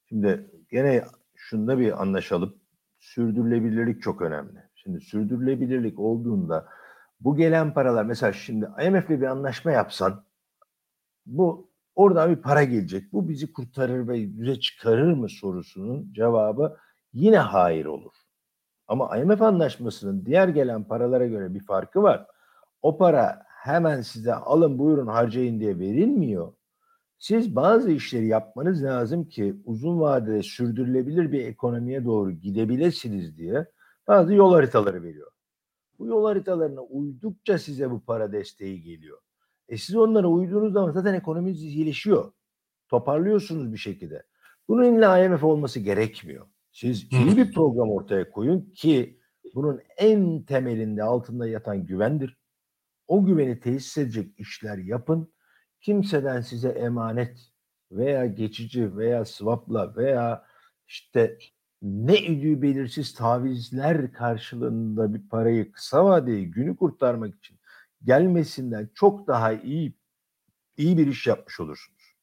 Şimdi 0.08 0.50
gene 0.70 1.04
şunda 1.48 1.78
bir 1.78 2.02
anlaşalım. 2.02 2.56
Sürdürülebilirlik 2.98 4.02
çok 4.02 4.22
önemli. 4.22 4.58
Şimdi 4.74 5.00
sürdürülebilirlik 5.00 5.98
olduğunda 5.98 6.68
bu 7.20 7.36
gelen 7.36 7.74
paralar 7.74 8.04
mesela 8.04 8.32
şimdi 8.32 8.68
IMF'le 8.86 9.10
bir 9.10 9.26
anlaşma 9.26 9.72
yapsan 9.72 10.24
bu 11.26 11.70
oradan 11.94 12.30
bir 12.30 12.42
para 12.42 12.64
gelecek. 12.64 13.12
Bu 13.12 13.28
bizi 13.28 13.52
kurtarır 13.52 14.08
ve 14.08 14.36
düze 14.36 14.60
çıkarır 14.60 15.12
mı 15.12 15.28
sorusunun 15.28 16.12
cevabı 16.12 16.76
yine 17.12 17.38
hayır 17.38 17.86
olur. 17.86 18.14
Ama 18.88 19.16
IMF 19.16 19.42
anlaşmasının 19.42 20.26
diğer 20.26 20.48
gelen 20.48 20.84
paralara 20.84 21.26
göre 21.26 21.54
bir 21.54 21.64
farkı 21.64 22.02
var. 22.02 22.26
O 22.82 22.98
para 22.98 23.42
hemen 23.48 24.00
size 24.00 24.34
alın 24.34 24.78
buyurun 24.78 25.06
harcayın 25.06 25.60
diye 25.60 25.78
verilmiyor. 25.78 26.52
Siz 27.18 27.56
bazı 27.56 27.90
işleri 27.90 28.26
yapmanız 28.26 28.84
lazım 28.84 29.28
ki 29.28 29.56
uzun 29.64 30.00
vadede 30.00 30.42
sürdürülebilir 30.42 31.32
bir 31.32 31.44
ekonomiye 31.44 32.04
doğru 32.04 32.30
gidebilirsiniz 32.30 33.36
diye 33.36 33.66
bazı 34.06 34.34
yol 34.34 34.52
haritaları 34.54 35.02
veriyor. 35.02 35.30
Bu 35.98 36.06
yol 36.06 36.24
haritalarına 36.24 36.80
uydukça 36.80 37.58
size 37.58 37.90
bu 37.90 38.00
para 38.00 38.32
desteği 38.32 38.82
geliyor. 38.82 39.18
E 39.68 39.76
siz 39.76 39.96
onlara 39.96 40.26
uyduğunuz 40.28 40.72
zaman 40.72 40.92
zaten 40.92 41.14
ekonominiz 41.14 41.62
iyileşiyor. 41.62 42.32
Toparlıyorsunuz 42.88 43.72
bir 43.72 43.78
şekilde. 43.78 44.22
Bunun 44.68 44.84
illa 44.84 45.24
IMF 45.24 45.44
olması 45.44 45.80
gerekmiyor. 45.80 46.46
Siz 46.72 47.12
iyi 47.12 47.36
bir 47.36 47.52
program 47.52 47.90
ortaya 47.90 48.30
koyun 48.30 48.60
ki 48.74 49.20
bunun 49.54 49.80
en 49.96 50.42
temelinde 50.42 51.02
altında 51.02 51.48
yatan 51.48 51.86
güvendir. 51.86 52.38
O 53.08 53.24
güveni 53.24 53.60
tesis 53.60 53.98
edecek 53.98 54.40
işler 54.40 54.78
yapın. 54.78 55.32
Kimseden 55.86 56.40
size 56.40 56.68
emanet 56.68 57.38
veya 57.92 58.26
geçici 58.26 58.96
veya 58.96 59.24
swapla 59.24 59.96
veya 59.96 60.44
işte 60.86 61.38
ne 61.82 62.18
idüğü 62.18 62.62
belirsiz 62.62 63.14
tavizler 63.14 64.12
karşılığında 64.12 65.14
bir 65.14 65.28
parayı 65.28 65.72
kısa 65.72 66.04
vadeli 66.04 66.50
günü 66.50 66.76
kurtarmak 66.76 67.34
için 67.34 67.58
gelmesinden 68.02 68.88
çok 68.94 69.26
daha 69.26 69.52
iyi 69.52 69.94
iyi 70.76 70.98
bir 70.98 71.06
iş 71.06 71.26
yapmış 71.26 71.60
olursunuz. 71.60 72.14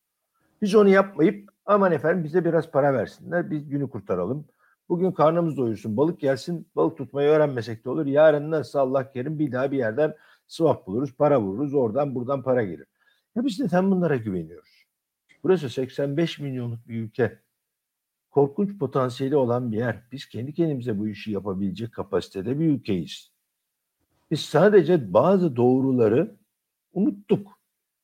Biz 0.61 0.76
onu 0.76 0.89
yapmayıp 0.89 1.49
aman 1.66 1.91
efendim 1.91 2.24
bize 2.24 2.45
biraz 2.45 2.72
para 2.72 2.93
versinler 2.93 3.51
biz 3.51 3.70
günü 3.70 3.89
kurtaralım. 3.89 4.45
Bugün 4.89 5.11
karnımız 5.11 5.57
doyursun 5.57 5.97
balık 5.97 6.20
gelsin 6.20 6.68
balık 6.76 6.97
tutmayı 6.97 7.30
öğrenmesek 7.30 7.86
de 7.86 7.89
olur. 7.89 8.05
Yarın 8.05 8.51
nasıl 8.51 8.80
Allah 8.80 9.11
kerim 9.11 9.39
bir 9.39 9.51
daha 9.51 9.72
bir 9.72 9.78
yerden 9.78 10.16
swap 10.47 10.88
buluruz 10.88 11.16
para 11.18 11.41
vururuz 11.41 11.74
oradan 11.74 12.16
buradan 12.16 12.43
para 12.43 12.64
gelir. 12.64 12.93
Ya 13.36 13.45
biz 13.45 13.59
de 13.59 13.67
tam 13.67 13.91
bunlara 13.91 14.15
güveniyoruz. 14.15 14.86
Burası 15.43 15.69
85 15.69 16.39
milyonluk 16.39 16.88
bir 16.88 17.01
ülke. 17.01 17.39
Korkunç 18.29 18.79
potansiyeli 18.79 19.36
olan 19.36 19.71
bir 19.71 19.77
yer. 19.77 20.03
Biz 20.11 20.29
kendi 20.29 20.53
kendimize 20.53 20.99
bu 20.99 21.07
işi 21.07 21.31
yapabilecek 21.31 21.93
kapasitede 21.93 22.59
bir 22.59 22.65
ülkeyiz. 22.65 23.31
Biz 24.31 24.39
sadece 24.39 25.13
bazı 25.13 25.55
doğruları 25.55 26.36
unuttuk. 26.93 27.59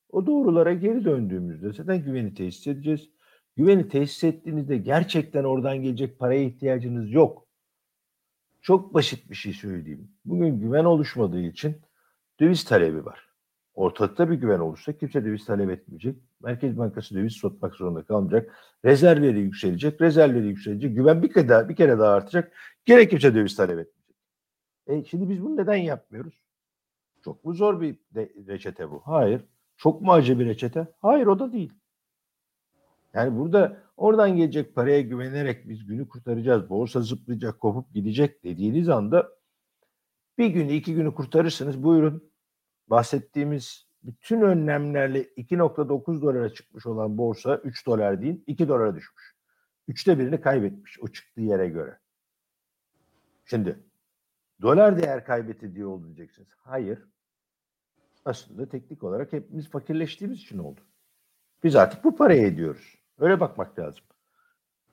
O 0.09 0.25
doğrulara 0.25 0.73
geri 0.73 1.05
döndüğümüzde 1.05 1.73
zaten 1.73 2.03
güveni 2.03 2.34
tesis 2.34 2.67
edeceğiz. 2.67 3.09
Güveni 3.57 3.88
tesis 3.89 4.23
ettiğinizde 4.23 4.77
gerçekten 4.77 5.43
oradan 5.43 5.82
gelecek 5.82 6.19
paraya 6.19 6.43
ihtiyacınız 6.43 7.11
yok. 7.11 7.47
Çok 8.61 8.93
basit 8.93 9.30
bir 9.30 9.36
şey 9.36 9.53
söyleyeyim. 9.53 10.11
Bugün 10.25 10.59
güven 10.59 10.86
oluşmadığı 10.86 11.41
için 11.41 11.82
döviz 12.39 12.63
talebi 12.63 13.05
var. 13.05 13.28
Ortalıkta 13.80 14.30
bir 14.30 14.36
güven 14.36 14.59
olursa 14.59 14.93
kimse 14.93 15.25
döviz 15.25 15.45
talep 15.45 15.69
etmeyecek. 15.69 16.15
Merkez 16.43 16.77
Bankası 16.77 17.15
döviz 17.15 17.34
satmak 17.34 17.75
zorunda 17.75 18.03
kalmayacak. 18.03 18.55
Rezervleri 18.86 19.39
yükselecek. 19.39 20.01
Rezervleri 20.01 20.47
yükselecek. 20.47 20.95
Güven 20.95 21.23
bir 21.23 21.34
kere 21.34 21.49
daha, 21.49 21.69
bir 21.69 21.75
kere 21.75 21.99
daha 21.99 22.13
artacak. 22.13 22.53
Gene 22.86 23.07
kimse 23.07 23.36
döviz 23.36 23.55
talep 23.55 23.80
etmeyecek. 23.80 24.15
E 24.88 25.03
şimdi 25.03 25.30
biz 25.30 25.43
bunu 25.43 25.57
neden 25.57 25.75
yapmıyoruz? 25.75 26.34
Çok 27.23 27.45
mu 27.45 27.53
zor 27.53 27.82
bir 27.82 27.97
reçete 28.47 28.91
bu? 28.91 29.01
Hayır. 29.05 29.45
Çok 29.77 30.01
mu 30.01 30.11
acı 30.11 30.39
bir 30.39 30.45
reçete? 30.45 30.88
Hayır 31.01 31.27
o 31.27 31.39
da 31.39 31.53
değil. 31.53 31.73
Yani 33.13 33.39
burada 33.39 33.77
oradan 33.97 34.36
gelecek 34.36 34.75
paraya 34.75 35.01
güvenerek 35.01 35.69
biz 35.69 35.86
günü 35.86 36.07
kurtaracağız. 36.07 36.69
Borsa 36.69 37.01
zıplayacak, 37.01 37.59
kopup 37.59 37.93
gidecek 37.93 38.43
dediğiniz 38.43 38.89
anda 38.89 39.30
bir 40.38 40.47
günü 40.47 40.73
iki 40.73 40.93
günü 40.93 41.13
kurtarırsınız. 41.13 41.84
Buyurun 41.84 42.28
bahsettiğimiz 42.90 43.88
bütün 44.04 44.42
önlemlerle 44.42 45.24
2.9 45.24 46.22
dolara 46.22 46.54
çıkmış 46.54 46.86
olan 46.86 47.18
borsa 47.18 47.56
3 47.56 47.86
dolar 47.86 48.22
değil 48.22 48.44
2 48.48 48.68
dolara 48.68 48.96
düşmüş. 48.96 49.36
Üçte 49.88 50.20
birini 50.20 50.42
kaybetmiş 50.42 51.00
o 51.02 51.08
çıktığı 51.08 51.42
yere 51.42 51.70
göre. 51.70 52.00
Şimdi 53.46 53.80
dolar 54.62 54.98
değer 54.98 55.26
kaybetti 55.26 55.76
diye 55.76 55.86
oldu. 55.86 56.16
Hayır. 56.58 57.00
Aslında 58.26 58.70
teknik 58.70 59.04
olarak 59.04 59.34
hepimiz 59.34 59.70
fakirleştiğimiz 59.70 60.40
için 60.40 60.58
oldu. 60.58 60.82
Biz 61.64 61.76
artık 61.76 62.04
bu 62.04 62.16
parayı 62.16 62.42
ediyoruz. 62.42 62.96
Öyle 63.20 63.40
bakmak 63.40 63.80
lazım. 63.80 64.04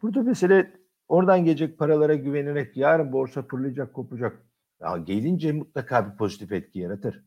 Burada 0.03 0.23
mesele 0.23 0.81
oradan 1.09 1.45
gelecek 1.45 1.79
paralara 1.79 2.15
güvenerek 2.15 2.77
yarın 2.77 3.13
borsa 3.13 3.43
fırlayacak, 3.43 3.95
kopacak. 3.95 4.43
Ya 4.81 4.99
gelince 4.99 5.53
mutlaka 5.53 6.11
bir 6.11 6.17
pozitif 6.17 6.53
etki 6.53 6.79
yaratır. 6.79 7.26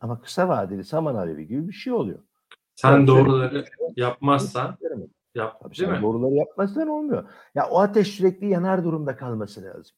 Ama 0.00 0.20
kısa 0.20 0.48
vadeli 0.48 0.84
saman 0.84 1.14
alevi 1.14 1.46
gibi 1.46 1.68
bir 1.68 1.72
şey 1.72 1.92
oluyor. 1.92 2.18
Sen 2.74 2.92
Yani 2.92 3.06
doğruları 3.06 3.50
şöyle- 3.52 3.92
yapmazsan 3.96 4.76
Tabii 4.82 5.06
yap 5.34 5.62
sen 5.72 5.86
değil 5.86 5.98
mi? 5.98 6.02
doğruları 6.02 6.34
yapmazsan 6.34 6.88
olmuyor. 6.88 7.24
Ya 7.54 7.68
o 7.70 7.80
ateş 7.80 8.08
sürekli 8.08 8.48
yanar 8.48 8.84
durumda 8.84 9.16
kalması 9.16 9.62
lazım. 9.62 9.96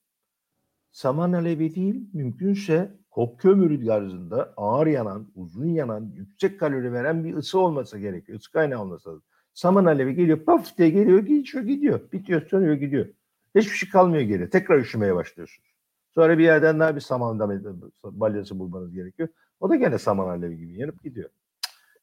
Saman 0.93 1.33
alevi 1.33 1.75
değil, 1.75 2.09
mümkünse 2.13 2.97
kop 3.11 3.41
kömürü 3.41 3.87
tarzında 3.87 4.55
ağır 4.57 4.87
yanan, 4.87 5.29
uzun 5.35 5.67
yanan, 5.67 6.13
yüksek 6.15 6.61
kalori 6.61 6.93
veren 6.93 7.25
bir 7.25 7.35
ısı 7.35 7.59
olması 7.59 7.99
gerekiyor. 7.99 8.39
Isı 8.39 8.53
kaynağı 8.53 8.83
olması 8.83 9.09
lazım. 9.09 9.23
Saman 9.55 9.85
alevi 9.85 10.15
geliyor, 10.15 10.39
paf 10.45 10.79
diye 10.79 10.91
geliyor, 10.91 11.19
geçiyor, 11.19 11.65
gidiyor. 11.65 12.01
Bitiyor, 12.13 12.47
sönüyor, 12.47 12.75
gidiyor. 12.75 13.07
Hiçbir 13.55 13.77
şey 13.77 13.89
kalmıyor 13.91 14.23
geri. 14.23 14.51
Tekrar 14.51 14.79
üşümeye 14.79 15.15
başlıyorsunuz. 15.15 15.73
Sonra 16.15 16.39
bir 16.39 16.45
yerden 16.45 16.81
daha 16.81 16.97
bir 16.97 17.01
saman 17.01 17.39
balyası 18.05 18.59
bulmanız 18.59 18.93
gerekiyor. 18.95 19.29
O 19.63 19.69
da 19.69 19.77
gene 19.77 19.99
saman 19.99 20.29
alevi 20.29 20.59
gibi 20.59 20.79
yanıp 20.79 21.03
gidiyor. 21.03 21.31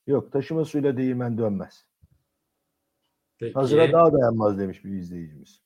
Yok, 0.07 0.32
taşıma 0.32 0.66
suyla 0.66 0.97
değirmen 0.97 1.38
dönmez. 1.38 1.86
Peki. 3.38 3.53
Hazıra 3.53 3.91
daha 3.91 4.14
dayanmaz 4.14 4.60
demiş 4.60 4.86
bir 4.86 4.89
izleyicimiz. 4.89 5.62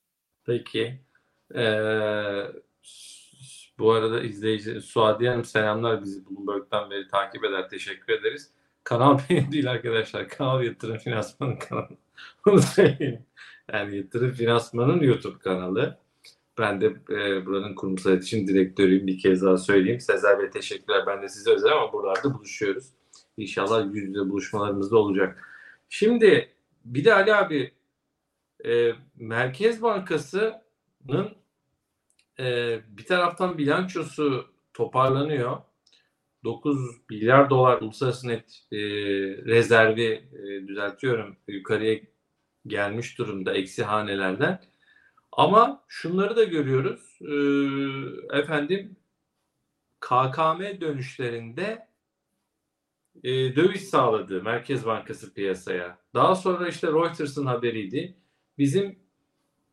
Peki. 0.46 1.02
Ee, 1.56 2.44
bu 3.80 3.92
arada 3.92 4.22
izleyici 4.22 4.82
Suadiye 4.82 5.30
Hanım 5.30 5.46
selamlar 5.46 6.04
bizi 6.04 6.26
Bloomberg'den 6.26 6.90
beri 6.90 7.08
takip 7.08 7.44
eder. 7.44 7.70
Teşekkür 7.70 8.14
ederiz. 8.14 8.52
Kanal 8.84 9.20
benim 9.30 9.52
değil 9.52 9.72
arkadaşlar. 9.72 10.30
Kanal 10.30 10.64
Yatırım 10.64 10.98
Finansmanı 10.98 11.60
kanalı. 11.60 11.98
Onu 12.48 12.62
söyleyeyim. 12.62 13.26
Yani 13.74 13.98
Yatırım 13.98 14.32
Finansmanı'nın 14.32 15.04
YouTube 15.04 15.40
kanalı. 15.40 15.98
Ben 16.58 16.82
de 16.82 16.86
e, 16.86 17.46
buranın 17.46 17.76
kurumsal 17.76 18.12
iletişim 18.12 18.48
direktörüyüm. 18.48 19.08
Bir 19.08 19.20
kez 19.20 19.42
daha 19.42 19.58
söyleyeyim. 19.58 20.00
Sezer 20.00 20.40
Bey 20.40 20.50
teşekkürler. 20.50 21.04
Ben 21.08 21.22
de 21.22 21.30
size 21.30 21.52
özel 21.52 21.72
ama 21.72 21.94
buralarda 21.94 22.34
buluşuyoruz. 22.34 22.86
İnşallah 23.38 23.86
yüz 23.94 24.08
yüze 24.08 24.20
buluşmalarımız 24.20 24.92
da 24.92 24.98
olacak. 24.98 25.50
Şimdi 25.90 26.50
bir 26.86 27.06
de 27.06 27.14
Ali 27.14 27.36
abi 27.36 27.72
e, 28.66 28.92
Merkez 29.16 29.82
Bankası'nın 29.82 31.36
e, 32.40 32.80
bir 32.88 33.06
taraftan 33.06 33.58
bilançosu 33.58 34.46
toparlanıyor. 34.74 35.58
9 36.44 36.78
milyar 37.10 37.50
dolar 37.50 37.82
uluslararası 37.82 38.28
net 38.28 38.64
e, 38.72 38.78
rezervi 39.46 40.24
e, 40.34 40.68
düzeltiyorum 40.68 41.38
yukarıya 41.48 42.00
gelmiş 42.68 43.18
durumda 43.18 43.54
eksi 43.54 43.84
hanelerden. 43.84 44.62
Ama 45.38 45.84
şunları 45.88 46.36
da 46.36 46.44
görüyoruz. 46.44 47.20
E, 47.22 47.36
efendim 48.38 48.96
KKM 50.00 50.82
dönüşlerinde 50.82 51.88
e, 53.24 53.56
döviz 53.56 53.90
sağladı 53.90 54.44
Merkez 54.44 54.86
Bankası 54.86 55.34
piyasaya. 55.34 55.98
Daha 56.14 56.36
sonra 56.36 56.68
işte 56.68 56.88
Reuters'ın 56.88 57.46
haberiydi. 57.46 58.18
Bizim 58.58 59.00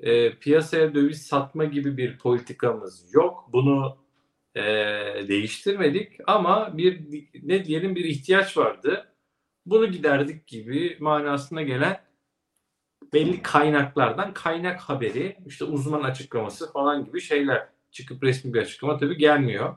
e, 0.01 0.39
piyasaya 0.39 0.95
döviz 0.95 1.27
satma 1.27 1.65
gibi 1.65 1.97
bir 1.97 2.19
politikamız 2.19 3.15
yok. 3.15 3.49
Bunu 3.53 3.97
e, 4.55 4.63
değiştirmedik 5.29 6.13
ama 6.27 6.79
bir 6.79 7.25
ne 7.43 7.65
diyelim 7.65 7.95
bir 7.95 8.05
ihtiyaç 8.05 8.57
vardı. 8.57 9.15
Bunu 9.67 9.87
giderdik 9.87 10.47
gibi 10.47 10.97
manasına 11.01 11.63
gelen 11.63 12.10
belli 13.13 13.43
kaynaklardan 13.43 14.35
kaynak 14.35 14.81
haberi, 14.81 15.37
işte 15.47 15.65
uzman 15.65 16.03
açıklaması 16.03 16.73
falan 16.73 17.05
gibi 17.05 17.21
şeyler 17.21 17.69
çıkıp 17.91 18.23
resmi 18.23 18.55
bir 18.55 18.61
açıklama 18.61 18.99
tabii 18.99 19.17
gelmiyor. 19.17 19.77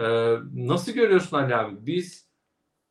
Ee, 0.00 0.36
nasıl 0.54 0.92
görüyorsun 0.92 1.36
Ali 1.36 1.56
abi? 1.56 1.86
Biz 1.86 2.26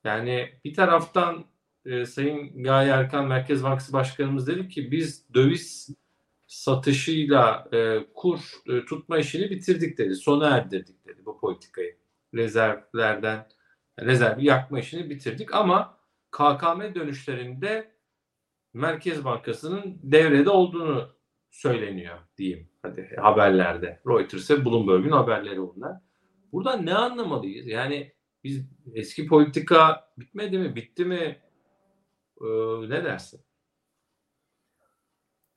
yani 0.03 0.49
bir 0.65 0.73
taraftan 0.73 1.45
e, 1.85 2.05
Sayın 2.05 2.63
Gaye 2.63 2.89
Erkan 2.91 3.27
Merkez 3.27 3.63
Bankası 3.63 3.93
Başkanımız 3.93 4.47
dedi 4.47 4.69
ki 4.69 4.91
biz 4.91 5.33
döviz 5.33 5.89
satışıyla 6.47 7.67
e, 7.73 7.99
kur 8.13 8.39
e, 8.67 8.85
tutma 8.85 9.17
işini 9.17 9.49
bitirdik 9.49 9.97
dedi. 9.97 10.15
Sona 10.15 10.49
erdirdik 10.57 11.07
dedi 11.07 11.25
bu 11.25 11.39
politikayı. 11.39 11.97
Rezervlerden 12.33 13.47
rezervi 13.99 14.45
yakma 14.45 14.79
işini 14.79 15.09
bitirdik 15.09 15.53
ama 15.53 15.97
KKM 16.31 16.95
dönüşlerinde 16.95 17.94
Merkez 18.75 19.25
Bankası'nın 19.25 19.99
devrede 20.03 20.49
olduğunu 20.49 21.09
söyleniyor 21.51 22.17
diyeyim. 22.37 22.69
Hadi 22.81 23.15
haberlerde. 23.21 24.01
Reuters 24.07 24.51
ve 24.51 24.65
Bloomberg'un 24.65 25.11
haberleri 25.11 25.61
bunlar. 25.61 25.97
Buradan 26.51 26.85
ne 26.85 26.93
anlamalıyız? 26.93 27.67
Yani 27.67 28.13
biz 28.43 28.65
eski 28.93 29.27
politika 29.27 30.07
bitmedi 30.17 30.57
mi? 30.57 30.75
Bitti 30.75 31.05
mi? 31.05 31.41
Ee, 32.41 32.45
ne 32.89 33.03
dersin? 33.03 33.41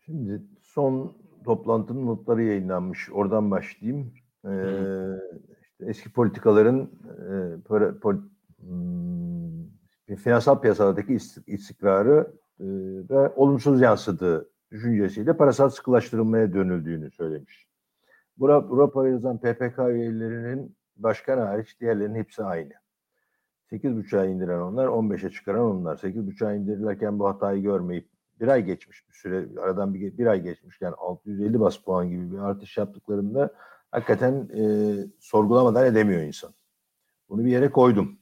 Şimdi 0.04 0.42
son 0.62 1.16
toplantının 1.44 2.06
notları 2.06 2.42
yayınlanmış. 2.42 3.10
Oradan 3.12 3.50
başlayayım. 3.50 4.14
Ee, 4.44 4.48
işte 5.62 5.84
eski 5.86 6.12
politikaların 6.12 6.90
e, 7.04 7.62
para, 7.62 7.98
pol, 8.00 8.16
hmm, 8.60 10.16
finansal 10.16 10.60
piyasalardaki 10.60 11.18
istikrarı 11.46 12.32
e, 12.60 12.66
ve 13.10 13.28
olumsuz 13.36 13.80
yansıdığı 13.80 14.50
düşüncesiyle 14.70 15.36
parasal 15.36 15.68
sıkılaştırılmaya 15.68 16.54
dönüldüğünü 16.54 17.10
söylemiş. 17.10 17.68
Raporu 18.40 19.08
yazan 19.08 19.38
PPK 19.38 19.78
üyelerinin 19.78 20.76
başkan 20.96 21.38
hariç 21.38 21.80
diğerlerinin 21.80 22.18
hepsi 22.18 22.44
aynı. 22.44 22.72
8.5'a 23.72 24.24
indiren 24.24 24.60
onlar, 24.60 24.86
15'e 24.86 25.30
çıkaran 25.30 25.64
onlar. 25.64 25.96
8.5'a 25.96 26.54
indirirlerken 26.54 27.18
bu 27.18 27.28
hatayı 27.28 27.62
görmeyip 27.62 28.08
bir 28.40 28.48
ay 28.48 28.64
geçmiş 28.64 29.08
bir 29.08 29.14
süre, 29.14 29.60
aradan 29.60 29.94
bir, 29.94 30.18
bir 30.18 30.26
ay 30.26 30.42
geçmişken 30.42 30.94
650 30.98 31.60
bas 31.60 31.76
puan 31.76 32.08
gibi 32.08 32.32
bir 32.32 32.38
artış 32.38 32.76
yaptıklarında 32.76 33.54
hakikaten 33.90 34.48
e, 34.54 34.62
sorgulamadan 35.20 35.86
edemiyor 35.86 36.22
insan. 36.22 36.54
Bunu 37.28 37.44
bir 37.44 37.50
yere 37.50 37.70
koydum. 37.70 38.18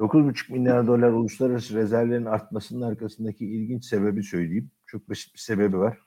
9,5 0.00 0.52
milyar 0.52 0.86
dolar 0.86 1.10
uluslararası 1.12 1.74
rezervlerin 1.74 2.24
artmasının 2.24 2.82
arkasındaki 2.82 3.46
ilginç 3.46 3.84
sebebi 3.84 4.22
söyleyeyim. 4.22 4.70
Çok 4.86 5.10
basit 5.10 5.34
bir 5.34 5.38
sebebi 5.38 5.78
var. 5.78 5.98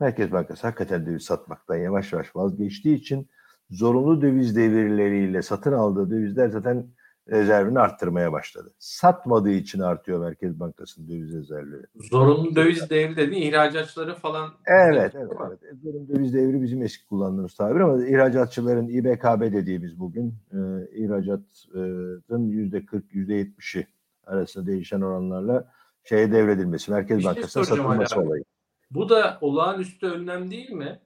Merkez 0.00 0.32
Bankası 0.32 0.66
hakikaten 0.66 1.06
döviz 1.06 1.22
satmaktan 1.22 1.76
yavaş 1.76 2.12
yavaş 2.12 2.36
vazgeçtiği 2.36 2.96
için 2.96 3.30
zorunlu 3.70 4.22
döviz 4.22 4.56
devirleriyle 4.56 5.42
satın 5.42 5.72
aldığı 5.72 6.10
dövizler 6.10 6.48
zaten 6.48 6.86
rezervini 7.30 7.78
arttırmaya 7.78 8.32
başladı. 8.32 8.70
Satmadığı 8.78 9.50
için 9.50 9.80
artıyor 9.80 10.20
Merkez 10.20 10.60
Bankası'nın 10.60 11.08
döviz 11.08 11.32
rezervleri. 11.34 11.82
Zorunlu 12.10 12.56
döviz 12.56 12.90
devri 12.90 13.16
dediğin 13.16 13.42
ihracatçıları 13.50 14.14
falan. 14.14 14.50
Evet, 14.66 15.12
evet, 15.14 15.32
evet. 15.48 15.60
Zorunlu 15.82 16.08
döviz 16.08 16.34
devri 16.34 16.62
bizim 16.62 16.82
eski 16.82 17.06
kullandığımız 17.06 17.54
tabir 17.54 17.80
ama 17.80 18.06
ihracatçıların 18.06 18.88
İBKB 18.88 19.52
dediğimiz 19.52 20.00
bugün 20.00 20.34
e, 20.52 20.58
ihracatın 20.94 22.48
yüzde 22.48 22.86
40, 22.86 23.14
yüzde 23.14 23.42
70'i 23.42 23.86
arasında 24.26 24.66
değişen 24.66 25.00
oranlarla 25.00 25.72
şeye 26.04 26.32
devredilmesi, 26.32 26.90
Merkez 26.90 27.18
Bir 27.18 27.22
şey 27.22 27.28
Bankası'na 27.34 27.64
soracağım 27.64 27.88
satılması 27.88 28.14
hala. 28.14 28.24
olayı. 28.26 28.44
Bu 28.90 29.08
da 29.08 29.38
olağanüstü 29.40 30.06
önlem 30.06 30.50
değil 30.50 30.70
mi? 30.70 31.00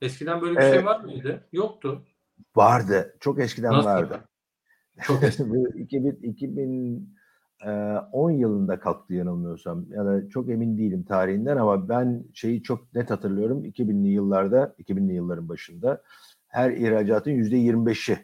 Eskiden 0.00 0.40
böyle 0.40 0.56
bir 0.56 0.60
şey 0.60 0.70
Evet. 0.70 0.84
var 0.84 1.00
mıydı? 1.00 1.48
Yoktu. 1.52 2.04
Vardı. 2.56 3.16
Çok 3.20 3.40
eskiden 3.40 3.72
Nasıl? 3.72 3.88
vardı. 3.88 4.20
Çok 5.02 5.22
eski. 5.22 5.50
Bu 5.50 5.78
2000, 5.78 6.18
2010 6.22 8.30
yılında 8.30 8.80
kalktı 8.80 9.14
yanılmıyorsam. 9.14 9.84
Ya 9.90 10.04
da 10.04 10.28
çok 10.28 10.50
emin 10.50 10.78
değilim 10.78 11.02
tarihinden 11.02 11.56
ama 11.56 11.88
ben 11.88 12.24
şeyi 12.34 12.62
çok 12.62 12.94
net 12.94 13.10
hatırlıyorum. 13.10 13.64
2000'li 13.64 14.08
yıllarda, 14.08 14.74
2000'li 14.78 15.14
yılların 15.14 15.48
başında 15.48 16.02
her 16.48 16.70
ihracatın 16.70 17.30
%25'i 17.30 18.18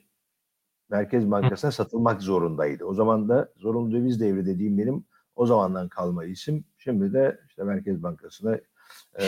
Merkez 0.90 1.30
Bankası'na 1.30 1.70
satılmak 1.70 2.22
zorundaydı. 2.22 2.84
O 2.84 2.94
zaman 2.94 3.28
da 3.28 3.48
zorunlu 3.56 3.92
döviz 3.92 4.20
devri 4.20 4.46
dediğim 4.46 4.78
benim 4.78 5.04
o 5.36 5.46
zamandan 5.46 5.88
kalma 5.88 6.24
isim. 6.24 6.64
Şimdi 6.78 7.12
de 7.12 7.38
işte 7.48 7.64
Merkez 7.64 8.02
Bankası'na 8.02 8.58
e, 9.20 9.24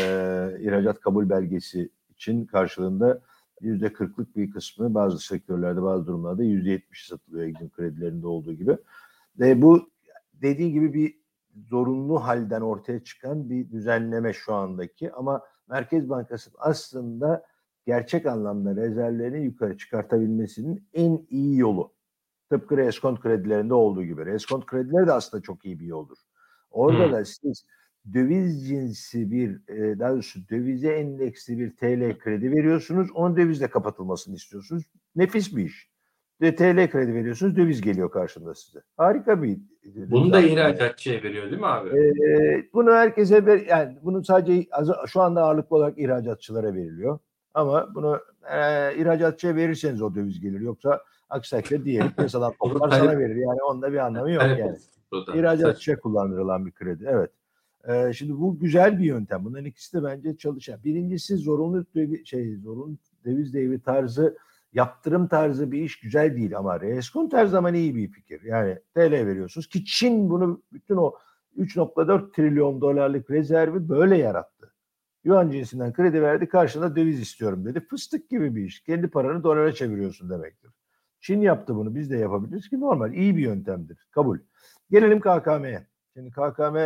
ihracat 0.61 1.01
kabul 1.01 1.31
belgesi 1.31 1.91
için 2.11 2.47
karşılığında 2.47 3.21
yüzde 3.61 3.93
kırklık 3.93 4.37
bir 4.37 4.51
kısmı 4.51 4.95
bazı 4.95 5.19
sektörlerde 5.19 5.83
bazı 5.83 6.07
durumlarda 6.07 6.43
yüzde 6.45 6.71
yetmiş 6.71 7.07
satılıyor 7.07 7.47
ekdim 7.47 7.71
kredilerinde 7.71 8.27
olduğu 8.27 8.53
gibi. 8.53 8.77
Ve 9.39 9.63
bu 9.63 9.91
dediği 10.33 10.73
gibi 10.73 10.95
bir 10.95 11.21
zorunlu 11.69 12.25
halden 12.25 12.61
ortaya 12.61 13.05
çıkan 13.05 13.51
bir 13.51 13.71
düzenleme 13.71 14.33
şu 14.33 14.55
andaki 14.55 15.13
ama 15.13 15.43
Merkez 15.69 16.09
Bankası 16.09 16.51
aslında 16.59 17.45
gerçek 17.87 18.27
anlamda 18.27 18.77
rezervlerini 18.77 19.45
yukarı 19.45 19.77
çıkartabilmesinin 19.79 20.89
en 20.95 21.27
iyi 21.31 21.59
yolu. 21.59 21.93
Tıpkı 22.51 22.77
reskont 22.77 23.21
kredilerinde 23.21 23.75
olduğu 23.75 24.05
gibi. 24.05 24.27
Reskont 24.27 24.67
kredileri 24.67 25.07
de 25.07 25.13
aslında 25.13 25.43
çok 25.43 25.65
iyi 25.67 25.81
bir 25.81 25.87
yoldur. 25.87 26.17
Orada 26.71 27.05
Hmm. 27.05 27.13
da 27.13 27.25
siz 27.25 27.67
döviz 28.15 28.69
cinsi 28.69 29.31
bir, 29.31 29.69
e, 29.69 29.99
daha 29.99 30.13
doğrusu 30.13 30.41
dövize 30.51 30.93
endeksli 30.93 31.59
bir 31.59 31.77
TL 31.77 32.19
kredi 32.19 32.51
veriyorsunuz. 32.51 33.09
Onun 33.15 33.37
dövizle 33.37 33.69
kapatılmasını 33.69 34.35
istiyorsunuz. 34.35 34.85
Nefis 35.17 35.57
bir 35.57 35.65
iş. 35.65 35.91
De 36.41 36.55
TL 36.55 36.91
kredi 36.91 37.15
veriyorsunuz, 37.15 37.57
döviz 37.57 37.81
geliyor 37.81 38.11
karşında 38.11 38.55
size. 38.55 38.79
Harika 38.97 39.43
bir 39.43 39.59
Bunu 39.85 40.33
da 40.33 40.41
ihracatçıya 40.41 41.23
veriyor 41.23 41.51
değil 41.51 41.61
mi 41.61 41.67
abi? 41.67 41.99
ee, 41.99 42.69
bunu 42.73 42.93
herkese 42.93 43.47
ver, 43.47 43.67
yani 43.69 43.97
bunu 44.03 44.25
sadece 44.25 44.69
şu 45.07 45.21
anda 45.21 45.43
ağırlıklı 45.43 45.77
olarak 45.77 45.99
ihracatçılara 45.99 46.75
veriliyor. 46.75 47.19
Ama 47.55 47.95
bunu 47.95 48.21
e, 48.53 48.59
ihracatçıya 48.97 49.57
verirseniz 49.57 50.03
o 50.03 50.15
döviz 50.15 50.41
gelir. 50.41 50.61
Yoksa 50.61 51.01
aksi 51.31 51.51
takdirde 51.51 51.85
diğeri 51.85 52.11
piyasadan 52.17 52.53
toplar 52.61 52.91
sana 52.91 53.19
verir. 53.19 53.37
Yani 53.37 53.63
onda 53.63 53.93
bir 53.93 53.99
anlamı 53.99 54.31
yok 54.31 54.43
yani. 54.43 54.77
İhracatçıya 55.35 56.01
kullanılan 56.01 56.67
bir 56.67 56.73
kredi. 56.73 57.05
Evet. 57.09 57.31
Şimdi 58.13 58.33
bu 58.33 58.59
güzel 58.59 58.99
bir 58.99 59.05
yöntem. 59.05 59.45
Bunların 59.45 59.65
ikisi 59.65 59.97
de 59.97 60.05
bence 60.05 60.37
çalışan. 60.37 60.85
Birincisi 60.85 61.37
zorunlu 61.37 61.87
döviz, 61.95 62.27
şey 62.27 62.57
zorunlu 62.57 62.97
döviz 63.25 63.55
devri 63.55 63.81
tarzı 63.81 64.37
yaptırım 64.73 65.29
tarzı 65.29 65.73
bir 65.73 65.83
iş 65.83 66.01
güzel 66.01 66.37
değil 66.37 66.59
ama 66.59 66.81
reskont 66.81 67.33
her 67.33 67.47
zaman 67.47 67.75
iyi 67.75 67.97
bir 67.97 68.09
fikir. 68.09 68.43
Yani 68.43 68.79
TL 68.95 69.13
veriyorsunuz 69.13 69.69
ki 69.69 69.85
Çin 69.85 70.31
bunu 70.31 70.63
bütün 70.73 70.97
o 70.97 71.15
3.4 71.57 72.33
trilyon 72.33 72.81
dolarlık 72.81 73.31
rezervi 73.31 73.89
böyle 73.89 74.17
yarattı. 74.17 74.73
Yuan 75.25 75.51
cinsinden 75.51 75.93
kredi 75.93 76.23
verdi 76.23 76.49
karşılığında 76.49 76.97
döviz 76.97 77.21
istiyorum 77.21 77.65
dedi. 77.65 77.81
Fıstık 77.81 78.31
gibi 78.31 78.57
bir 78.57 78.65
iş. 78.65 78.81
Kendi 78.81 79.09
paranı 79.09 79.43
dolara 79.43 79.73
çeviriyorsun 79.73 80.31
demektir. 80.31 80.71
Çin 81.21 81.41
yaptı 81.41 81.77
bunu 81.77 81.95
biz 81.95 82.11
de 82.11 82.17
yapabiliriz 82.17 82.69
ki 82.69 82.81
normal 82.81 83.13
iyi 83.13 83.37
bir 83.37 83.43
yöntemdir. 83.43 84.07
Kabul. 84.11 84.39
Gelelim 84.91 85.21
KKM'ye. 85.21 85.87
Şimdi 86.15 86.31
KKM 86.31 86.77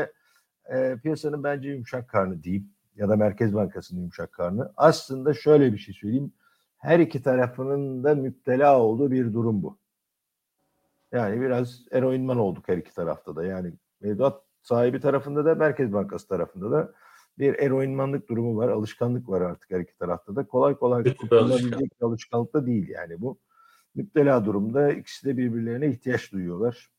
e, 0.72 0.96
piyasanın 1.02 1.44
bence 1.44 1.70
yumuşak 1.70 2.08
karnı 2.08 2.42
diyeyim 2.42 2.70
ya 2.96 3.08
da 3.08 3.16
Merkez 3.16 3.54
Bankası'nın 3.54 4.00
yumuşak 4.00 4.32
karnı. 4.32 4.72
Aslında 4.76 5.34
şöyle 5.34 5.72
bir 5.72 5.78
şey 5.78 5.94
söyleyeyim. 5.94 6.32
Her 6.78 6.98
iki 6.98 7.22
tarafının 7.22 8.04
da 8.04 8.14
müptela 8.14 8.78
olduğu 8.80 9.10
bir 9.10 9.34
durum 9.34 9.62
bu. 9.62 9.78
Yani 11.12 11.40
biraz 11.40 11.82
eroinman 11.90 12.38
olduk 12.38 12.68
her 12.68 12.76
iki 12.76 12.94
tarafta 12.94 13.36
da. 13.36 13.44
Yani 13.44 13.72
mevduat 14.00 14.42
sahibi 14.62 15.00
tarafında 15.00 15.44
da 15.44 15.54
Merkez 15.54 15.92
Bankası 15.92 16.28
tarafında 16.28 16.70
da. 16.70 16.92
bir 17.38 17.54
eroinmanlık 17.54 18.28
durumu 18.28 18.56
var, 18.56 18.68
alışkanlık 18.68 19.28
var 19.28 19.40
artık 19.40 19.70
her 19.70 19.80
iki 19.80 19.98
tarafta 19.98 20.36
da. 20.36 20.46
Kolay 20.46 20.74
kolay 20.74 21.04
kurtulabilecek 21.04 22.00
bir 22.00 22.06
alışkanlık 22.06 22.54
da 22.54 22.66
değil 22.66 22.88
yani 22.88 23.20
bu. 23.20 23.38
Müptela 23.94 24.44
durumda 24.44 24.92
ikisi 24.92 25.26
de 25.26 25.36
birbirlerine 25.36 25.88
ihtiyaç 25.88 26.32
duyuyorlar. 26.32 26.90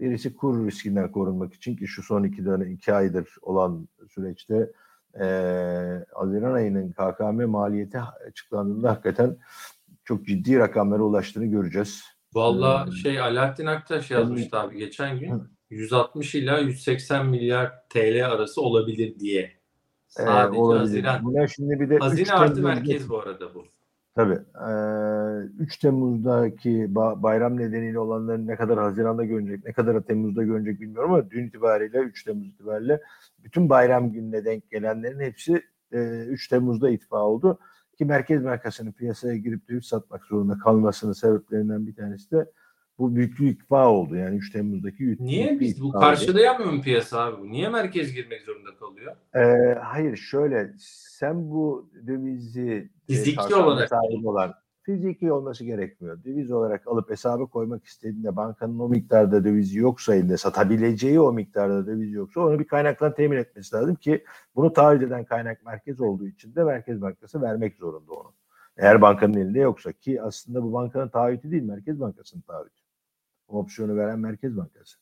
Birisi 0.00 0.36
kur 0.36 0.66
riskinden 0.66 1.12
korunmak 1.12 1.54
için 1.54 1.76
ki 1.76 1.86
şu 1.86 2.02
son 2.02 2.24
iki 2.24 2.44
dönem 2.44 2.70
iki 2.72 2.94
aydır 2.94 3.28
olan 3.42 3.88
süreçte 4.08 4.72
eee 5.20 6.04
Haziran 6.14 6.52
ayının 6.54 6.92
KKM 6.92 7.44
maliyeti 7.44 8.00
açıklandığında 8.00 8.90
hakikaten 8.90 9.36
çok 10.04 10.26
ciddi 10.26 10.58
rakamlara 10.58 11.02
ulaştığını 11.02 11.46
göreceğiz. 11.46 12.04
Valla 12.34 12.86
Hmm. 12.86 12.92
şey 12.92 13.20
Alaaddin 13.20 13.66
Aktaş 13.66 14.10
yazmıştı 14.10 14.58
abi 14.58 14.78
geçen 14.78 15.18
gün. 15.18 15.30
Hı. 15.32 15.46
160 15.70 16.34
ila 16.34 16.58
180 16.58 17.26
milyar 17.26 17.72
TL 17.88 18.26
arası 18.26 18.62
olabilir 18.62 19.18
diye. 19.18 19.52
Sadece 20.08 20.58
olabilir. 20.60 20.80
Haziran. 20.80 21.24
Buna 21.24 21.46
şimdi 21.48 21.80
bir 21.80 21.90
de 21.90 21.98
Hazine 21.98 22.32
artı 22.32 22.62
merkez 22.62 23.08
bu 23.08 23.18
arada 23.18 23.54
bu. 23.54 23.66
Tabii. 24.18 24.38
Eee 24.60 25.48
3 25.58 25.78
Temmuz'daki 25.78 26.70
ba- 26.94 27.22
bayram 27.22 27.56
nedeniyle 27.58 27.98
olanların 27.98 28.46
ne 28.46 28.56
kadar 28.56 28.78
Haziran'da 28.78 29.24
görünecek, 29.24 29.64
ne 29.66 29.72
kadar 29.72 30.00
Temmuz'da 30.02 30.42
görünecek 30.44 30.80
bilmiyorum 30.80 31.12
ama 31.12 31.30
dün 31.30 31.46
itibariyle 31.46 31.98
3 31.98 32.24
Temmuz 32.24 32.46
itibariyle 32.48 33.00
bütün 33.44 33.68
bayram 33.70 34.12
gününe 34.12 34.44
denk 34.44 34.70
gelenlerin 34.70 35.20
hepsi 35.20 35.62
eee 35.92 36.24
3 36.28 36.48
Temmuz'da 36.48 36.90
itfa 36.90 37.16
oldu. 37.18 37.58
Ki 37.98 38.04
Merkez 38.04 38.44
Bankası'nın 38.44 38.92
piyasaya 38.92 39.36
girip 39.36 39.68
döviz 39.68 39.84
satmak 39.86 40.24
zorunda 40.24 40.58
kalmasının 40.58 41.12
sebeplerinden 41.12 41.86
bir 41.86 41.94
tanesi 41.94 42.30
de 42.30 42.46
bu 42.98 43.14
büyük 43.16 43.38
bir 43.40 43.46
itfa 43.50 43.88
oldu. 43.88 44.16
Yani 44.16 44.36
3 44.36 44.52
Temmuz'daki 44.52 44.98
büyük 44.98 45.20
Niye 45.20 45.60
biz 45.60 45.82
bu 45.82 45.92
karşılayamıyor 45.92 46.70
mu 46.72 46.82
piyasa 46.82 47.24
abi? 47.24 47.40
bu? 47.40 47.50
Niye 47.50 47.68
merkez 47.68 48.12
girmek 48.12 48.42
zorunda 48.42 48.70
kalıyor? 48.76 49.16
Ee, 49.34 49.74
hayır 49.82 50.16
şöyle 50.16 50.72
sen 50.78 51.50
bu 51.50 51.90
dövizi 52.06 52.90
e, 53.08 53.12
Fiziki 53.14 53.54
olarak. 53.54 53.88
sahibi 53.88 54.28
olan 54.28 54.54
fiziki 54.82 55.32
olması 55.32 55.64
gerekmiyor. 55.64 56.24
Döviz 56.24 56.50
olarak 56.50 56.86
alıp 56.86 57.10
hesaba 57.10 57.46
koymak 57.46 57.84
istediğinde 57.84 58.36
bankanın 58.36 58.78
o 58.78 58.88
miktarda 58.88 59.44
dövizi 59.44 59.78
yoksa 59.78 60.14
elinde 60.14 60.36
satabileceği 60.36 61.20
o 61.20 61.32
miktarda 61.32 61.86
döviz 61.86 62.12
yoksa 62.12 62.40
onu 62.40 62.58
bir 62.58 62.64
kaynaktan 62.64 63.14
temin 63.14 63.36
etmesi 63.36 63.76
lazım 63.76 63.94
ki 63.94 64.24
bunu 64.56 64.72
taahhüt 64.72 65.02
eden 65.02 65.24
kaynak 65.24 65.66
merkez 65.66 66.00
olduğu 66.00 66.26
için 66.26 66.54
de 66.54 66.64
Merkez 66.64 67.00
Bankası 67.02 67.42
vermek 67.42 67.76
zorunda 67.76 68.12
onu. 68.12 68.32
Eğer 68.76 69.02
bankanın 69.02 69.34
elinde 69.34 69.58
yoksa 69.60 69.92
ki 69.92 70.22
aslında 70.22 70.62
bu 70.62 70.72
bankanın 70.72 71.08
taahhütü 71.08 71.50
değil 71.50 71.62
Merkez 71.62 72.00
Bankası'nın 72.00 72.42
taahhütü. 72.42 72.77
Opsiyonu 73.48 73.96
veren 73.96 74.18
Merkez 74.18 74.56
Bankası. 74.56 74.98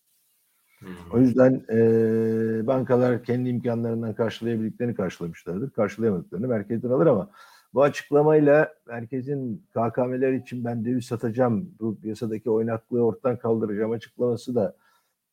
O 1.12 1.18
yüzden 1.18 1.64
eee, 1.70 2.66
bankalar 2.66 3.24
kendi 3.24 3.49
imkanlarından 3.49 4.14
karşılayabildiklerini 4.14 4.94
karşılamışlardır. 4.94 5.70
Karşılayamadıklarını 5.70 6.49
merkezden 6.49 6.90
alır 6.90 7.07
ama 7.07 7.30
bu 7.74 7.82
açıklamayla 7.82 8.74
merkezin 8.86 9.66
KKM'ler 9.70 10.32
için 10.32 10.64
ben 10.64 10.84
döviz 10.84 11.05
satacağım, 11.05 11.70
bu 11.80 12.01
piyasadaki 12.01 12.51
oynaklığı 12.51 13.05
ortadan 13.05 13.38
kaldıracağım 13.38 13.90
açıklaması 13.90 14.55
da 14.55 14.76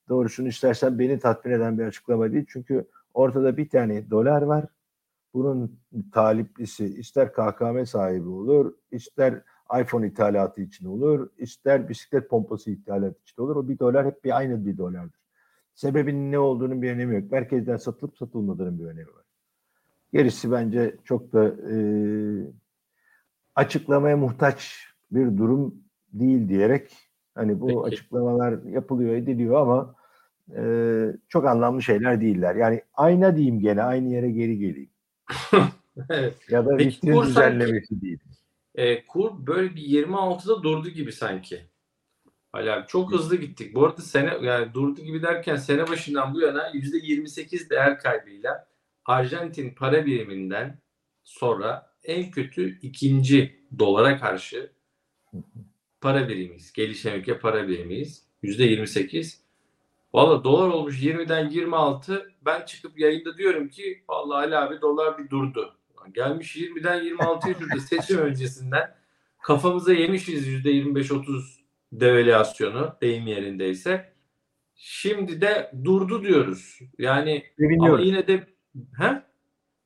doğrusunu 0.09 0.47
istersen 0.47 0.99
beni 0.99 1.19
tatmin 1.19 1.51
eden 1.51 1.79
bir 1.79 1.83
açıklama 1.83 2.31
değil. 2.31 2.45
Çünkü 2.47 2.85
ortada 3.13 3.57
bir 3.57 3.69
tane 3.69 4.09
dolar 4.09 4.41
var. 4.41 4.65
Bunun 5.33 5.79
taliplisi 6.13 6.85
ister 6.85 7.33
KKM 7.33 7.85
sahibi 7.85 8.29
olur, 8.29 8.73
ister 8.91 9.41
iPhone 9.81 10.07
ithalatı 10.07 10.61
için 10.61 10.85
olur, 10.85 11.29
ister 11.37 11.89
bisiklet 11.89 12.29
pompası 12.29 12.71
ithalatı 12.71 13.21
için 13.21 13.41
olur. 13.41 13.55
O 13.55 13.67
bir 13.69 13.79
dolar 13.79 14.05
hep 14.05 14.23
bir 14.23 14.37
aynı 14.37 14.65
bir 14.65 14.77
dolardır. 14.77 15.19
Sebebinin 15.75 16.31
ne 16.31 16.39
olduğunun 16.39 16.81
bir 16.81 16.91
önemi 16.91 17.15
yok. 17.15 17.31
Merkezden 17.31 17.77
satılıp 17.77 18.17
satılmadığının 18.17 18.79
bir 18.79 18.85
önemi 18.85 19.07
var. 19.07 19.23
Gerisi 20.13 20.51
bence 20.51 20.95
çok 21.03 21.33
da 21.33 21.47
e, 21.71 21.75
açıklamaya 23.55 24.17
muhtaç 24.17 24.87
bir 25.11 25.37
durum 25.37 25.75
değil 26.13 26.49
diyerek 26.49 26.97
hani 27.35 27.61
bu 27.61 27.67
Peki. 27.67 27.79
açıklamalar 27.79 28.63
yapılıyor 28.63 29.15
ediliyor 29.15 29.55
ama 29.61 29.95
e, 30.57 30.63
çok 31.29 31.45
anlamlı 31.45 31.81
şeyler 31.81 32.21
değiller. 32.21 32.55
Yani 32.55 32.81
ayna 32.93 33.35
diyeyim 33.35 33.59
gene 33.59 33.83
aynı 33.83 34.07
yere 34.09 34.31
geri 34.31 34.57
geleyim. 34.57 34.89
evet. 36.09 36.33
Ya 36.49 36.65
da 36.65 36.69
Peki 36.77 36.87
vitrin 36.89 37.13
sanki- 37.13 37.27
düzenlemesi 37.27 38.01
değil. 38.01 38.19
E, 38.75 39.07
kur 39.07 39.47
böyle 39.47 39.75
bir 39.75 39.81
26'da 39.81 40.63
durdu 40.63 40.89
gibi 40.89 41.11
sanki. 41.11 41.65
Hala 42.51 42.87
çok 42.87 43.11
hızlı 43.11 43.35
gittik. 43.35 43.75
Bu 43.75 43.85
arada 43.85 44.01
sene 44.01 44.37
yani 44.41 44.73
durdu 44.73 45.01
gibi 45.01 45.21
derken 45.21 45.55
sene 45.55 45.87
başından 45.87 46.33
bu 46.33 46.41
yana 46.41 46.69
%28 46.69 47.69
değer 47.69 47.99
kaybıyla 47.99 48.67
Arjantin 49.05 49.75
para 49.75 50.05
biriminden 50.05 50.81
sonra 51.23 51.93
en 52.03 52.31
kötü 52.31 52.79
ikinci 52.81 53.65
dolara 53.79 54.17
karşı 54.17 54.71
para 56.01 56.29
birimiyiz. 56.29 56.73
Gelişen 56.73 57.19
ülke 57.19 57.39
para 57.39 57.67
birimiyiz. 57.67 58.27
%28. 58.43 59.37
Valla 60.13 60.43
dolar 60.43 60.67
olmuş 60.67 61.03
20'den 61.03 61.49
26. 61.49 62.31
Ben 62.45 62.65
çıkıp 62.65 62.99
yayında 62.99 63.37
diyorum 63.37 63.69
ki 63.69 64.03
vallahi 64.09 64.45
Ali 64.45 64.57
abi 64.57 64.81
dolar 64.81 65.17
bir 65.17 65.29
durdu. 65.29 65.77
Gelmiş 66.11 66.55
20'den 66.57 67.03
26'ya 67.03 67.53
şurada 67.59 67.79
seçim 67.79 68.17
öncesinden 68.17 68.95
kafamıza 69.43 69.93
yemişiz 69.93 70.47
%25-30 70.47 71.41
devalüasyonu 71.91 72.97
deyim 73.01 73.27
yerindeyse. 73.27 74.13
Şimdi 74.75 75.41
de 75.41 75.71
durdu 75.83 76.23
diyoruz. 76.23 76.79
Yani 76.97 77.31
ama 77.31 77.55
Seviniyoruz. 77.57 78.07
yine 78.07 78.27
de 78.27 78.47
he? 78.99 79.23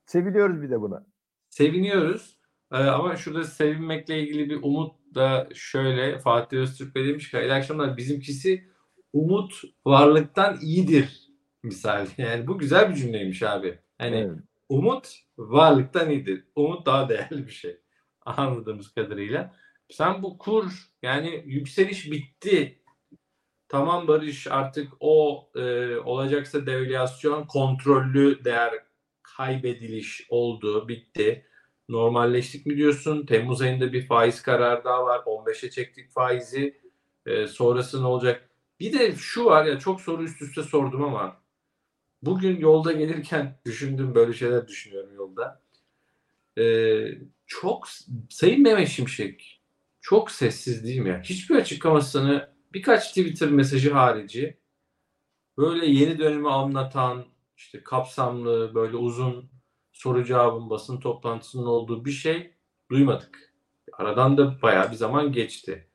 Seviliyoruz 0.06 0.62
bir 0.62 0.70
de 0.70 0.82
buna. 0.82 1.06
seviniyoruz. 1.50 2.38
Ee, 2.72 2.76
ama 2.78 3.16
şurada 3.16 3.44
sevinmekle 3.44 4.20
ilgili 4.24 4.50
bir 4.50 4.60
umut 4.64 4.96
da 5.16 5.48
şöyle 5.54 6.20
Fatih 6.20 6.58
Öztürk 6.58 6.96
Bey 6.96 7.08
demiş 7.08 7.32
ki 7.32 7.38
"İyi 7.38 7.54
akşamlar 7.54 7.98
bizimkisi 7.98 8.68
umut 9.14 9.62
varlıktan 9.86 10.58
iyidir 10.62 11.22
misal. 11.64 12.08
Yani 12.18 12.48
bu 12.48 12.58
güzel 12.58 12.90
bir 12.90 12.96
cümleymiş 12.96 13.44
abi. 13.44 13.80
Hani 13.98 14.16
Evet. 14.16 14.40
Umut 14.70 15.20
varlıktan 15.38 16.10
iyidir. 16.10 16.44
Umut 16.56 16.86
daha 16.86 17.10
değerli 17.10 17.48
bir 17.48 17.52
şey. 17.52 17.78
Anladığımız 18.26 18.94
kadarıyla. 18.94 19.56
Sen 19.90 20.24
bu 20.24 20.38
kur 20.38 20.66
yani 21.02 21.44
yükseliş 21.46 22.12
bitti. 22.12 22.82
Tamam 23.70 24.08
Barış 24.08 24.48
artık 24.48 24.94
o 25.00 25.50
e, 25.56 25.96
olacaksa 25.98 26.66
devalüasyon 26.66 27.48
kontrollü 27.48 28.44
değer 28.46 28.74
kaybediliş 29.24 30.26
oldu, 30.30 30.88
bitti. 30.88 31.46
Normalleştik 31.90 32.66
mi 32.66 32.78
diyorsun? 32.78 33.26
Temmuz 33.26 33.62
ayında 33.62 33.94
bir 33.94 34.08
faiz 34.08 34.42
kararı 34.42 34.84
daha 34.84 35.06
var. 35.06 35.20
15'e 35.20 35.70
çektik 35.70 36.12
faizi. 36.12 36.82
E, 37.26 37.48
sonrası 37.48 38.02
ne 38.02 38.08
olacak? 38.08 38.50
Bir 38.80 39.00
de 39.00 39.16
şu 39.16 39.46
var 39.46 39.66
ya 39.66 39.80
çok 39.80 40.02
soru 40.02 40.24
üst 40.24 40.42
üste 40.42 40.64
sordum 40.64 41.04
ama 41.04 41.42
bugün 42.22 42.58
yolda 42.58 42.92
gelirken 42.92 43.60
düşündüm 43.66 44.16
böyle 44.16 44.34
şeyler 44.34 44.68
düşünüyorum 44.68 45.16
yolda. 45.16 45.62
Ee, 46.58 47.08
çok 47.46 47.88
Sayın 48.30 48.62
Mehmet 48.62 48.88
Şimşek 48.88 49.62
çok 50.02 50.32
sessiz 50.32 50.84
değil 50.84 51.00
mi? 51.00 51.22
Hiçbir 51.24 51.56
açıklamasını 51.56 52.50
birkaç 52.74 53.08
Twitter 53.08 53.50
mesajı 53.50 53.94
harici 53.94 54.58
böyle 55.58 55.86
yeni 55.86 56.20
dönemi 56.20 56.52
anlatan 56.52 57.26
işte 57.58 57.84
kapsamlı 57.84 58.72
böyle 58.76 58.98
uzun 58.98 59.50
soru 59.92 60.26
cevabın 60.26 60.70
basın 60.70 61.00
toplantısının 61.00 61.66
olduğu 61.66 62.06
bir 62.06 62.12
şey 62.12 62.54
duymadık. 62.92 63.54
Aradan 63.94 64.38
da 64.38 64.62
bayağı 64.62 64.92
bir 64.92 64.96
zaman 64.96 65.32
geçti. 65.32 65.88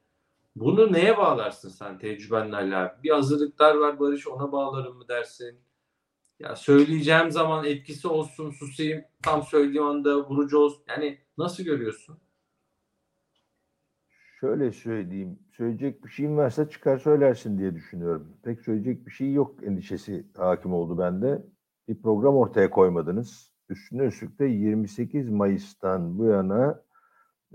Bunu 0.56 0.92
neye 0.92 1.16
bağlarsın 1.16 1.68
sen 1.68 1.98
tecrübenle 1.98 2.56
Ali 2.56 3.02
Bir 3.02 3.10
hazırlıklar 3.10 3.74
var 3.74 4.00
Barış 4.00 4.26
ona 4.26 4.52
bağlarım 4.52 4.96
mı 4.96 5.08
dersin? 5.08 5.60
Ya 6.42 6.56
söyleyeceğim 6.56 7.30
zaman 7.30 7.64
etkisi 7.64 8.08
olsun 8.08 8.50
susayım 8.50 9.04
tam 9.22 9.42
söylediğim 9.42 9.84
anda 9.84 10.28
vurucu 10.28 10.58
olsun. 10.58 10.82
Yani 10.88 11.18
nasıl 11.38 11.64
görüyorsun? 11.64 12.18
Şöyle 14.40 14.72
söyleyeyim. 14.72 15.38
Söyleyecek 15.56 16.04
bir 16.04 16.10
şeyin 16.10 16.36
varsa 16.36 16.68
çıkar 16.68 16.98
söylersin 16.98 17.58
diye 17.58 17.74
düşünüyorum. 17.74 18.36
Pek 18.42 18.60
söyleyecek 18.60 19.06
bir 19.06 19.10
şey 19.10 19.32
yok 19.32 19.64
endişesi 19.64 20.26
hakim 20.36 20.74
oldu 20.74 20.98
bende. 20.98 21.42
Bir 21.88 22.02
program 22.02 22.36
ortaya 22.36 22.70
koymadınız. 22.70 23.52
Üstüne 23.68 24.02
üstlük 24.02 24.38
de 24.38 24.44
28 24.44 25.28
Mayıs'tan 25.28 26.18
bu 26.18 26.24
yana 26.24 26.82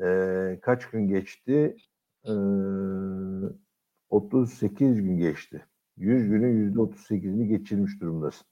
e, 0.02 0.60
kaç 0.62 0.90
gün 0.90 1.08
geçti? 1.08 1.76
E, 2.26 2.34
38 4.10 5.02
gün 5.02 5.18
geçti. 5.18 5.66
100 5.98 6.30
günün 6.30 6.74
%38'ini 6.74 7.48
geçirmiş 7.48 8.02
durumdasın. 8.02 8.48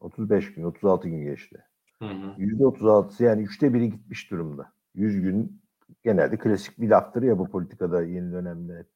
35 0.00 0.54
gün, 0.54 0.64
36 0.64 1.08
gün 1.08 1.22
geçti. 1.22 1.64
Hı 1.98 2.08
hı. 2.08 2.34
%36'sı 2.38 3.24
yani 3.24 3.42
üçte 3.42 3.74
biri 3.74 3.90
gitmiş 3.90 4.30
durumda. 4.30 4.72
100 4.94 5.22
gün 5.22 5.62
genelde 6.04 6.36
klasik 6.36 6.80
bir 6.80 6.88
laftır 6.88 7.22
ya 7.22 7.38
bu 7.38 7.50
politikada 7.50 8.02
yeni 8.02 8.32
dönemde. 8.32 8.86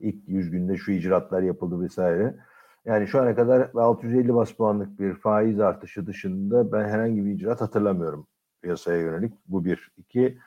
İlk 0.00 0.28
100 0.28 0.50
günde 0.50 0.76
şu 0.76 0.92
icraatlar 0.92 1.42
yapıldı 1.42 1.80
vesaire. 1.80 2.36
Yani 2.84 3.06
şu 3.06 3.20
ana 3.22 3.34
kadar 3.34 3.70
650 3.74 4.34
bas 4.34 4.52
puanlık 4.52 5.00
bir 5.00 5.14
faiz 5.14 5.60
artışı 5.60 6.06
dışında 6.06 6.72
ben 6.72 6.88
herhangi 6.88 7.24
bir 7.24 7.30
icraat 7.30 7.60
hatırlamıyorum 7.60 8.26
piyasaya 8.62 9.00
yönelik. 9.00 9.32
Bu 9.46 9.64
bir. 9.64 9.92
iki. 9.96 10.38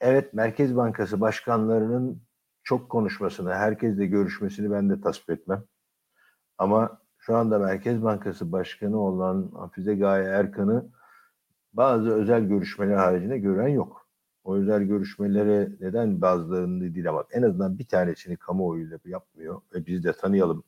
Evet 0.00 0.34
Merkez 0.34 0.76
Bankası 0.76 1.20
başkanlarının 1.20 2.22
çok 2.64 2.90
konuşmasını, 2.90 3.54
herkesle 3.54 4.06
görüşmesini 4.06 4.70
ben 4.70 4.90
de 4.90 5.00
tasvip 5.00 5.30
etmem. 5.30 5.64
Ama 6.58 7.00
şu 7.26 7.36
anda 7.36 7.58
Merkez 7.58 8.02
Bankası 8.02 8.52
Başkanı 8.52 9.00
olan 9.00 9.50
Hafize 9.54 9.94
Gaye 9.94 10.24
Erkan'ı 10.24 10.86
bazı 11.72 12.10
özel 12.10 12.44
görüşmeler 12.44 12.96
haricinde 12.96 13.38
gören 13.38 13.68
yok. 13.68 14.08
O 14.44 14.56
özel 14.56 14.82
görüşmelere 14.82 15.68
neden 15.80 16.20
bazılarını 16.20 16.94
değil 16.94 17.08
ama 17.08 17.24
en 17.30 17.42
azından 17.42 17.78
bir 17.78 17.86
tanesini 17.86 18.36
kamuoyuyla 18.36 18.98
yapmıyor 19.04 19.60
ve 19.74 19.86
biz 19.86 20.04
de 20.04 20.12
tanıyalım. 20.12 20.64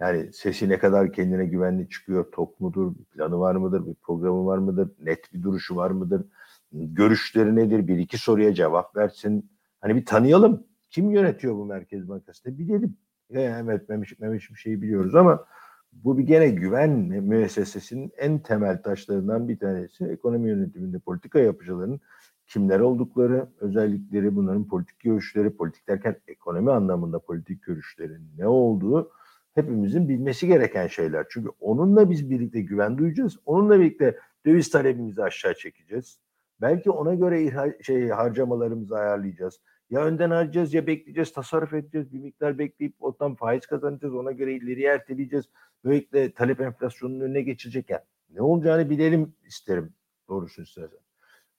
Yani 0.00 0.32
sesi 0.32 0.68
ne 0.68 0.78
kadar 0.78 1.12
kendine 1.12 1.46
güvenli 1.46 1.88
çıkıyor, 1.88 2.32
tok 2.32 2.60
mudur, 2.60 2.94
bir 2.94 3.04
planı 3.04 3.40
var 3.40 3.54
mıdır, 3.54 3.86
bir 3.86 3.94
programı 3.94 4.46
var 4.46 4.58
mıdır, 4.58 4.90
net 5.00 5.32
bir 5.32 5.42
duruşu 5.42 5.76
var 5.76 5.90
mıdır, 5.90 6.24
görüşleri 6.72 7.56
nedir, 7.56 7.88
bir 7.88 7.98
iki 7.98 8.18
soruya 8.18 8.54
cevap 8.54 8.96
versin. 8.96 9.50
Hani 9.80 9.96
bir 9.96 10.06
tanıyalım. 10.06 10.66
Kim 10.90 11.10
yönetiyor 11.10 11.54
bu 11.54 11.66
Merkez 11.66 12.08
Bankası'nı 12.08 12.58
bilelim. 12.58 12.96
Evet 13.30 13.88
Memiş, 13.88 14.18
Memiş 14.18 14.50
bir 14.50 14.56
şeyi 14.56 14.82
biliyoruz 14.82 15.14
ama 15.14 15.44
bu 15.92 16.18
bir 16.18 16.22
gene 16.22 16.48
güven 16.48 16.90
müessesesinin 17.22 18.12
en 18.16 18.38
temel 18.38 18.82
taşlarından 18.82 19.48
bir 19.48 19.58
tanesi 19.58 20.04
ekonomi 20.04 20.48
yönetiminde 20.48 20.98
politika 20.98 21.38
yapıcıların 21.38 22.00
kimler 22.46 22.80
oldukları, 22.80 23.48
özellikleri, 23.60 24.36
bunların 24.36 24.68
politik 24.68 25.00
görüşleri, 25.00 25.50
politik 25.50 25.88
derken 25.88 26.16
ekonomi 26.28 26.70
anlamında 26.70 27.18
politik 27.18 27.62
görüşlerin 27.62 28.28
ne 28.38 28.46
olduğu 28.46 29.10
hepimizin 29.54 30.08
bilmesi 30.08 30.46
gereken 30.46 30.86
şeyler. 30.86 31.26
Çünkü 31.30 31.50
onunla 31.60 32.10
biz 32.10 32.30
birlikte 32.30 32.60
güven 32.60 32.98
duyacağız. 32.98 33.38
Onunla 33.46 33.80
birlikte 33.80 34.18
döviz 34.46 34.70
talebimizi 34.70 35.22
aşağı 35.22 35.54
çekeceğiz. 35.54 36.18
Belki 36.60 36.90
ona 36.90 37.14
göre 37.14 37.72
şey 37.82 38.08
harcamalarımızı 38.08 38.96
ayarlayacağız. 38.96 39.60
Ya 39.92 40.04
önden 40.04 40.30
harcayacağız 40.30 40.74
ya 40.74 40.86
bekleyeceğiz, 40.86 41.32
tasarruf 41.32 41.74
edeceğiz. 41.74 42.12
Bir 42.12 42.18
miktar 42.18 42.58
bekleyip 42.58 42.94
ondan 43.00 43.34
faiz 43.34 43.66
kazanacağız. 43.66 44.14
Ona 44.14 44.32
göre 44.32 44.54
ileriye 44.54 44.92
erteleyeceğiz. 44.92 45.44
Böylelikle 45.84 46.32
talep 46.32 46.60
enflasyonunun 46.60 47.20
önüne 47.20 47.42
geçecekken 47.42 48.00
ne 48.30 48.42
olacağını 48.42 48.90
bilelim 48.90 49.34
isterim 49.46 49.94
doğrusu 50.28 50.62
istersen. 50.62 50.98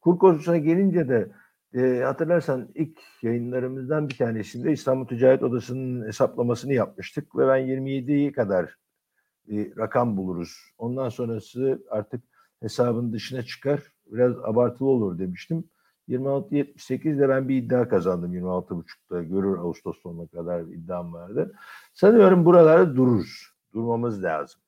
Kur 0.01 0.19
konusuna 0.19 0.57
gelince 0.57 1.09
de 1.09 1.31
e, 1.73 2.01
hatırlarsan 2.03 2.69
ilk 2.75 2.99
yayınlarımızdan 3.21 4.09
bir 4.09 4.17
tanesinde 4.17 4.71
İstanbul 4.71 5.07
Ticaret 5.07 5.43
Odası'nın 5.43 6.07
hesaplamasını 6.07 6.73
yapmıştık 6.73 7.35
ve 7.35 7.47
ben 7.47 7.67
27'yi 7.67 8.31
kadar 8.31 8.77
bir 9.47 9.77
rakam 9.77 10.17
buluruz. 10.17 10.57
Ondan 10.77 11.09
sonrası 11.09 11.83
artık 11.89 12.23
hesabın 12.59 13.13
dışına 13.13 13.43
çıkar. 13.43 13.81
Biraz 14.05 14.37
abartılı 14.37 14.87
olur 14.89 15.19
demiştim. 15.19 15.63
26.78'de 16.09 17.29
ben 17.29 17.49
bir 17.49 17.57
iddia 17.57 17.87
kazandım 17.89 18.33
26.5'da 18.33 19.23
görür 19.23 19.57
Ağustos 19.57 19.97
sonuna 20.01 20.27
kadar 20.27 20.61
iddiam 20.61 21.13
vardı. 21.13 21.53
Sanıyorum 21.93 22.45
buralarda 22.45 22.95
dururuz. 22.95 23.53
Durmamız 23.73 24.23
lazım. 24.23 24.61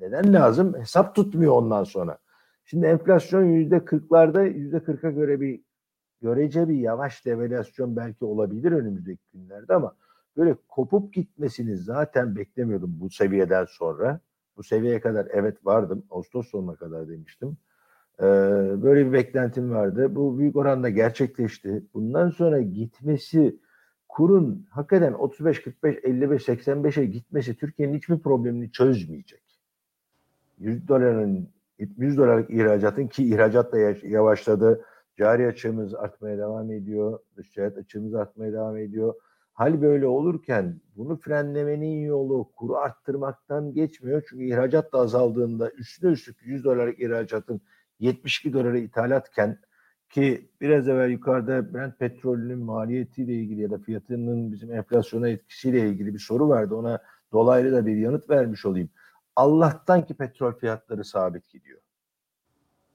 Neden 0.00 0.32
lazım? 0.32 0.74
Hesap 0.78 1.14
tutmuyor 1.14 1.52
ondan 1.52 1.84
sonra. 1.84 2.18
Şimdi 2.64 2.86
enflasyon 2.86 3.44
yüzde 3.44 3.84
kırklarda 3.84 4.42
yüzde 4.42 4.82
kırka 4.82 5.10
göre 5.10 5.40
bir 5.40 5.60
görece 6.22 6.68
bir 6.68 6.74
yavaş 6.74 7.24
devalüasyon 7.26 7.96
belki 7.96 8.24
olabilir 8.24 8.72
önümüzdeki 8.72 9.22
günlerde 9.34 9.74
ama 9.74 9.96
böyle 10.36 10.56
kopup 10.68 11.12
gitmesini 11.12 11.76
zaten 11.76 12.36
beklemiyordum 12.36 13.00
bu 13.00 13.10
seviyeden 13.10 13.64
sonra. 13.64 14.20
Bu 14.56 14.62
seviyeye 14.62 15.00
kadar 15.00 15.28
evet 15.30 15.66
vardım. 15.66 16.04
Ağustos 16.10 16.48
sonuna 16.48 16.74
kadar 16.74 17.08
demiştim. 17.08 17.56
Ee, 18.22 18.26
böyle 18.82 19.06
bir 19.06 19.12
beklentim 19.12 19.70
vardı. 19.70 20.14
Bu 20.14 20.38
büyük 20.38 20.56
oranda 20.56 20.88
gerçekleşti. 20.88 21.82
Bundan 21.94 22.30
sonra 22.30 22.60
gitmesi 22.60 23.58
kurun 24.08 24.66
hakikaten 24.70 25.12
35, 25.12 25.62
45, 25.62 25.96
55, 26.04 26.48
85'e 26.48 27.04
gitmesi 27.04 27.56
Türkiye'nin 27.56 27.94
hiçbir 27.94 28.18
problemini 28.18 28.72
çözmeyecek. 28.72 29.42
100 30.58 30.88
doların 30.88 31.48
100 31.78 32.18
dolarlık 32.18 32.50
ihracatın 32.50 33.06
ki 33.06 33.24
ihracat 33.28 33.72
da 33.72 33.78
yavaşladı. 34.02 34.84
Cari 35.18 35.46
açığımız 35.46 35.94
artmaya 35.94 36.38
devam 36.38 36.70
ediyor. 36.72 37.18
Dış 37.36 37.50
ticaret 37.50 37.78
açığımız 37.78 38.14
artmaya 38.14 38.52
devam 38.52 38.76
ediyor. 38.76 39.14
Hal 39.52 39.82
böyle 39.82 40.06
olurken 40.06 40.80
bunu 40.96 41.16
frenlemenin 41.16 42.00
yolu 42.00 42.50
kuru 42.56 42.76
arttırmaktan 42.76 43.72
geçmiyor. 43.72 44.22
Çünkü 44.28 44.44
ihracat 44.44 44.92
da 44.92 44.98
azaldığında 44.98 45.70
üstüne 45.70 46.10
üstlük 46.10 46.36
100 46.42 46.64
dolarlık 46.64 47.00
ihracatın 47.00 47.60
72 48.02 48.52
dolara 48.52 48.78
ithalatken 48.78 49.58
ki 50.10 50.50
biraz 50.60 50.88
evvel 50.88 51.10
yukarıda 51.10 51.74
Brent 51.74 51.98
petrolünün 51.98 52.58
maliyetiyle 52.58 53.34
ilgili 53.34 53.60
ya 53.60 53.70
da 53.70 53.78
fiyatının 53.78 54.52
bizim 54.52 54.72
enflasyona 54.72 55.28
etkisiyle 55.28 55.88
ilgili 55.88 56.14
bir 56.14 56.18
soru 56.18 56.48
vardı. 56.48 56.74
Ona 56.74 56.98
dolaylı 57.32 57.72
da 57.72 57.86
bir 57.86 57.96
yanıt 57.96 58.30
vermiş 58.30 58.66
olayım. 58.66 58.90
Allah'tan 59.36 60.04
ki 60.06 60.14
petrol 60.14 60.52
fiyatları 60.52 61.04
sabit 61.04 61.48
gidiyor. 61.50 61.80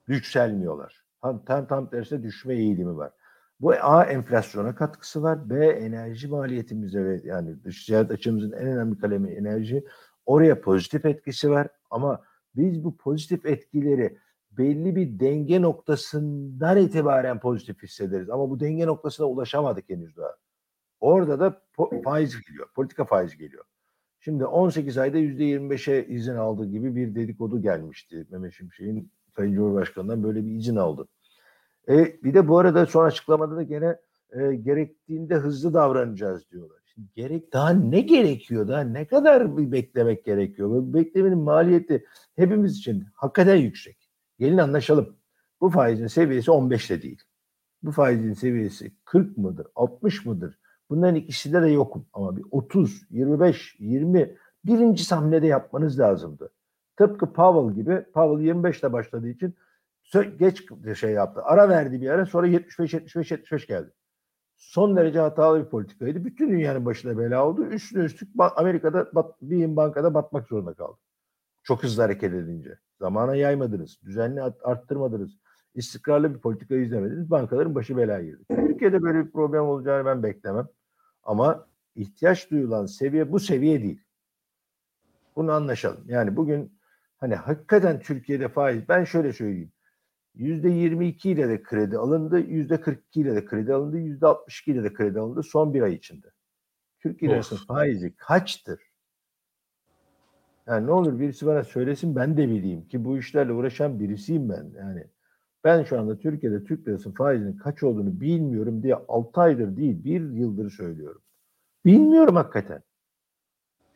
Yükselmiyorlar. 0.08 1.04
Tam 1.22 1.44
tam, 1.44 1.66
tam 1.66 1.90
tersine 1.90 2.22
düşme 2.22 2.54
eğilimi 2.54 2.96
var. 2.96 3.12
Bu 3.60 3.72
A 3.72 4.04
enflasyona 4.04 4.74
katkısı 4.74 5.22
var. 5.22 5.50
B 5.50 5.66
enerji 5.66 6.28
maliyetimize 6.28 7.04
ve 7.04 7.20
yani 7.24 7.64
dış 7.64 7.86
ticaret 7.86 8.10
açımızın 8.10 8.52
en 8.52 8.66
önemli 8.66 8.98
kalemi 8.98 9.30
enerji. 9.30 9.84
Oraya 10.26 10.60
pozitif 10.60 11.04
etkisi 11.04 11.50
var 11.50 11.68
ama 11.90 12.22
biz 12.56 12.84
bu 12.84 12.96
pozitif 12.96 13.46
etkileri 13.46 14.18
belli 14.58 14.96
bir 14.96 15.20
denge 15.20 15.62
noktasından 15.62 16.76
itibaren 16.76 17.40
pozitif 17.40 17.82
hissederiz. 17.82 18.30
Ama 18.30 18.50
bu 18.50 18.60
denge 18.60 18.86
noktasına 18.86 19.26
ulaşamadık 19.26 19.88
henüz 19.88 20.16
daha. 20.16 20.36
Orada 21.00 21.40
da 21.40 21.62
faiz 22.04 22.40
geliyor. 22.40 22.68
Politika 22.74 23.04
faiz 23.04 23.36
geliyor. 23.36 23.64
Şimdi 24.20 24.44
18 24.44 24.98
ayda 24.98 25.18
%25'e 25.18 26.06
izin 26.06 26.34
aldı 26.34 26.66
gibi 26.66 26.96
bir 26.96 27.14
dedikodu 27.14 27.62
gelmişti. 27.62 28.26
Mehmet 28.30 28.52
Şimşek'in 28.52 29.12
Sayın 29.36 29.54
Cumhurbaşkanı'ndan 29.54 30.22
böyle 30.22 30.46
bir 30.46 30.50
izin 30.50 30.76
aldı. 30.76 31.08
E, 31.88 32.22
bir 32.24 32.34
de 32.34 32.48
bu 32.48 32.58
arada 32.58 32.86
son 32.86 33.04
açıklamada 33.04 33.56
da 33.56 33.62
gene 33.62 33.96
e, 34.32 34.54
gerektiğinde 34.54 35.34
hızlı 35.34 35.74
davranacağız 35.74 36.50
diyorlar. 36.50 36.78
Şimdi 36.94 37.08
gerek 37.14 37.52
daha 37.52 37.70
ne 37.70 38.00
gerekiyor 38.00 38.68
daha 38.68 38.80
ne 38.80 39.06
kadar 39.06 39.56
bir 39.56 39.72
beklemek 39.72 40.24
gerekiyor? 40.24 40.70
Bu 40.70 40.94
beklemenin 40.94 41.38
maliyeti 41.38 42.04
hepimiz 42.36 42.78
için 42.78 43.04
hakikaten 43.14 43.56
yüksek. 43.56 43.97
Gelin 44.38 44.58
anlaşalım. 44.58 45.16
Bu 45.60 45.70
faizin 45.70 46.06
seviyesi 46.06 46.50
15 46.50 46.90
de 46.90 47.02
değil. 47.02 47.22
Bu 47.82 47.92
faizin 47.92 48.32
seviyesi 48.32 48.92
40 49.04 49.38
mıdır, 49.38 49.66
60 49.74 50.26
mıdır? 50.26 50.58
Bunların 50.90 51.14
ikisinde 51.14 51.62
de 51.62 51.68
yokum. 51.68 52.06
Ama 52.12 52.36
bir 52.36 52.44
30, 52.50 53.02
25, 53.10 53.76
20 53.78 54.36
birinci 54.64 55.14
hamlede 55.14 55.46
yapmanız 55.46 55.98
lazımdı. 55.98 56.52
Tıpkı 56.96 57.32
Powell 57.32 57.74
gibi. 57.74 58.04
Powell 58.14 58.46
25'te 58.46 58.92
başladığı 58.92 59.28
için 59.28 59.54
geç 60.38 60.68
şey 60.94 61.10
yaptı. 61.10 61.42
Ara 61.44 61.68
verdi 61.68 62.00
bir 62.00 62.10
ara 62.10 62.26
sonra 62.26 62.46
75 62.46 62.94
75 62.94 63.30
75 63.30 63.66
geldi. 63.66 63.92
Son 64.56 64.96
derece 64.96 65.18
hatalı 65.18 65.64
bir 65.64 65.70
politikaydı. 65.70 66.24
Bütün 66.24 66.50
dünyanın 66.50 66.84
başına 66.84 67.18
bela 67.18 67.46
oldu. 67.46 67.66
Üstüne 67.66 68.04
üstlük 68.04 68.28
Amerika'da 68.56 69.10
bir 69.42 69.76
bankada 69.76 70.14
batmak 70.14 70.48
zorunda 70.48 70.74
kaldı. 70.74 70.98
Çok 71.62 71.82
hızlı 71.82 72.02
hareket 72.02 72.34
edince. 72.34 72.78
Zamana 72.98 73.34
yaymadınız. 73.34 73.98
Düzenli 74.04 74.42
arttırmadınız. 74.42 75.38
İstikrarlı 75.74 76.34
bir 76.34 76.40
politika 76.40 76.74
izlemediniz. 76.76 77.30
Bankaların 77.30 77.74
başı 77.74 77.96
belaya 77.96 78.22
girdi. 78.22 78.44
Türkiye'de 78.48 79.02
böyle 79.02 79.26
bir 79.26 79.30
problem 79.30 79.62
olacağını 79.62 80.06
ben 80.06 80.22
beklemem. 80.22 80.68
Ama 81.22 81.66
ihtiyaç 81.94 82.50
duyulan 82.50 82.86
seviye 82.86 83.32
bu 83.32 83.40
seviye 83.40 83.82
değil. 83.82 84.02
Bunu 85.36 85.52
anlaşalım. 85.52 86.04
Yani 86.06 86.36
bugün 86.36 86.78
hani 87.16 87.34
hakikaten 87.34 88.00
Türkiye'de 88.00 88.48
faiz 88.48 88.88
ben 88.88 89.04
şöyle 89.04 89.32
söyleyeyim. 89.32 89.72
Yüzde 90.34 90.68
22 90.68 91.30
ile 91.30 91.48
de 91.48 91.62
kredi 91.62 91.98
alındı, 91.98 92.38
yüzde 92.38 92.80
42 92.80 93.20
ile 93.20 93.34
de 93.34 93.44
kredi 93.44 93.74
alındı, 93.74 93.98
yüzde 93.98 94.26
62 94.26 94.70
ile 94.70 94.84
de 94.84 94.92
kredi 94.92 95.20
alındı 95.20 95.42
son 95.42 95.74
bir 95.74 95.82
ay 95.82 95.94
içinde. 95.94 96.26
Türkiye 97.00 97.30
lirasının 97.30 97.60
faizi 97.66 98.16
kaçtır? 98.16 98.80
Yani 100.68 100.86
ne 100.86 100.90
olur 100.90 101.20
birisi 101.20 101.46
bana 101.46 101.64
söylesin 101.64 102.16
ben 102.16 102.36
de 102.36 102.48
bileyim 102.48 102.88
ki 102.88 103.04
bu 103.04 103.18
işlerle 103.18 103.52
uğraşan 103.52 104.00
birisiyim 104.00 104.48
ben. 104.48 104.70
Yani 104.78 105.04
ben 105.64 105.82
şu 105.82 106.00
anda 106.00 106.18
Türkiye'de 106.18 106.64
Türk 106.64 106.88
lirasının 106.88 107.14
faizinin 107.14 107.56
kaç 107.56 107.82
olduğunu 107.82 108.20
bilmiyorum 108.20 108.82
diye 108.82 108.94
6 109.08 109.40
aydır 109.40 109.76
değil 109.76 110.04
bir 110.04 110.20
yıldır 110.30 110.70
söylüyorum. 110.70 111.22
Bilmiyorum 111.84 112.36
hakikaten. 112.36 112.82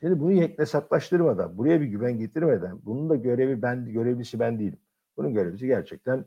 Şimdi 0.01 0.21
bunu 0.21 0.33
yeknesaklaştırmadan, 0.33 1.59
buraya 1.59 1.81
bir 1.81 1.87
güven 1.87 2.19
getirmeden, 2.19 2.79
bunun 2.85 3.11
da 3.11 3.17
görevi 3.17 3.63
ben, 3.63 3.93
görevlisi 3.93 4.41
ben 4.41 4.59
değilim. 4.59 4.79
Bunun 5.17 5.35
görevlisi 5.35 5.67
gerçekten 5.67 6.25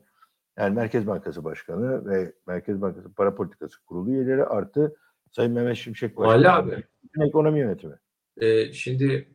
yani 0.58 0.74
Merkez 0.74 1.06
Bankası 1.06 1.44
Başkanı 1.44 2.10
ve 2.10 2.32
Merkez 2.46 2.80
Bankası 2.80 3.14
Para 3.14 3.34
Politikası 3.34 3.84
Kurulu 3.84 4.10
üyeleri 4.10 4.44
artı 4.44 4.96
Sayın 5.30 5.52
Mehmet 5.52 5.76
Şimşek 5.76 6.16
Başkanı. 6.16 6.52
abi. 6.52 6.84
Ekonomi 7.20 7.58
yönetimi. 7.58 7.94
Ee, 8.36 8.72
şimdi 8.72 9.28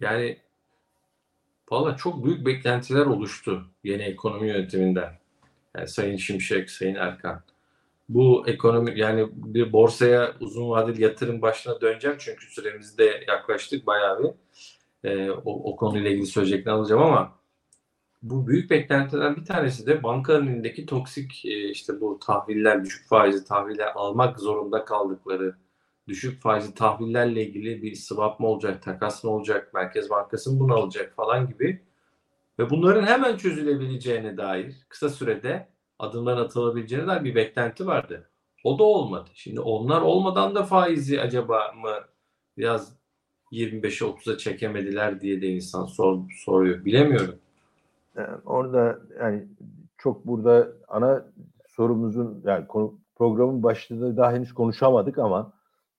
yani 0.00 0.36
Valla 1.70 1.96
çok 1.96 2.24
büyük 2.24 2.46
beklentiler 2.46 3.06
oluştu 3.06 3.64
yeni 3.84 4.02
ekonomi 4.02 4.48
yönetiminden. 4.48 5.12
Yani 5.76 5.88
Sayın 5.88 6.16
Şimşek, 6.16 6.70
Sayın 6.70 6.94
Erkan. 6.94 7.42
Bu 8.08 8.44
ekonomi 8.46 9.00
yani 9.00 9.28
bir 9.32 9.72
borsaya 9.72 10.34
uzun 10.40 10.70
vadeli 10.70 11.02
yatırım 11.02 11.42
başına 11.42 11.80
döneceğim 11.80 12.16
çünkü 12.20 12.46
süremizde 12.46 13.24
yaklaştık 13.28 13.86
bayağı 13.86 14.22
bir. 14.22 14.30
Ee, 15.04 15.30
o, 15.30 15.72
o 15.72 15.76
konuyla 15.76 16.10
ilgili 16.10 16.26
söyleyeceklerini 16.26 16.78
alacağım 16.78 17.02
ama 17.02 17.38
bu 18.22 18.46
büyük 18.46 18.70
beklentilerden 18.70 19.36
bir 19.36 19.44
tanesi 19.44 19.86
de 19.86 20.02
bankaların 20.02 20.48
elindeki 20.48 20.86
toksik 20.86 21.44
e, 21.44 21.70
işte 21.70 22.00
bu 22.00 22.18
tahviller, 22.18 22.84
düşük 22.84 23.08
faizli 23.08 23.44
tahviller 23.44 23.92
almak 23.94 24.40
zorunda 24.40 24.84
kaldıkları 24.84 25.56
düşük 26.08 26.42
faizli 26.42 26.74
tahvillerle 26.74 27.46
ilgili 27.46 27.82
bir 27.82 27.94
swap 27.94 28.40
mı 28.40 28.46
olacak, 28.46 28.82
takas 28.82 29.24
mı 29.24 29.30
olacak, 29.30 29.74
Merkez 29.74 30.10
Bankası 30.10 30.52
mı 30.52 30.60
bunu 30.60 30.74
alacak 30.74 31.14
falan 31.16 31.48
gibi 31.48 31.82
ve 32.58 32.70
bunların 32.70 33.06
hemen 33.06 33.36
çözülebileceğine 33.36 34.36
dair 34.36 34.74
kısa 34.88 35.08
sürede 35.08 35.68
adımlar 35.98 36.36
atılabileceğine 36.36 37.06
dair 37.06 37.24
bir 37.24 37.34
beklenti 37.34 37.86
vardı. 37.86 38.30
O 38.64 38.78
da 38.78 38.84
olmadı. 38.84 39.30
Şimdi 39.34 39.60
onlar 39.60 40.00
olmadan 40.00 40.54
da 40.54 40.62
faizi 40.62 41.20
acaba 41.20 41.72
mı 41.82 41.94
biraz 42.56 42.96
25'e 43.52 44.06
30'a 44.06 44.38
çekemediler 44.38 45.20
diye 45.20 45.42
de 45.42 45.46
insan 45.46 45.86
sor, 45.86 46.18
soruyor. 46.44 46.84
Bilemiyorum. 46.84 47.34
Yani 48.16 48.36
orada 48.44 49.00
yani 49.20 49.46
çok 49.98 50.26
burada 50.26 50.68
ana 50.88 51.26
sorumuzun 51.68 52.42
yani 52.44 52.66
konu, 52.66 52.94
programın 53.16 53.62
başlığında 53.62 54.16
daha 54.16 54.32
henüz 54.32 54.54
konuşamadık 54.54 55.18
ama 55.18 55.52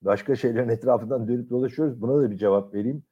başka 0.04 0.36
şeylerin 0.36 0.68
etrafından 0.68 1.28
dönüp 1.28 1.50
dolaşıyoruz. 1.50 2.00
Buna 2.00 2.22
da 2.22 2.30
bir 2.30 2.36
cevap 2.36 2.74
vereyim. 2.74 3.02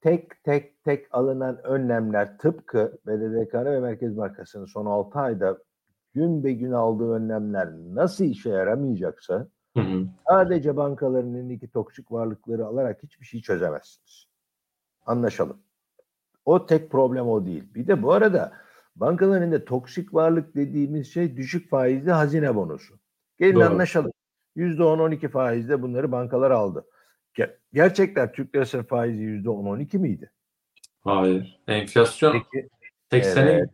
Tek 0.00 0.44
tek 0.44 0.84
tek 0.84 1.06
alınan 1.10 1.64
önlemler 1.64 2.38
tıpkı 2.38 2.98
BDDKN 3.06 3.64
ve 3.64 3.80
Merkez 3.80 4.16
Bankası'nın 4.16 4.66
son 4.66 4.86
6 4.86 5.18
ayda 5.18 5.58
gün 6.14 6.44
be 6.44 6.52
gün 6.52 6.72
aldığı 6.72 7.12
önlemler 7.12 7.68
nasıl 7.72 8.24
işe 8.24 8.50
yaramayacaksa 8.50 9.48
Hı 9.76 9.80
hı. 9.80 10.06
sadece 10.28 10.76
bankaların 10.76 11.34
elindeki 11.34 11.70
toksik 11.70 12.12
varlıkları 12.12 12.66
alarak 12.66 13.02
hiçbir 13.02 13.26
şey 13.26 13.40
çözemezsiniz. 13.40 14.26
Anlaşalım. 15.06 15.58
O 16.44 16.66
tek 16.66 16.90
problem 16.90 17.28
o 17.28 17.46
değil. 17.46 17.74
Bir 17.74 17.86
de 17.86 18.02
bu 18.02 18.12
arada 18.12 18.52
bankaların 18.96 19.42
elinde 19.42 19.64
toksik 19.64 20.14
varlık 20.14 20.56
dediğimiz 20.56 21.12
şey 21.12 21.36
düşük 21.36 21.70
faizli 21.70 22.10
hazine 22.10 22.54
bonosu. 22.54 22.94
Gelin 23.38 23.54
Doğru. 23.54 23.64
anlaşalım. 23.64 24.12
%10-12 24.56 25.28
faizle 25.28 25.82
bunları 25.82 26.12
bankalar 26.12 26.50
aldı. 26.50 26.84
Ge- 27.34 27.54
Gerçekten 27.72 28.32
Türk 28.32 28.54
lirası 28.54 28.82
faizi 28.82 29.22
%10-12 29.22 29.98
miydi? 29.98 30.30
Hayır. 31.00 31.60
Enflasyon 31.68 32.32
Peki 32.32 32.68
80'e 33.12 33.50
Evet. 33.50 33.70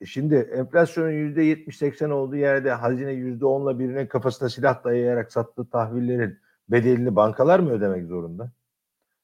E 0.00 0.06
Şimdi 0.06 0.34
enflasyonun 0.34 1.10
%70-80 1.10 2.10
olduğu 2.12 2.36
yerde 2.36 2.72
hazine 2.72 3.12
%10'la 3.12 3.78
birine 3.78 4.08
kafasına 4.08 4.48
silah 4.48 4.84
dayayarak 4.84 5.32
sattığı 5.32 5.70
tahvillerin 5.70 6.38
bedelini 6.68 7.16
bankalar 7.16 7.58
mı 7.60 7.70
ödemek 7.70 8.06
zorunda? 8.06 8.52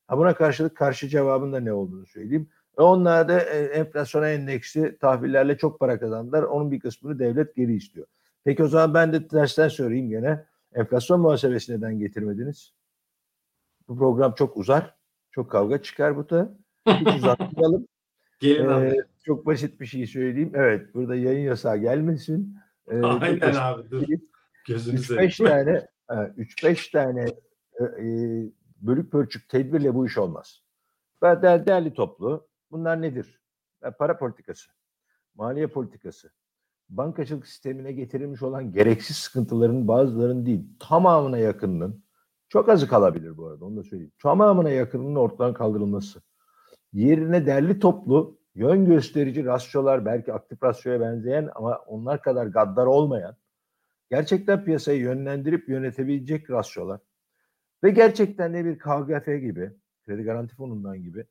Ha 0.07 0.19
buna 0.19 0.35
karşılık 0.35 0.77
karşı 0.77 1.09
cevabın 1.09 1.53
da 1.53 1.61
ne 1.61 1.73
olduğunu 1.73 2.07
söyleyeyim. 2.07 2.49
E 2.79 2.83
onlar 2.83 3.29
da 3.29 3.41
e, 3.41 3.65
enflasyona 3.65 4.29
endeksli 4.29 4.99
tahvillerle 4.99 5.59
çok 5.59 5.81
para 5.81 6.01
kazandılar. 6.01 6.43
Onun 6.43 6.71
bir 6.71 6.81
kısmını 6.81 7.19
devlet 7.19 7.57
geri 7.57 7.75
istiyor. 7.75 8.07
Peki 8.45 8.63
o 8.63 8.69
zaman 8.69 8.95
ben 8.95 9.13
de 9.13 9.29
tersten 9.29 9.69
söyleyeyim 9.69 10.09
gene. 10.09 10.45
Enflasyon 10.75 11.21
muhasebesi 11.21 11.73
neden 11.73 11.99
getirmediniz? 11.99 12.75
Bu 13.89 13.99
program 13.99 14.35
çok 14.35 14.57
uzar. 14.57 14.95
Çok 15.31 15.51
kavga 15.51 15.83
çıkar 15.83 16.17
bu 16.17 16.31
da. 16.31 16.55
Hiç 16.87 17.09
uzatmayalım. 17.17 17.87
Gelin 18.41 18.65
Ee, 18.69 18.73
abi. 18.73 18.97
çok 19.25 19.47
basit 19.47 19.81
bir 19.81 19.87
şey 19.87 20.07
söyleyeyim. 20.07 20.53
Evet, 20.55 20.95
burada 20.95 21.15
yayın 21.15 21.47
yasağı 21.47 21.77
gelmesin. 21.79 22.57
Ee, 22.91 23.01
Aynen 23.03 23.55
abi 23.55 23.91
dur. 23.91 24.01
bir 24.03 24.07
şey. 24.07 24.21
Gözünü 24.67 24.97
3-5 25.01 25.31
seveyim. 25.31 25.31
tane 25.67 25.87
3-5 26.39 26.93
tane 26.93 27.25
e, 27.81 27.85
e, 27.85 28.07
bölük 28.81 29.13
pörçük 29.13 29.49
tedbirle 29.49 29.95
bu 29.95 30.07
iş 30.07 30.19
olmaz. 30.19 30.63
Değerli 31.23 31.95
toplu. 31.95 32.49
Bunlar 32.71 33.03
nedir? 33.03 33.41
E, 33.83 33.91
Para 33.91 34.19
politikası, 34.19 34.71
maliye 35.35 35.67
politikası, 35.67 36.31
bankacılık 36.89 37.47
sistemine 37.47 37.93
getirilmiş 37.93 38.43
olan 38.43 38.73
gereksiz 38.73 39.17
sıkıntıların 39.17 39.89
bazılarının 39.89 40.47
değil, 40.47 40.67
tamamına 40.79 41.39
yakınının 41.39 42.05
çok 42.49 42.69
azı 42.69 42.89
kalabilir 42.89 43.37
bu 43.37 43.47
arada 43.47 43.65
onu 43.65 43.77
da 43.77 43.83
söyleyeyim. 43.83 44.13
Tamamına 44.23 44.71
yakınının 44.71 45.15
ortadan 45.15 45.55
kaldırılması. 45.55 46.23
Yerine 46.93 47.47
derli 47.47 47.79
toplu, 47.79 48.39
yön 48.55 48.87
gösterici 48.87 49.45
rasyolar 49.45 50.05
belki 50.05 50.33
aktif 50.33 50.63
rasyoya 50.63 51.01
benzeyen 51.01 51.51
ama 51.55 51.77
onlar 51.87 52.23
kadar 52.23 52.47
gaddar 52.47 52.87
olmayan 52.87 53.37
gerçekten 54.11 54.65
piyasayı 54.65 55.01
yönlendirip 55.01 55.69
yönetebilecek 55.69 56.51
rasyolar 56.51 57.01
ve 57.85 57.91
gerçekten 57.91 58.55
de 58.55 58.65
bir 58.65 58.79
KGF 58.79 59.27
gibi, 59.27 59.73
kredi 60.07 60.23
garanti 60.23 60.55
fonundan 60.55 61.03
gibi 61.03 61.25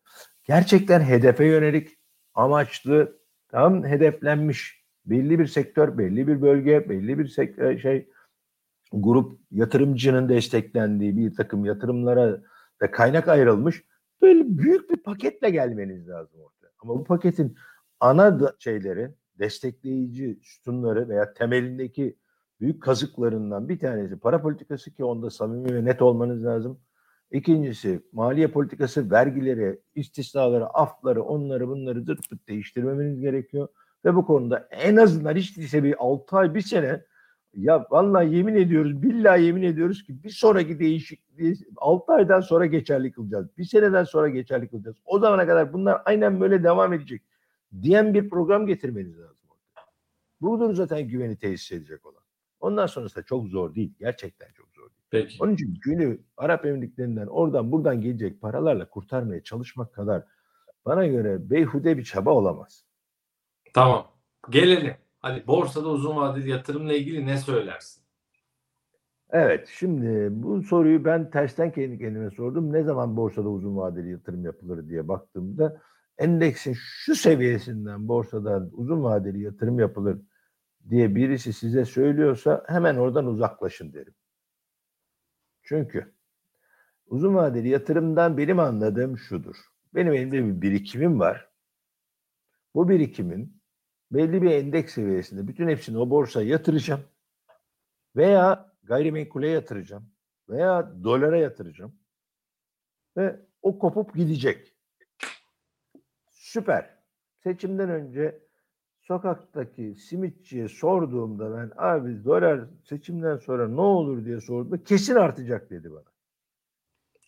gerçekten 0.44 1.02
hedefe 1.02 1.46
yönelik, 1.46 1.98
amaçlı, 2.34 3.20
tam 3.48 3.84
hedeflenmiş 3.84 4.87
belli 5.10 5.40
bir 5.40 5.48
sektör, 5.48 5.98
belli 5.98 6.28
bir 6.28 6.42
bölge, 6.42 6.90
belli 6.90 7.20
bir 7.20 7.28
sek- 7.28 7.80
şey 7.82 8.10
grup 8.92 9.40
yatırımcının 9.52 10.30
desteklendiği 10.30 11.18
bir 11.18 11.36
takım 11.36 11.66
yatırımlara 11.66 12.42
da 12.82 12.92
kaynak 12.92 13.28
ayrılmış 13.28 13.84
böyle 14.22 14.58
büyük 14.58 14.90
bir 14.90 14.98
paketle 14.98 15.50
gelmeniz 15.50 16.10
lazım 16.10 16.40
ortaya. 16.42 16.72
Ama 16.80 16.96
bu 17.00 17.04
paketin 17.04 17.56
ana 18.00 18.54
şeyleri, 18.60 19.12
destekleyici 19.40 20.40
sütunları 20.44 21.10
veya 21.10 21.34
temelindeki 21.34 22.18
büyük 22.60 22.84
kazıklarından 22.84 23.70
bir 23.70 23.80
tanesi 23.80 24.20
para 24.20 24.42
politikası 24.42 24.94
ki 24.94 25.04
onda 25.04 25.30
samimi 25.30 25.76
ve 25.76 25.86
net 25.86 26.02
olmanız 26.02 26.46
lazım. 26.46 26.80
İkincisi 27.32 28.02
maliye 28.12 28.48
politikası, 28.48 29.12
vergileri, 29.12 29.80
istisnaları, 29.96 30.66
afları, 30.66 31.24
onları 31.24 31.68
bunları 31.68 32.04
zırt 32.04 32.30
pırt 32.30 32.48
değiştirmemeniz 32.48 33.20
gerekiyor. 33.20 33.68
Ve 34.08 34.16
bu 34.16 34.26
konuda 34.26 34.68
en 34.72 34.96
azından 34.96 35.36
hiç 35.36 35.58
değilse 35.58 35.84
bir 35.84 35.96
6 36.00 36.38
ay, 36.38 36.56
bir 36.56 36.62
sene 36.62 37.04
ya 37.54 37.86
vallahi 37.90 38.36
yemin 38.36 38.56
ediyoruz, 38.56 39.02
billahi 39.04 39.44
yemin 39.44 39.64
ediyoruz 39.64 40.04
ki 40.04 40.24
bir 40.24 40.30
sonraki 40.30 40.80
değişikliği 40.80 41.56
6 41.78 42.14
aydan 42.14 42.42
sonra 42.42 42.66
geçerli 42.66 43.12
kılacağız. 43.12 43.48
Bir 43.58 43.64
seneden 43.64 44.04
sonra 44.04 44.30
geçerli 44.30 44.68
kılacağız. 44.68 44.98
O 45.06 45.20
zamana 45.20 45.48
kadar 45.48 45.74
bunlar 45.74 46.02
aynen 46.06 46.42
böyle 46.42 46.64
devam 46.64 46.94
edecek 46.94 47.22
diyen 47.82 48.14
bir 48.14 48.30
program 48.30 48.68
getirmeniz 48.68 49.20
lazım. 49.20 49.38
Budur 50.42 50.74
zaten 50.74 51.08
güveni 51.08 51.38
tesis 51.38 51.72
edecek 51.72 52.06
olan. 52.06 52.24
Ondan 52.60 52.88
sonrası 52.88 53.16
da 53.16 53.24
çok 53.24 53.48
zor 53.48 53.76
değil. 53.76 53.94
Gerçekten 54.00 54.48
çok 54.54 54.68
zor 54.76 54.90
değil. 54.90 55.08
Peki. 55.10 55.38
Onun 55.40 55.54
için 55.54 55.78
günü 55.82 56.20
Arap 56.38 56.66
Emirlikleri'nden 56.66 57.28
oradan 57.28 57.72
buradan 57.72 58.02
gelecek 58.02 58.42
paralarla 58.42 58.90
kurtarmaya 58.90 59.44
çalışmak 59.44 59.94
kadar 59.94 60.24
bana 60.86 61.08
göre 61.08 61.50
beyhude 61.50 61.98
bir 61.98 62.04
çaba 62.04 62.32
olamaz. 62.32 62.87
Tamam. 63.74 64.08
Gelelim. 64.50 64.96
Hadi 65.20 65.48
borsada 65.48 65.90
uzun 65.90 66.16
vadeli 66.16 66.50
yatırımla 66.50 66.94
ilgili 66.94 67.26
ne 67.26 67.38
söylersin? 67.38 68.04
Evet, 69.30 69.68
şimdi 69.72 70.28
bu 70.32 70.64
soruyu 70.64 71.06
ben 71.06 71.30
tersten 71.30 71.72
kendi 71.72 72.00
kendime 72.00 72.32
sordum. 72.32 72.74
Ne 72.74 72.84
zaman 72.84 73.18
borsada 73.18 73.50
uzun 73.50 73.78
vadeli 73.78 74.12
yatırım 74.12 74.46
yapılır 74.46 74.90
diye 74.90 75.08
baktığımda 75.08 75.82
endeksin 76.18 76.74
şu 76.78 77.16
seviyesinden 77.16 78.08
borsada 78.08 78.70
uzun 78.72 79.04
vadeli 79.04 79.44
yatırım 79.44 79.80
yapılır 79.80 80.18
diye 80.90 81.16
birisi 81.16 81.54
size 81.54 81.86
söylüyorsa 81.86 82.64
hemen 82.68 82.96
oradan 82.96 83.26
uzaklaşın 83.26 83.94
derim. 83.94 84.16
Çünkü 85.64 86.14
uzun 87.08 87.36
vadeli 87.36 87.70
yatırımdan 87.70 88.38
benim 88.38 88.60
anladığım 88.60 89.18
şudur. 89.18 89.56
Benim 89.96 90.14
elimde 90.14 90.46
bir 90.46 90.62
birikimim 90.62 91.20
var. 91.20 91.50
Bu 92.76 92.90
birikimin 92.90 93.57
belli 94.12 94.42
bir 94.42 94.52
endeks 94.52 94.94
seviyesinde 94.94 95.48
bütün 95.48 95.68
hepsini 95.68 95.98
o 95.98 96.10
borsaya 96.10 96.48
yatıracağım. 96.48 97.02
Veya 98.16 98.74
gayrimenkule 98.84 99.50
yatıracağım. 99.50 100.10
Veya 100.50 101.04
dolara 101.04 101.38
yatıracağım. 101.38 101.96
Ve 103.18 103.40
o 103.62 103.80
kopup 103.80 104.16
gidecek. 104.16 104.76
Süper. 106.32 106.98
Seçimden 107.44 107.90
önce 107.90 108.48
sokaktaki 109.02 109.96
simitçiye 109.96 110.68
sorduğumda 110.68 111.58
ben 111.58 111.72
abi 111.78 112.26
dolar 112.26 112.66
seçimden 112.84 113.38
sonra 113.38 113.68
ne 113.68 113.82
olur 113.82 114.26
diye 114.26 114.42
sorduğumda 114.42 114.84
kesin 114.84 115.16
artacak 115.16 115.70
dedi 115.70 115.92
bana. 115.92 116.04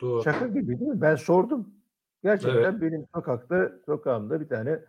Doğru. 0.01 0.23
Şaka 0.23 0.47
gibi 0.47 0.79
değil 0.79 0.91
mi? 0.91 1.01
Ben 1.01 1.15
sordum. 1.15 1.73
Gerçekten 2.23 2.73
Evet. 2.73 2.81
benim 2.81 3.05
sokakta, 3.15 3.71
sokağımda 3.85 4.41
bir 4.41 4.47
tane 4.47 4.79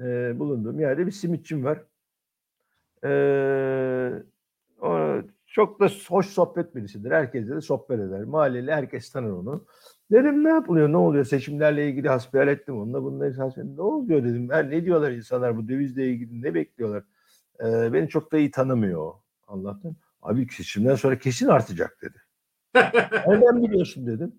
e, 0.00 0.38
bulunduğum 0.38 0.80
yerde 0.80 1.06
bir 1.06 1.12
simitçim 1.12 1.64
var. 1.64 1.82
E, 3.04 3.10
o 4.80 5.22
çok 5.46 5.80
da 5.80 5.88
hoş 6.08 6.26
sohbet 6.26 6.74
birisidir. 6.76 7.10
Herkesle 7.10 7.56
de 7.56 7.60
sohbet 7.60 8.00
eder. 8.00 8.24
Mahalleli 8.24 8.72
herkes 8.72 9.10
tanır 9.10 9.30
onu. 9.30 9.66
Dedim 10.10 10.44
ne 10.44 10.48
yapılıyor, 10.48 10.92
ne 10.92 10.96
oluyor? 10.96 11.24
Seçimlerle 11.24 11.88
ilgili 11.88 12.08
hasbihal 12.08 12.48
ettim 12.48 12.80
onunla. 12.80 13.02
Bununla 13.02 13.26
esas 13.26 13.56
ne 13.56 13.82
oluyor 13.82 14.24
dedim. 14.24 14.48
Ben 14.48 14.70
ne 14.70 14.84
diyorlar 14.84 15.10
insanlar 15.10 15.56
bu 15.56 15.68
dövizle 15.68 16.06
ilgili 16.08 16.42
ne 16.42 16.54
bekliyorlar? 16.54 17.04
Ee, 17.60 17.92
beni 17.92 18.08
çok 18.08 18.32
da 18.32 18.38
iyi 18.38 18.50
tanımıyor. 18.50 19.12
Allah'tan. 19.48 19.96
Abi 20.22 20.46
seçimden 20.52 20.94
sonra 20.94 21.18
kesin 21.18 21.48
artacak 21.48 21.98
dedi. 22.02 22.18
Nereden 23.26 23.62
biliyorsun 23.62 24.06
dedim. 24.06 24.32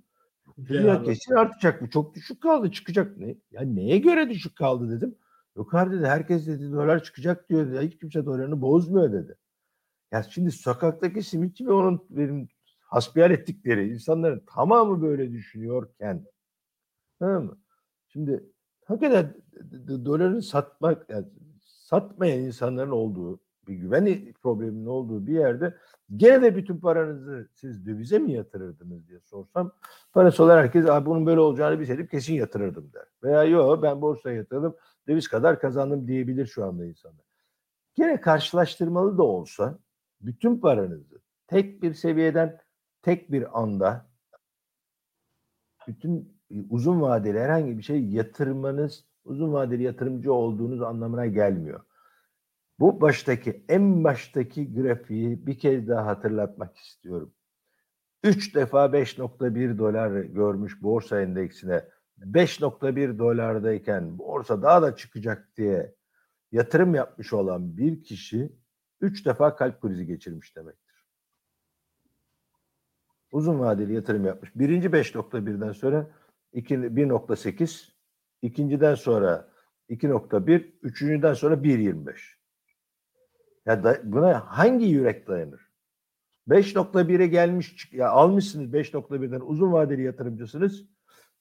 Ya, 0.70 0.82
Ya, 0.82 1.03
kesin 1.03 1.34
artacak 1.34 1.82
bu. 1.82 1.89
Çok 1.89 2.16
düşük 2.16 2.41
kaldı 2.41 2.72
çıkacak. 2.72 3.18
Ne? 3.18 3.36
Ya 3.51 3.62
neye 3.62 3.97
göre 3.97 4.30
düşük 4.30 4.55
kaldı 4.55 4.97
dedim. 4.97 5.16
Yok 5.55 5.73
abi 5.73 5.95
dedi 5.95 6.05
herkes 6.05 6.47
dedi 6.47 6.71
dolar 6.71 7.03
çıkacak 7.03 7.49
diyor. 7.49 7.67
dedi. 7.67 7.87
Hiç 7.87 7.97
kimse 7.97 8.25
dolarını 8.25 8.61
bozmuyor 8.61 9.11
dedi. 9.13 9.35
Ya 10.11 10.23
şimdi 10.23 10.51
sokaktaki 10.51 11.23
simitçi 11.23 11.67
ve 11.67 11.71
onun 11.73 12.05
benim 12.09 12.47
hasbihal 12.79 13.31
ettikleri 13.31 13.89
insanların 13.93 14.43
tamamı 14.55 15.01
böyle 15.01 15.31
düşünüyorken 15.31 16.25
tamam 17.19 17.43
mı? 17.43 17.57
Şimdi 18.07 18.43
hakikaten 18.85 19.33
d- 19.53 19.87
d- 19.87 20.05
doları 20.05 20.41
satmak 20.41 21.09
yani 21.09 21.25
satmayan 21.61 22.39
insanların 22.39 22.91
olduğu 22.91 23.39
bir 23.67 23.73
güven 23.75 24.33
probleminin 24.41 24.85
olduğu 24.85 25.27
bir 25.27 25.33
yerde 25.33 25.77
gene 26.17 26.41
de 26.41 26.55
bütün 26.55 26.77
paranızı 26.77 27.49
siz 27.53 27.85
dövize 27.85 28.19
mi 28.19 28.31
yatırırdınız 28.31 29.07
diye 29.07 29.19
sorsam 29.19 29.71
parası 30.13 30.43
olan 30.43 30.57
herkes 30.57 30.85
Abi 30.85 31.05
bunun 31.05 31.25
böyle 31.25 31.39
olacağını 31.39 31.79
bilseydim 31.79 32.07
kesin 32.07 32.33
yatırırdım 32.33 32.93
der. 32.93 33.05
Veya 33.23 33.43
yok 33.43 33.83
ben 33.83 34.01
borsaya 34.01 34.35
yatırdım 34.35 34.75
döviz 35.07 35.27
kadar 35.27 35.59
kazandım 35.59 36.07
diyebilir 36.07 36.45
şu 36.45 36.65
anda 36.65 36.85
insanlar. 36.85 37.25
Gene 37.95 38.21
karşılaştırmalı 38.21 39.17
da 39.17 39.23
olsa 39.23 39.79
bütün 40.21 40.57
paranızı 40.57 41.21
tek 41.47 41.83
bir 41.83 41.93
seviyeden 41.93 42.59
tek 43.01 43.31
bir 43.31 43.61
anda 43.61 44.11
bütün 45.87 46.37
e, 46.51 46.55
uzun 46.69 47.01
vadeli 47.01 47.39
herhangi 47.39 47.77
bir 47.77 47.83
şey 47.83 48.05
yatırmanız 48.05 49.05
uzun 49.25 49.53
vadeli 49.53 49.83
yatırımcı 49.83 50.33
olduğunuz 50.33 50.81
anlamına 50.81 51.25
gelmiyor. 51.25 51.81
Bu 52.79 53.01
baştaki 53.01 53.65
en 53.69 54.03
baştaki 54.03 54.73
grafiği 54.73 55.47
bir 55.47 55.59
kez 55.59 55.87
daha 55.87 56.05
hatırlatmak 56.05 56.77
istiyorum. 56.77 57.33
3 58.23 58.55
defa 58.55 58.85
5.1 58.85 59.77
dolar 59.77 60.21
görmüş 60.21 60.83
borsa 60.83 61.21
endeksine 61.21 61.85
5.1 62.22 63.19
dolardayken 63.19 64.17
borsa 64.19 64.61
daha 64.61 64.82
da 64.82 64.95
çıkacak 64.95 65.47
diye 65.57 65.95
yatırım 66.51 66.95
yapmış 66.95 67.34
olan 67.34 67.78
bir 67.78 68.03
kişi 68.03 68.51
3 69.01 69.26
defa 69.26 69.55
kalp 69.55 69.82
krizi 69.82 70.05
geçirmiş 70.05 70.55
demektir. 70.55 71.05
Uzun 73.32 73.59
vadeli 73.59 73.93
yatırım 73.93 74.26
yapmış. 74.26 74.51
Birinci 74.55 74.88
5.1'den 74.88 75.72
sonra 75.72 76.07
iki- 76.53 76.95
1.8, 76.95 77.91
ikinciden 78.41 78.95
sonra 78.95 79.47
2.1, 79.89 80.72
üçüncüden 80.82 81.34
sonra 81.34 81.63
1.25. 81.63 82.38
Ya 83.65 83.84
da 83.84 84.01
buna 84.03 84.39
hangi 84.39 84.86
yürek 84.86 85.28
dayanır? 85.28 85.72
5.1'e 86.47 87.28
gelmiş 87.28 87.93
ya 87.93 88.09
almışsınız 88.09 88.74
5.1'den 88.74 89.39
uzun 89.39 89.72
vadeli 89.72 90.03
yatırımcısınız. 90.03 90.86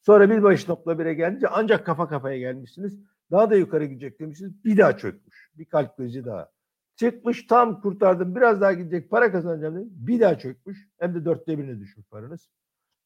Sonra 0.01 0.31
bir 0.31 0.39
5.1'e 0.39 1.15
gelince 1.15 1.49
ancak 1.49 1.87
kafa 1.87 2.09
kafaya 2.09 2.39
gelmişsiniz. 2.39 3.01
Daha 3.31 3.51
da 3.51 3.57
yukarı 3.57 3.85
gidecek 3.85 4.21
demişsiniz. 4.21 4.65
Bir 4.65 4.79
daha 4.79 4.97
çökmüş. 4.97 5.51
Bir 5.55 5.65
kalp 5.65 5.97
krizi 5.97 6.25
daha. 6.25 6.49
Çıkmış 6.97 7.47
tam 7.47 7.81
kurtardım. 7.81 8.37
Biraz 8.37 8.61
daha 8.61 8.73
gidecek 8.73 9.11
para 9.11 9.33
kazanacağım 9.33 9.77
dedim. 9.77 9.89
Bir 9.91 10.21
daha 10.21 10.39
çökmüş. 10.39 10.89
Hem 10.99 11.15
de 11.15 11.25
dörtte 11.25 11.59
birine 11.59 11.81
düşmüş 11.81 12.07
paranız. 12.11 12.49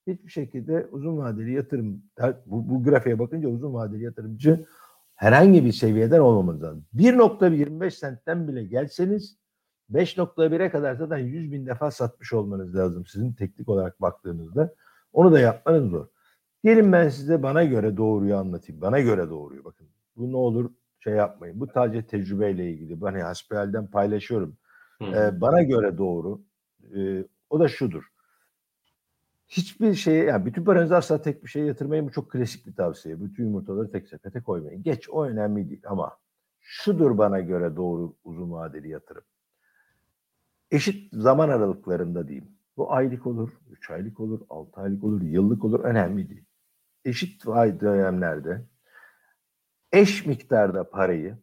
Hiçbir 0.07 0.30
şekilde 0.30 0.88
uzun 0.90 1.18
vadeli 1.18 1.53
yatırım 1.53 2.03
bu, 2.47 2.68
bu 2.68 2.84
grafiğe 2.84 3.18
bakınca 3.18 3.49
uzun 3.49 3.74
vadeli 3.74 4.05
yatırımcı 4.05 4.66
herhangi 5.14 5.64
bir 5.64 5.72
seviyeden 5.72 6.20
olmamanız 6.20 6.62
lazım. 6.62 6.84
1.25 6.95 7.90
sentten 7.90 8.49
bile 8.49 8.64
gelseniz 8.64 9.38
5.1'e 9.92 10.70
kadar 10.70 10.95
zaten 10.95 11.18
100 11.18 11.53
bin 11.53 11.66
defa 11.66 11.90
satmış 11.90 12.32
olmanız 12.32 12.76
lazım 12.76 13.07
sizin 13.07 13.32
teknik 13.32 13.68
olarak 13.68 14.01
baktığınızda. 14.01 14.74
Onu 15.12 15.32
da 15.32 15.40
yapmanız 15.40 15.90
zor. 15.90 16.07
Gelin 16.65 16.93
ben 16.93 17.09
size 17.09 17.43
bana 17.43 17.65
göre 17.65 17.97
doğruyu 17.97 18.37
anlatayım. 18.37 18.81
Bana 18.81 19.01
göre 19.01 19.31
doğruyu 19.31 19.65
bakın. 19.65 19.87
Bu 20.17 20.33
ne 20.33 20.37
olur 20.37 20.71
şey 21.01 21.12
yapmayın. 21.15 21.61
Bu 21.61 21.67
sadece 21.67 22.07
tecrübeyle 22.07 22.71
ilgili. 22.71 23.03
Ben 23.03 23.21
hasbihalden 23.21 23.87
paylaşıyorum. 23.87 24.57
Hı. 24.99 25.05
Ee, 25.05 25.41
bana 25.41 25.62
göre 25.62 25.99
doğru. 25.99 26.41
Ee, 26.97 27.25
o 27.51 27.61
da 27.61 27.69
şudur. 27.69 28.03
Hiçbir 29.49 29.95
şeye, 29.95 30.25
yani 30.25 30.47
bütün 30.47 30.65
paranızı 30.65 30.97
asla 30.97 31.23
tek 31.23 31.45
bir 31.45 31.49
şeye 31.49 31.67
yatırmayın. 31.67 32.07
Bu 32.07 32.12
çok 32.12 32.31
klasik 32.31 32.67
bir 32.67 32.75
tavsiye. 32.75 33.21
Bütün 33.21 33.45
yumurtaları 33.45 33.91
tek 33.91 34.09
sepete 34.09 34.41
koymayın. 34.41 34.83
Geç 34.83 35.09
o 35.11 35.25
önemli 35.25 35.71
değil 35.71 35.83
ama 35.87 36.19
şudur 36.61 37.19
bana 37.19 37.41
göre 37.41 37.77
doğru 37.77 38.15
uzun 38.25 38.53
vadeli 38.53 38.89
yatırım. 38.89 39.25
Eşit 40.71 41.12
zaman 41.12 41.49
aralıklarında 41.49 42.29
diyeyim. 42.29 42.49
Bu 42.77 42.93
aylık 42.93 43.27
olur, 43.27 43.51
3 43.71 43.91
aylık 43.91 44.21
olur, 44.21 44.41
6 44.51 44.81
aylık 44.81 45.05
olur, 45.05 45.23
yıllık 45.23 45.65
olur 45.65 45.81
önemli 45.81 46.29
değil. 46.29 46.45
Eşit 47.05 47.46
dönemlerde 47.46 48.64
eş 49.92 50.26
miktarda 50.26 50.90
parayı 50.90 51.38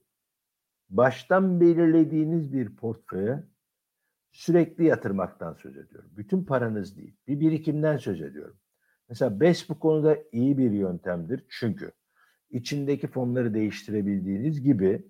baştan 0.89 1.61
belirlediğiniz 1.61 2.53
bir 2.53 2.75
portföye 2.75 3.43
sürekli 4.31 4.85
yatırmaktan 4.85 5.53
söz 5.53 5.77
ediyorum. 5.77 6.09
Bütün 6.17 6.43
paranız 6.43 6.97
değil. 6.97 7.15
Bir 7.27 7.39
birikimden 7.39 7.97
söz 7.97 8.21
ediyorum. 8.21 8.57
Mesela 9.09 9.39
BES 9.39 9.69
bu 9.69 9.79
konuda 9.79 10.17
iyi 10.31 10.57
bir 10.57 10.71
yöntemdir. 10.71 11.45
Çünkü 11.49 11.91
içindeki 12.49 13.07
fonları 13.07 13.53
değiştirebildiğiniz 13.53 14.61
gibi 14.61 15.05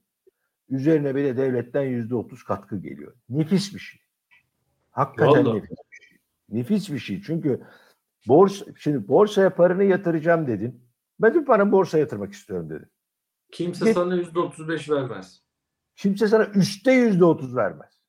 üzerine 0.69 1.15
bir 1.15 1.23
de 1.23 1.37
devletten 1.37 1.83
yüzde 1.83 2.15
otuz 2.15 2.43
katkı 2.43 2.81
geliyor. 2.81 3.15
Nefis 3.29 3.73
bir 3.73 3.79
şey. 3.79 4.01
Hakikaten 4.91 5.45
Vallahi. 5.45 5.57
nefis 5.57 5.77
bir 5.91 6.05
şey. 6.05 6.17
Nefis 6.49 6.89
bir 6.89 6.99
şey. 6.99 7.21
Çünkü 7.21 7.61
borsa, 8.28 8.65
şimdi 8.78 9.07
borsaya 9.07 9.55
paranı 9.55 9.84
yatıracağım 9.84 10.47
dedin. 10.47 10.84
Ben 11.19 11.34
bir 11.34 11.45
paramı 11.45 11.72
borsaya 11.72 11.99
yatırmak 11.99 12.34
istiyorum 12.34 12.69
dedin. 12.69 12.88
Kimse 13.51 13.86
Ge- 13.86 13.93
sana 13.93 14.15
%35 14.15 14.89
vermez. 14.89 15.43
Kimse 15.95 16.28
sana 16.28 16.45
üstte 16.45 16.91
yüzde 16.91 17.26
otuz 17.26 17.55
vermez. 17.55 18.03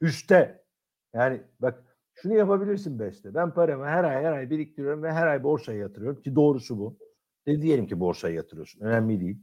Üste. 0.00 0.64
Yani 1.14 1.42
bak 1.60 1.84
şunu 2.14 2.34
yapabilirsin 2.34 2.98
Beste. 2.98 3.34
Ben 3.34 3.54
paramı 3.54 3.84
her 3.84 4.04
ay 4.04 4.24
her 4.24 4.32
ay 4.32 4.50
biriktiriyorum 4.50 5.02
ve 5.02 5.12
her 5.12 5.26
ay 5.26 5.42
borsaya 5.42 5.78
yatırıyorum 5.78 6.22
ki 6.22 6.34
doğrusu 6.34 6.78
bu. 6.78 6.98
De 7.46 7.62
diyelim 7.62 7.86
ki 7.86 8.00
borsaya 8.00 8.34
yatırıyorsun. 8.34 8.80
Önemli 8.80 9.20
değil. 9.20 9.38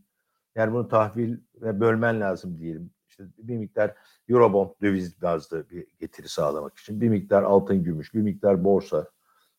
Yani 0.56 0.74
bunu 0.74 0.88
tahvil 0.88 1.38
ve 1.56 1.80
bölmen 1.80 2.22
lazım 2.22 2.58
diyelim. 2.58 2.92
İşte 3.10 3.24
bir 3.38 3.58
miktar 3.58 3.96
Eurobond 4.30 4.70
döviz 4.82 5.22
bazlı 5.22 5.70
bir 5.70 5.88
getiri 6.00 6.30
sağlamak 6.30 6.78
için. 6.78 7.02
Bir 7.02 7.10
miktar 7.10 7.44
altın 7.44 7.84
gümüş, 7.84 8.14
bir 8.14 8.22
miktar 8.22 8.64
borsa. 8.64 9.12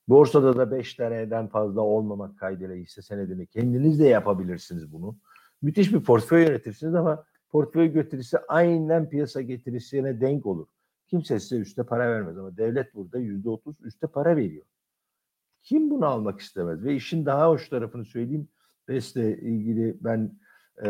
Borsada 0.08 0.56
da 0.56 0.70
5 0.70 0.94
taneden 0.94 1.46
fazla 1.48 1.80
olmamak 1.80 2.38
kaydıyla 2.38 2.74
hisse 2.74 3.02
senedini 3.02 3.46
kendiniz 3.46 4.00
de 4.00 4.04
yapabilirsiniz 4.04 4.92
bunu. 4.92 5.16
Müthiş 5.62 5.92
bir 5.92 6.00
portföy 6.00 6.44
yönetirsiniz 6.44 6.94
ama 6.94 7.24
portföy 7.48 7.92
getirisi 7.92 8.38
aynen 8.48 9.08
piyasa 9.08 9.40
getirisine 9.40 10.20
denk 10.20 10.46
olur. 10.46 10.66
Kimse 11.08 11.40
size 11.40 11.56
üstte 11.56 11.82
para 11.82 12.10
vermez 12.10 12.38
ama 12.38 12.56
devlet 12.56 12.94
burada 12.94 13.18
yüzde 13.18 13.48
otuz 13.48 13.76
üstte 13.80 14.06
para 14.06 14.36
veriyor. 14.36 14.64
Kim 15.62 15.90
bunu 15.90 16.06
almak 16.06 16.40
istemez? 16.40 16.84
Ve 16.84 16.94
işin 16.94 17.26
daha 17.26 17.48
hoş 17.48 17.68
tarafını 17.68 18.04
söyleyeyim. 18.04 18.48
BES'le 18.88 19.16
ilgili 19.16 19.96
ben 20.00 20.38
e, 20.82 20.88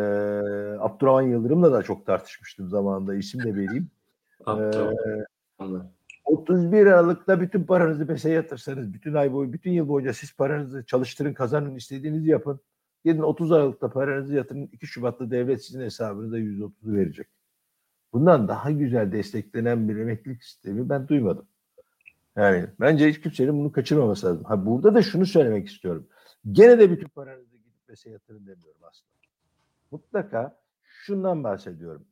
Abdurrahman 0.81 1.23
Yıldırım'la 1.23 1.73
da 1.73 1.83
çok 1.83 2.07
tartışmıştım 2.07 2.69
zamanında. 2.69 3.15
İsim 3.15 3.45
de 3.45 3.55
vereyim. 3.55 3.91
Aptal. 4.47 5.87
Ee, 6.27 6.35
Anladım. 6.35 6.43
31 6.43 6.87
Aralık'ta 6.87 7.41
bütün 7.41 7.65
paranızı 7.65 8.09
BES'e 8.09 8.31
yatırsanız, 8.31 8.95
bütün 8.95 9.15
ay 9.15 9.33
boyu, 9.33 9.53
bütün 9.53 9.71
yıl 9.71 9.89
boyunca 9.89 10.13
siz 10.13 10.37
paranızı 10.37 10.85
çalıştırın, 10.87 11.35
kazanın, 11.35 11.75
istediğinizi 11.75 12.31
yapın. 12.31 12.61
Gidin 13.05 13.23
30 13.23 13.53
Aralık'ta 13.53 13.91
paranızı 13.91 14.35
yatırın. 14.35 14.69
2 14.73 14.87
Şubat'ta 14.87 15.31
devlet 15.31 15.65
sizin 15.65 15.81
hesabınıza 15.81 16.39
%30'u 16.39 16.93
verecek. 16.95 17.27
Bundan 18.13 18.49
daha 18.49 18.71
güzel 18.71 19.13
desteklenen 19.13 19.89
bir 19.89 19.97
emeklilik 19.97 20.45
sistemi 20.45 20.89
ben 20.89 21.09
duymadım. 21.09 21.47
Yani 22.37 22.67
bence 22.81 23.09
hiç 23.09 23.21
kimsenin 23.21 23.59
bunu 23.59 23.73
kaçırmaması 23.73 24.27
lazım. 24.27 24.45
Ha 24.45 24.67
burada 24.67 24.95
da 24.95 25.03
şunu 25.03 25.27
söylemek 25.27 25.69
istiyorum. 25.69 26.09
Gene 26.53 26.79
de 26.79 26.91
bütün 26.91 27.09
paranızı 27.09 27.57
gidip 27.57 27.89
BES'e 27.89 28.11
yatırın 28.11 28.47
demiyorum 28.47 28.81
aslında. 28.83 29.13
Mutlaka 29.91 30.59
şundan 30.85 31.45
bahsediyorum. 31.45 32.05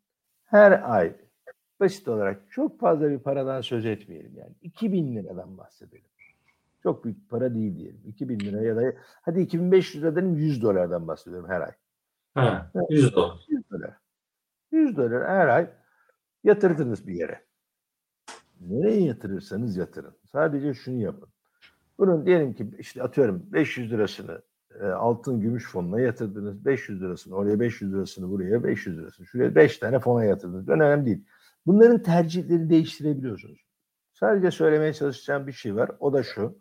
Her 0.45 0.91
ay 0.93 1.17
basit 1.85 2.09
olarak 2.09 2.43
çok 2.51 2.81
fazla 2.81 3.11
bir 3.11 3.19
paradan 3.19 3.61
söz 3.61 3.87
etmeyelim 3.87 4.33
yani. 4.37 4.53
2000 4.63 5.17
liradan 5.17 5.59
bahsedelim. 5.59 6.05
Çok 6.83 7.05
büyük 7.05 7.31
para 7.31 7.55
değil 7.55 7.77
diyelim. 7.77 8.01
2000 8.07 8.41
lira 8.41 8.63
ya 8.63 8.77
da 8.77 8.95
hadi 9.23 9.41
2500 9.41 10.05
liradan 10.05 10.27
100 10.27 10.63
dolardan 10.63 11.09
bahsediyorum 11.09 11.49
her 11.49 11.61
ay. 11.61 11.73
Ha, 12.35 12.71
100 12.91 13.15
dolar. 13.15 13.47
100 13.49 13.71
dolar. 13.71 13.97
100 14.73 14.97
dolar 14.97 15.29
her 15.29 15.49
ay 15.49 15.71
yatırdınız 16.45 17.07
bir 17.07 17.15
yere. 17.15 17.45
nereye 18.61 19.03
yatırırsanız 19.03 19.77
yatırın. 19.77 20.15
Sadece 20.33 20.75
şunu 20.75 21.01
yapın. 21.03 21.29
Bunun 21.99 22.27
diyelim 22.27 22.55
ki 22.55 22.71
işte 22.79 23.03
atıyorum 23.03 23.43
500 23.53 23.93
lirasını 23.93 24.43
e, 24.81 24.87
altın 24.87 25.41
gümüş 25.41 25.71
fonuna 25.71 26.01
yatırdınız. 26.01 26.65
500 26.65 27.03
lirasını 27.03 27.35
oraya 27.35 27.61
500 27.61 27.93
lirasını 27.93 28.31
buraya 28.31 28.65
500 28.65 28.99
lirasını 28.99 29.27
şuraya 29.27 29.55
5 29.55 29.79
tane 29.79 29.99
fona 29.99 30.25
yatırdınız. 30.25 30.69
Önemli 30.69 31.07
değil. 31.07 31.25
Bunların 31.67 32.03
tercihleri 32.03 32.71
değiştirebiliyorsunuz. 32.71 33.61
Sadece 34.15 34.51
söylemeye 34.51 34.93
çalışacağım 34.93 35.47
bir 35.47 35.53
şey 35.53 35.77
var. 35.77 35.91
O 36.01 36.13
da 36.13 36.23
şu. 36.23 36.59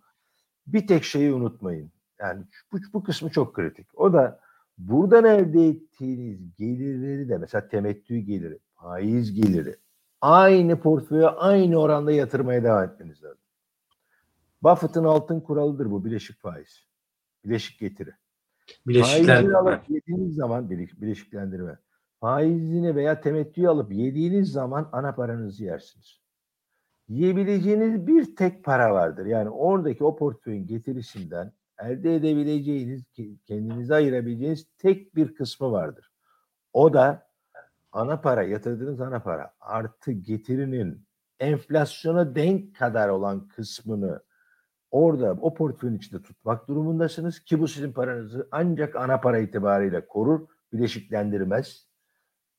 Bir 0.67 0.87
tek 0.87 1.03
şeyi 1.03 1.33
unutmayın. 1.33 1.91
Yani 2.19 2.43
bu, 2.71 2.77
bu 2.93 3.03
kısmı 3.03 3.29
çok 3.29 3.55
kritik. 3.55 3.99
O 3.99 4.13
da 4.13 4.39
buradan 4.77 5.25
elde 5.25 5.67
ettiğiniz 5.67 6.55
gelirleri 6.57 7.29
de 7.29 7.37
mesela 7.37 7.67
temettü 7.67 8.17
geliri, 8.17 8.59
faiz 8.75 9.33
geliri 9.33 9.77
aynı 10.21 10.79
portföye 10.79 11.27
aynı 11.27 11.77
oranda 11.77 12.11
yatırmaya 12.11 12.63
devam 12.63 12.83
etmeniz 12.83 13.23
lazım. 13.23 13.37
Buffett'ın 14.63 15.03
altın 15.03 15.39
kuralıdır 15.39 15.91
bu 15.91 16.05
bileşik 16.05 16.39
faiz. 16.39 16.83
Bileşik 17.45 17.79
getiri. 17.79 18.11
Bileşiklendirme. 18.87 19.57
alıp 19.57 19.89
yediğiniz 19.89 20.35
zaman 20.35 20.69
bile- 20.69 21.01
bileşiklendirme. 21.01 21.77
Faizini 22.24 22.95
veya 22.95 23.21
temettüyü 23.21 23.69
alıp 23.69 23.93
yediğiniz 23.93 24.51
zaman 24.51 24.89
ana 24.91 25.15
paranızı 25.15 25.63
yersiniz. 25.63 26.21
Yiyebileceğiniz 27.07 28.07
bir 28.07 28.36
tek 28.36 28.63
para 28.63 28.93
vardır. 28.93 29.26
Yani 29.26 29.49
oradaki 29.49 30.03
o 30.03 30.15
portföyün 30.15 30.67
getirisinden 30.67 31.51
elde 31.80 32.15
edebileceğiniz, 32.15 33.03
kendinize 33.45 33.95
ayırabileceğiniz 33.95 34.67
tek 34.78 35.15
bir 35.15 35.36
kısmı 35.36 35.71
vardır. 35.71 36.11
O 36.74 36.93
da 36.93 37.28
ana 37.91 38.21
para, 38.21 38.43
yatırdığınız 38.43 39.01
ana 39.01 39.19
para 39.19 39.53
artı 39.59 40.11
getirinin 40.11 41.05
enflasyona 41.39 42.36
denk 42.36 42.76
kadar 42.76 43.09
olan 43.09 43.47
kısmını 43.47 44.24
orada 44.91 45.32
o 45.41 45.53
portföyün 45.53 45.97
içinde 45.97 46.21
tutmak 46.21 46.67
durumundasınız 46.67 47.39
ki 47.39 47.59
bu 47.59 47.67
sizin 47.67 47.91
paranızı 47.91 48.47
ancak 48.51 48.95
ana 48.95 49.21
para 49.21 49.38
itibariyle 49.38 50.07
korur, 50.07 50.47
bileşiklendirmez. 50.74 51.92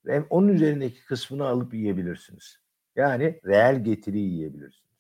Ve 0.07 0.25
onun 0.31 0.49
üzerindeki 0.49 1.05
kısmını 1.05 1.47
alıp 1.47 1.75
yiyebilirsiniz. 1.75 2.59
Yani 2.97 3.41
reel 3.47 3.85
getiriyi 3.85 4.31
yiyebilirsiniz. 4.31 4.95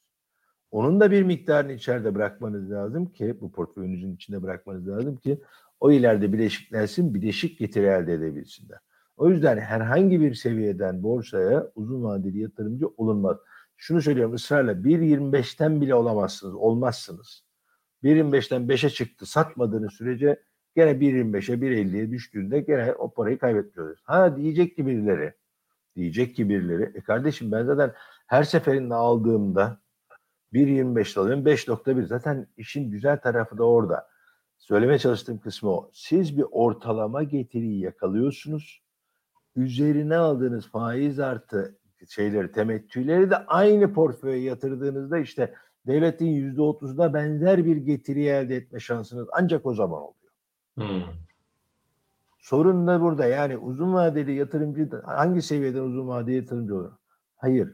Onun 0.70 1.00
da 1.00 1.10
bir 1.10 1.22
miktarını 1.22 1.72
içeride 1.72 2.14
bırakmanız 2.14 2.70
lazım 2.70 3.06
ki 3.06 3.40
bu 3.40 3.52
portföyünüzün 3.52 4.14
içinde 4.14 4.42
bırakmanız 4.42 4.88
lazım 4.88 5.16
ki 5.16 5.40
o 5.80 5.90
ileride 5.90 6.32
bileşiklensin, 6.32 7.14
bileşik 7.14 7.58
getiri 7.58 7.86
elde 7.86 8.12
edebilsinler. 8.12 8.78
O 9.16 9.30
yüzden 9.30 9.58
herhangi 9.58 10.20
bir 10.20 10.34
seviyeden 10.34 11.02
borsaya 11.02 11.70
uzun 11.74 12.02
vadeli 12.02 12.38
yatırımcı 12.38 12.88
olunmaz. 12.96 13.36
Şunu 13.76 14.02
söylüyorum 14.02 14.34
ısrarla 14.34 14.72
1.25'ten 14.72 15.80
bile 15.80 15.94
olamazsınız, 15.94 16.54
olmazsınız. 16.54 17.44
1.25'ten 18.02 18.62
5'e 18.62 18.90
çıktı 18.90 19.26
satmadığınız 19.26 19.92
sürece 19.92 20.42
gene 20.76 20.90
1.25'e 20.90 21.54
1.50'ye 21.54 22.10
düştüğünde 22.10 22.60
gene 22.60 22.92
o 22.92 23.14
parayı 23.14 23.38
kaybetmiyoruz. 23.38 24.00
Ha 24.04 24.36
diyecek 24.36 24.76
ki 24.76 24.86
birileri, 24.86 25.34
diyecek 25.96 26.36
ki 26.36 26.48
birileri, 26.48 26.92
e 26.94 27.00
kardeşim 27.00 27.52
ben 27.52 27.64
zaten 27.64 27.92
her 28.26 28.42
seferinde 28.42 28.94
aldığımda 28.94 29.80
1.25 30.52 31.20
alıyorum 31.20 31.44
5.1 31.44 32.06
zaten 32.06 32.46
işin 32.56 32.90
güzel 32.90 33.20
tarafı 33.20 33.58
da 33.58 33.64
orada. 33.64 34.08
Söylemeye 34.58 34.98
çalıştığım 34.98 35.38
kısmı 35.38 35.70
o. 35.70 35.90
Siz 35.92 36.38
bir 36.38 36.44
ortalama 36.50 37.22
getiriyi 37.22 37.80
yakalıyorsunuz. 37.80 38.82
Üzerine 39.56 40.16
aldığınız 40.16 40.68
faiz 40.68 41.20
artı 41.20 41.78
şeyleri, 42.08 42.52
temettüleri 42.52 43.30
de 43.30 43.36
aynı 43.36 43.92
portföye 43.92 44.42
yatırdığınızda 44.42 45.18
işte 45.18 45.54
devletin 45.86 46.26
yüzde 46.26 46.62
otuzuna 46.62 47.14
benzer 47.14 47.64
bir 47.64 47.76
getiri 47.76 48.24
elde 48.24 48.56
etme 48.56 48.80
şansınız 48.80 49.28
ancak 49.32 49.66
o 49.66 49.74
zaman 49.74 50.02
oluyor. 50.02 50.23
Hmm. 50.74 51.02
Sorun 52.38 52.86
da 52.86 53.00
burada 53.00 53.26
yani 53.26 53.56
uzun 53.56 53.94
vadeli 53.94 54.32
yatırımcı 54.32 55.02
hangi 55.04 55.42
seviyeden 55.42 55.80
uzun 55.80 56.08
vadeli 56.08 56.36
yatırımcı 56.36 56.74
olur? 56.74 56.92
Hayır. 57.36 57.72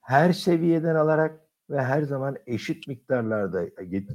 Her 0.00 0.32
seviyeden 0.32 0.94
alarak 0.94 1.40
ve 1.70 1.82
her 1.82 2.02
zaman 2.02 2.36
eşit 2.46 2.88
miktarlarda 2.88 3.66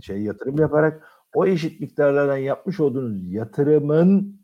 şey 0.01 0.21
yatırım 0.21 0.59
yaparak 0.59 1.07
o 1.33 1.45
eşit 1.45 1.79
miktarlardan 1.81 2.37
yapmış 2.37 2.79
olduğunuz 2.79 3.31
yatırımın 3.31 4.39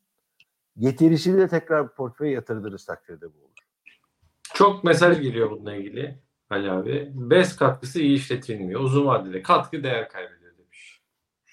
getirisini 0.78 1.38
de 1.38 1.47
tekrar 1.47 1.95
portföye 1.95 2.32
yatırdığınız 2.32 2.86
takdirde 2.86 3.26
bu 3.26 3.39
olur. 3.39 3.57
Çok 4.53 4.84
mesaj 4.84 5.22
geliyor 5.22 5.51
bununla 5.51 5.76
ilgili 5.76 6.20
Ali 6.49 6.72
abi. 6.72 7.12
BES 7.14 7.55
katkısı 7.55 7.99
iyi 7.99 8.16
işletilmiyor. 8.16 8.82
Uzun 8.82 9.05
vadede 9.05 9.41
katkı 9.41 9.84
değer 9.84 10.10
kaybediyor. 10.10 10.39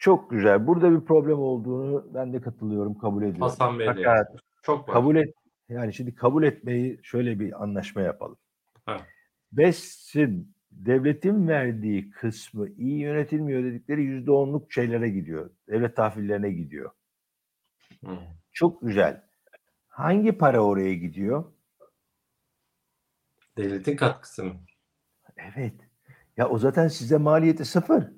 Çok 0.07 0.31
güzel. 0.31 0.67
Burada 0.67 0.93
bir 0.93 1.01
problem 1.01 1.39
olduğunu 1.39 2.15
ben 2.15 2.33
de 2.33 2.41
katılıyorum, 2.41 2.99
kabul 2.99 3.23
ediyorum. 3.23 3.41
Hasan 3.41 3.79
Bey 3.79 3.87
Fakat. 3.87 4.37
Çok 4.63 4.89
var. 4.89 4.95
kabul 4.95 5.17
et 5.17 5.35
yani 5.69 5.95
şimdi 5.95 6.15
kabul 6.15 6.43
etmeyi 6.43 7.01
şöyle 7.03 7.41
bir 7.41 7.63
anlaşma 7.63 8.03
yapalım. 8.03 8.37
Ha. 8.85 9.01
BES'in 9.53 10.55
devletin 10.71 11.49
verdiği 11.49 12.11
kısmı 12.11 12.69
iyi 12.69 12.99
yönetilmiyor 12.99 13.65
dedikleri 13.65 14.03
yüzde 14.03 14.31
onluk 14.31 14.73
şeylere 14.73 15.09
gidiyor. 15.09 15.51
Devlet 15.69 15.97
tahvillerine 15.97 16.51
gidiyor. 16.51 16.91
Hmm. 18.01 18.19
Çok 18.53 18.83
güzel. 18.83 19.23
Hangi 19.89 20.33
para 20.33 20.61
oraya 20.61 20.95
gidiyor? 20.95 21.45
Devletin 23.57 23.97
katkısı 23.97 24.45
mı? 24.45 24.55
Evet. 25.37 25.75
Ya 26.37 26.49
o 26.49 26.59
zaten 26.59 26.89
size 26.89 27.17
maliyeti 27.17 27.65
sıfır. 27.65 28.16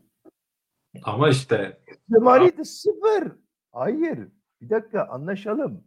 Ama 1.03 1.29
işte 1.29 1.81
Size 2.07 2.19
maliyeti 2.19 2.65
sıfır. 2.65 3.33
Hayır. 3.73 4.29
Bir 4.61 4.71
dakika 4.71 5.05
anlaşalım. 5.05 5.85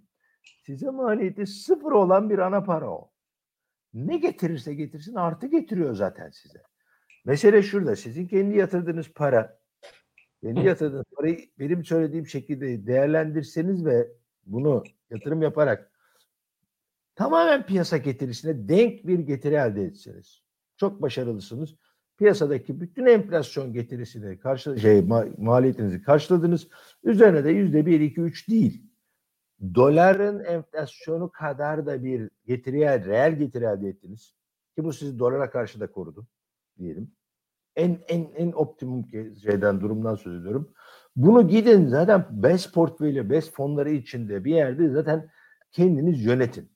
Size 0.65 0.89
maliyeti 0.89 1.45
sıfır 1.45 1.91
olan 1.91 2.29
bir 2.29 2.39
ana 2.39 2.63
para 2.63 2.91
o. 2.91 3.11
Ne 3.93 4.17
getirirse 4.17 4.73
getirsin 4.73 5.15
artı 5.15 5.47
getiriyor 5.47 5.95
zaten 5.95 6.29
size. 6.29 6.61
Mesele 7.25 7.63
şurada. 7.63 7.95
Sizin 7.95 8.27
kendi 8.27 8.57
yatırdığınız 8.57 9.13
para, 9.13 9.59
kendi 10.41 10.59
yatırdığınız 10.59 11.05
parayı 11.15 11.49
benim 11.59 11.85
söylediğim 11.85 12.27
şekilde 12.27 12.87
değerlendirseniz 12.87 13.85
ve 13.85 14.07
bunu 14.45 14.83
yatırım 15.09 15.41
yaparak 15.41 15.91
tamamen 17.15 17.65
piyasa 17.65 17.97
getirisine 17.97 18.69
denk 18.69 19.07
bir 19.07 19.19
getiri 19.19 19.55
elde 19.55 19.83
etseniz 19.83 20.41
çok 20.77 21.01
başarılısınız. 21.01 21.75
Piyasadaki 22.21 22.81
bütün 22.81 23.05
enflasyon 23.05 23.73
getirisini 23.73 24.39
karşı 24.39 24.79
şey 24.79 24.99
ma- 24.99 25.43
maliyetinizi 25.43 26.01
karşıladınız. 26.01 26.67
Üzerine 27.03 27.43
de 27.43 27.49
yüzde 27.49 27.85
bir, 27.85 27.99
iki, 27.99 28.21
üç 28.21 28.49
değil. 28.49 28.83
Doların 29.75 30.43
enflasyonu 30.43 31.31
kadar 31.31 31.85
da 31.85 32.03
bir 32.03 32.29
getiriye, 32.45 33.05
reel 33.05 33.39
getiri 33.39 33.65
elde 33.65 33.87
ettiniz. 33.87 34.35
Ki 34.77 34.83
bu 34.83 34.93
sizi 34.93 35.19
dolara 35.19 35.49
karşı 35.49 35.79
da 35.79 35.91
korudu 35.91 36.27
diyelim. 36.77 37.11
En 37.75 37.99
en 38.07 38.23
en 38.35 38.51
optimum 38.51 39.05
şeyden 39.43 39.81
durumdan 39.81 40.15
söz 40.15 40.41
ediyorum. 40.41 40.73
Bunu 41.15 41.47
gidin 41.47 41.87
zaten 41.87 42.25
BES 42.31 42.71
portföyü, 42.71 43.29
BES 43.29 43.51
fonları 43.51 43.91
içinde 43.91 44.45
bir 44.45 44.55
yerde 44.55 44.89
zaten 44.89 45.29
kendiniz 45.71 46.25
yönetin. 46.25 46.71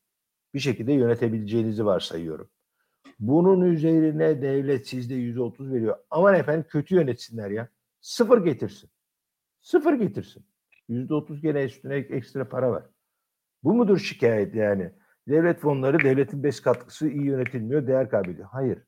Bir 0.54 0.60
şekilde 0.60 0.94
yönetebileceğinizi 0.94 1.86
varsayıyorum. 1.86 2.50
Bunun 3.20 3.62
üzerine 3.62 4.42
devlet 4.42 4.88
sizde 4.88 5.14
yüzde 5.16 5.42
otuz 5.42 5.72
veriyor. 5.74 5.98
Aman 6.12 6.36
efendim 6.36 6.66
kötü 6.70 6.96
yönetsinler 6.96 7.50
ya. 7.50 7.68
Sıfır 8.02 8.44
getirsin. 8.44 8.90
Sıfır 9.62 9.94
getirsin. 9.94 10.46
Yüzde 10.90 11.14
otuz 11.14 11.42
gene 11.42 11.64
üstüne 11.64 11.96
ek- 11.96 12.16
ekstra 12.16 12.50
para 12.50 12.72
var. 12.72 12.84
Bu 13.64 13.74
mudur 13.74 13.98
şikayet 13.98 14.56
yani? 14.56 14.92
Devlet 15.28 15.60
fonları, 15.60 16.00
devletin 16.00 16.44
bes 16.44 16.60
katkısı 16.62 17.08
iyi 17.10 17.24
yönetilmiyor, 17.26 17.88
değer 17.88 18.10
kaybediyor. 18.10 18.48
Hayır. 18.52 18.80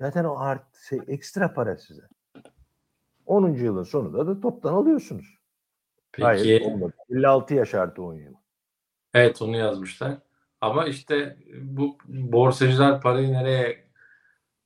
Zaten 0.00 0.24
o 0.24 0.38
art, 0.38 0.76
şey, 0.88 1.00
ekstra 1.08 1.54
para 1.54 1.76
size. 1.76 2.02
10. 3.26 3.48
yılın 3.54 3.82
sonunda 3.82 4.26
da 4.26 4.40
toptan 4.40 4.72
alıyorsunuz. 4.72 5.38
peki 6.12 6.24
Hayır 6.24 6.60
olmadı. 6.62 6.92
56 7.10 7.54
yaş 7.54 7.74
artı 7.74 8.02
10 8.02 8.14
yıl. 8.14 8.34
evet 9.14 9.42
onu 9.42 9.56
yazmışlar. 9.56 10.18
Ama 10.60 10.86
işte 10.86 11.36
bu 11.62 11.98
borsacılar 12.08 13.00
parayı 13.00 13.32
nereye 13.32 13.84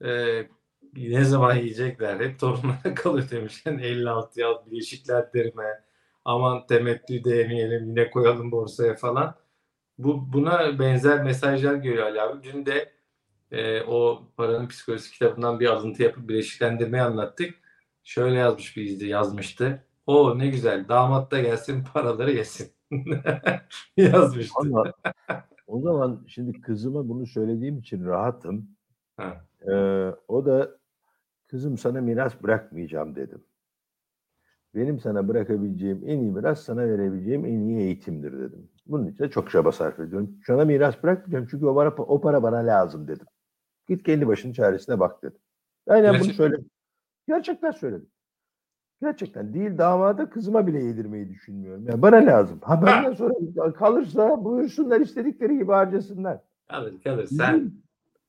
e, 0.04 0.42
ne 0.96 1.24
zaman 1.24 1.54
yiyecekler? 1.54 2.20
Hep 2.20 2.40
torunlara 2.40 2.94
kalıyor 2.94 3.30
demişler. 3.30 3.72
56 3.72 4.40
yıl 4.40 4.66
bileşiklendirme 4.66 5.84
aman 6.24 6.66
temettü 6.66 7.24
de 7.24 7.36
yemeyelim 7.36 7.88
yine 7.88 8.10
koyalım 8.10 8.52
borsaya 8.52 8.94
falan. 8.94 9.34
Bu 9.98 10.32
buna 10.32 10.78
benzer 10.78 11.22
mesajlar 11.22 11.74
geliyor 11.74 12.06
Ali 12.06 12.20
abi. 12.22 12.42
Dün 12.42 12.66
de 12.66 12.92
e, 13.52 13.82
o 13.82 14.22
paranın 14.36 14.68
psikolojisi 14.68 15.12
kitabından 15.12 15.60
bir 15.60 15.66
alıntı 15.66 16.02
yapıp 16.02 16.28
bileşiklendirmeyi 16.28 17.02
anlattık. 17.02 17.54
Şöyle 18.04 18.36
yazmış 18.36 18.76
bir 18.76 18.84
izli 18.84 19.08
yazmıştı. 19.08 19.84
O 20.06 20.38
ne 20.38 20.48
güzel 20.48 20.88
damat 20.88 21.30
da 21.30 21.40
gelsin 21.40 21.84
paraları 21.94 22.32
yesin. 22.32 22.72
yazmıştı. 23.96 24.54
Ama 24.60 24.92
o 25.66 25.80
zaman 25.80 26.24
şimdi 26.28 26.60
kızıma 26.60 27.08
bunu 27.08 27.26
söylediğim 27.26 27.78
için 27.78 28.04
rahatım. 28.04 28.68
Ha. 29.16 29.44
Ee, 29.68 30.12
o 30.28 30.46
da 30.46 30.78
kızım 31.46 31.78
sana 31.78 32.00
miras 32.00 32.42
bırakmayacağım 32.42 33.16
dedim. 33.16 33.44
Benim 34.74 35.00
sana 35.00 35.28
bırakabileceğim 35.28 36.02
en 36.06 36.18
iyi 36.18 36.30
miras 36.32 36.62
sana 36.62 36.80
verebileceğim 36.88 37.44
en 37.44 37.60
iyi 37.60 37.78
eğitimdir 37.78 38.32
dedim. 38.32 38.70
Bunun 38.86 39.06
için 39.06 39.24
de 39.24 39.30
çok 39.30 39.50
çaba 39.50 39.72
sarf 39.72 40.00
ediyorum. 40.00 40.36
Sana 40.46 40.64
miras 40.64 41.02
bırakmayacağım 41.02 41.46
çünkü 41.50 41.66
o, 41.66 41.76
bana, 41.76 41.88
o 41.88 42.20
para 42.20 42.42
bana 42.42 42.56
lazım 42.56 43.08
dedim. 43.08 43.26
Git 43.88 44.02
kendi 44.02 44.26
başının 44.26 44.52
çaresine 44.52 45.00
bak 45.00 45.22
dedim. 45.22 45.38
Aynen 45.86 46.08
bunu 46.10 46.18
Gerçekten. 46.18 46.36
söyledim. 46.44 46.70
Gerçekten 47.28 47.70
söyledim. 47.70 48.10
Gerçekten 49.08 49.54
değil 49.54 49.78
damada 49.78 50.30
kızıma 50.30 50.66
bile 50.66 50.82
yedirmeyi 50.82 51.28
düşünmüyorum. 51.28 51.84
Yani 51.88 52.02
bana 52.02 52.16
lazım. 52.16 52.58
Ha 52.62 52.86
benden 52.86 53.14
sonra 53.14 53.72
kalırsa 53.72 54.44
buyursunlar 54.44 55.00
istedikleri 55.00 55.58
gibi 55.58 55.72
harcasınlar. 55.72 56.38
Kalır 56.68 56.94
kalır. 57.04 57.26
Sen 57.26 57.72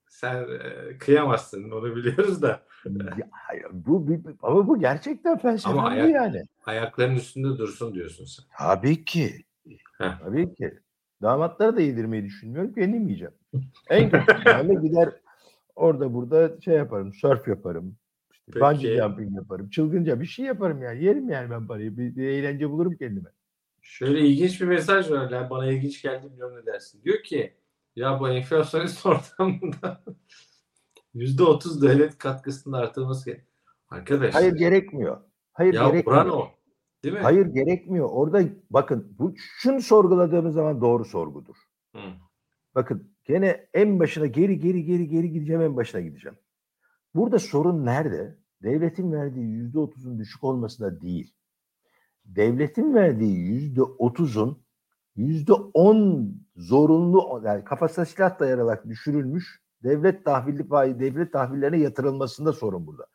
sen 0.07 0.43
e, 0.43 0.97
kıyamazsın 0.97 1.71
onu 1.71 1.95
biliyoruz 1.95 2.41
da. 2.41 2.59
Ya, 3.17 3.27
bu, 3.71 4.07
bir- 4.07 4.19
ama 4.41 4.67
bu 4.67 4.79
gerçekten 4.79 5.37
felsefe 5.37 5.69
Ama 5.69 5.83
bu 5.83 5.87
ayak- 5.87 6.09
yani. 6.09 6.43
Ayaklarının 6.65 7.15
üstünde 7.15 7.47
dursun 7.57 7.93
diyorsun 7.93 8.25
sen. 8.25 8.45
Tabii 8.57 9.05
ki. 9.05 9.31
Heh. 9.97 10.19
Tabii 10.23 10.55
ki. 10.55 10.79
Damatlara 11.21 11.75
da 11.75 11.81
yedirmeyi 11.81 12.23
düşünmüyorum. 12.23 12.73
Kendim 12.73 13.03
yiyeceğim. 13.07 13.33
En 13.89 14.09
kötü 14.09 14.31
ihtimalle 14.39 14.73
gider 14.73 15.09
orada 15.75 16.13
burada 16.13 16.61
şey 16.61 16.75
yaparım. 16.77 17.13
Surf 17.13 17.47
yaparım. 17.47 17.95
Peki. 18.45 18.59
bungee 18.59 18.97
jumping 18.97 19.35
yaparım. 19.35 19.69
Çılgınca 19.69 20.21
bir 20.21 20.25
şey 20.25 20.45
yaparım 20.45 20.81
yani. 20.81 21.03
Yerim 21.03 21.29
yani 21.29 21.49
ben 21.49 21.67
parayı. 21.67 21.97
Bir, 21.97 22.15
bir 22.15 22.27
eğlence 22.27 22.69
bulurum 22.69 22.95
kendime. 22.95 23.29
Şöyle 23.81 24.19
ilginç 24.19 24.61
bir 24.61 24.65
mesaj 24.65 25.11
var. 25.11 25.31
Yani 25.31 25.49
bana 25.49 25.71
ilginç 25.71 26.01
geldi 26.01 26.27
bilmiyorum 26.31 26.57
ne 26.61 26.65
dersin. 26.65 27.03
Diyor 27.03 27.23
ki 27.23 27.53
ya 27.95 28.19
bu 28.19 28.29
enflasyonist 28.29 29.05
ortamında 29.05 30.03
%30 31.15 31.81
devlet 31.81 32.17
katkısının 32.17 32.77
artırılması 32.77 33.25
gerek. 33.25 33.45
Arkadaşlar 33.89 34.41
Hayır 34.41 34.55
gerekmiyor. 34.55 35.21
Hayır 35.53 35.73
ya 35.73 35.89
gerekmiyor. 35.89 36.25
buran 36.25 36.29
o. 36.29 36.47
Değil 37.03 37.15
mi? 37.15 37.21
Hayır 37.21 37.45
gerekmiyor. 37.45 38.09
Orada 38.11 38.43
bakın 38.69 39.15
bu 39.19 39.33
şunu 39.37 39.81
sorguladığımız 39.81 40.53
zaman 40.53 40.81
doğru 40.81 41.05
sorgudur. 41.05 41.55
Hı. 41.95 42.01
Bakın 42.75 43.11
gene 43.23 43.67
en 43.73 43.99
başına 43.99 44.25
geri 44.25 44.59
geri 44.59 44.85
geri 44.85 45.07
geri 45.07 45.31
gideceğim 45.31 45.61
en 45.61 45.75
başına 45.75 46.01
gideceğim. 46.01 46.37
Burada 47.15 47.39
sorun 47.39 47.85
nerede? 47.85 48.37
Devletin 48.63 49.11
verdiği 49.11 49.45
yüzde 49.45 49.79
otuzun 49.79 50.19
düşük 50.19 50.43
olmasında 50.43 51.01
değil. 51.01 51.33
Devletin 52.25 52.93
verdiği 52.93 53.37
yüzde 53.37 53.81
otuzun 53.81 54.65
yüzde 55.15 55.53
on 55.53 56.31
zorunlu 56.55 57.41
yani 57.45 57.63
kafasına 57.63 58.05
silah 58.05 58.39
dayanarak 58.39 58.87
düşürülmüş 58.87 59.61
devlet 59.83 60.25
tahvilli 60.25 60.67
faiz 60.67 60.99
devlet 60.99 61.33
tahvillerine 61.33 61.77
yatırılmasında 61.77 62.53
sorun 62.53 62.87
burada. 62.87 63.05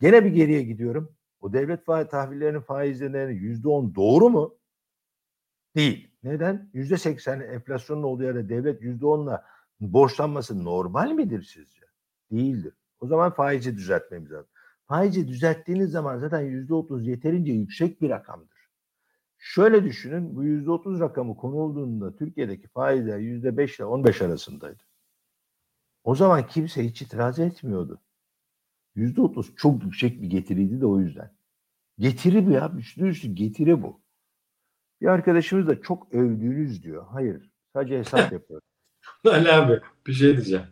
Gene 0.00 0.24
bir 0.24 0.30
geriye 0.30 0.62
gidiyorum. 0.62 1.12
O 1.40 1.52
devlet 1.52 1.84
faiz 1.84 2.08
tahvillerinin 2.08 2.60
faizlerinin 2.60 3.34
yüzde 3.34 3.68
on 3.68 3.94
doğru 3.94 4.30
mu? 4.30 4.54
Değil. 5.76 6.10
Neden? 6.22 6.70
Yüzde 6.72 6.96
seksen 6.96 7.40
enflasyonun 7.40 8.02
olduğu 8.02 8.22
yerde 8.22 8.48
devlet 8.48 8.82
yüzde 8.82 9.06
onla 9.06 9.44
borçlanması 9.80 10.64
normal 10.64 11.12
midir 11.12 11.42
sizce? 11.42 11.82
Değildir. 12.30 12.77
O 13.00 13.06
zaman 13.06 13.30
faizi 13.30 13.76
düzeltmemiz 13.76 14.32
lazım. 14.32 14.50
Faizi 14.86 15.28
düzelttiğiniz 15.28 15.90
zaman 15.90 16.18
zaten 16.18 16.40
yüzde 16.40 16.74
otuz 16.74 17.06
yeterince 17.06 17.52
yüksek 17.52 18.02
bir 18.02 18.10
rakamdır. 18.10 18.58
Şöyle 19.38 19.84
düşünün 19.84 20.36
bu 20.36 20.44
yüzde 20.44 20.70
otuz 20.70 21.00
rakamı 21.00 21.36
konulduğunda 21.36 22.16
Türkiye'deki 22.16 22.68
faizler 22.68 23.18
yüzde 23.18 23.56
beş 23.56 23.78
ile 23.78 23.84
on 23.84 24.04
beş 24.04 24.22
arasındaydı. 24.22 24.82
O 26.04 26.14
zaman 26.14 26.46
kimse 26.46 26.84
hiç 26.84 27.02
itiraz 27.02 27.38
etmiyordu. 27.38 28.00
Yüzde 28.94 29.20
otuz 29.20 29.56
çok 29.56 29.84
yüksek 29.84 30.22
bir 30.22 30.26
getiriydi 30.30 30.80
de 30.80 30.86
o 30.86 31.00
yüzden. 31.00 31.36
Getiri 31.98 32.46
bu 32.46 32.50
ya. 32.50 32.72
Üstü 32.78 33.06
üstü 33.06 33.28
getiri 33.28 33.82
bu. 33.82 34.00
Bir 35.00 35.06
arkadaşımız 35.06 35.66
da 35.66 35.82
çok 35.82 36.14
övdüğünüz 36.14 36.82
diyor. 36.82 37.06
Hayır. 37.10 37.50
Sadece 37.72 37.98
hesap 37.98 38.32
yapıyor. 38.32 38.60
Ali 39.24 39.52
abi 39.52 39.80
bir 40.06 40.12
şey 40.12 40.36
diyeceğim. 40.36 40.66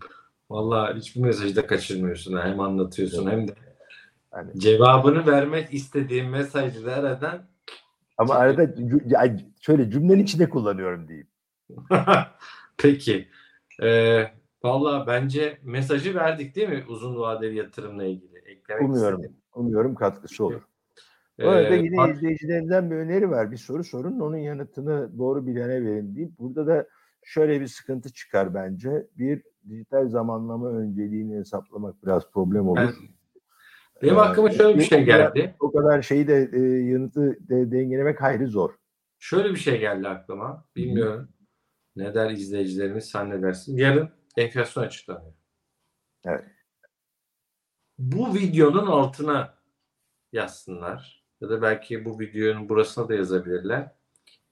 Vallahi 0.50 0.96
hiçbir 0.96 1.20
mesajı 1.20 1.56
da 1.56 1.66
kaçırmıyorsun. 1.66 2.38
Hem 2.40 2.60
anlatıyorsun 2.60 3.30
hem 3.30 3.48
de 3.48 3.52
Yani, 4.32 4.60
cevabını 4.60 5.26
vermek 5.26 5.74
istediğim 5.74 6.28
mesajlardan 6.30 7.46
ama 8.18 8.34
arada 8.34 8.64
cü- 8.64 9.12
ya 9.14 9.36
şöyle 9.60 9.90
cümlenin 9.90 10.22
içinde 10.22 10.48
kullanıyorum 10.48 11.08
diyeyim. 11.08 11.28
Peki. 12.78 13.28
Ee, 13.82 14.24
Valla 14.64 15.06
bence 15.06 15.58
mesajı 15.62 16.14
verdik 16.14 16.56
değil 16.56 16.68
mi 16.68 16.84
uzun 16.88 17.16
vadeli 17.16 17.56
yatırımla 17.56 18.04
ilgili? 18.04 18.38
Eklemek 18.38 18.82
Umuyorum. 18.84 19.20
istediğim. 19.20 19.42
Umuyorum 19.54 19.94
katkısı 19.94 20.44
olur. 20.44 20.62
Ee, 21.38 21.44
Bu 21.44 21.48
arada 21.48 21.74
yine 21.74 21.96
bak- 21.96 22.16
izleyicilerimden 22.16 22.90
bir 22.90 22.96
öneri 22.96 23.30
var. 23.30 23.50
Bir 23.50 23.56
soru 23.56 23.84
sorun 23.84 24.20
onun 24.20 24.36
yanıtını 24.36 25.18
doğru 25.18 25.46
bilene 25.46 25.84
verin 25.84 26.16
deyip 26.16 26.38
burada 26.38 26.66
da 26.66 26.86
şöyle 27.24 27.60
bir 27.60 27.66
sıkıntı 27.66 28.12
çıkar 28.12 28.54
bence. 28.54 29.06
Bir 29.18 29.42
dijital 29.68 30.08
zamanlama 30.08 30.68
önceliğini 30.68 31.38
hesaplamak 31.38 32.04
biraz 32.04 32.30
problem 32.30 32.68
olur. 32.68 32.76
Ben- 32.76 32.92
benim 34.02 34.16
Ee, 34.16 34.20
aklıma 34.20 34.50
şöyle 34.50 34.78
bir 34.78 34.84
şey 34.84 35.04
geldi. 35.04 35.56
O 35.60 35.72
kadar 35.72 36.02
şeyi 36.02 36.28
de 36.28 36.50
e, 36.52 36.60
yanıtı 36.90 37.48
de, 37.48 37.70
dengelemek 37.70 38.22
hayli 38.22 38.46
zor. 38.46 38.74
Şöyle 39.18 39.50
bir 39.50 39.56
şey 39.56 39.80
geldi 39.80 40.08
aklıma. 40.08 40.64
Bilmiyorum. 40.76 41.28
Ne 41.96 42.14
der 42.14 42.30
izleyicilerimiz 42.30 43.04
sen 43.04 43.30
ne 43.30 43.42
dersin? 43.42 43.76
Yarın 43.76 44.10
enflasyon 44.36 44.84
açıklanıyor. 44.84 45.32
Evet. 46.24 46.44
Bu 47.98 48.34
videonun 48.34 48.86
altına 48.86 49.54
yazsınlar. 50.32 51.26
Ya 51.40 51.48
da 51.48 51.62
belki 51.62 52.04
bu 52.04 52.20
videonun 52.20 52.68
burasına 52.68 53.08
da 53.08 53.14
yazabilirler. 53.14 53.92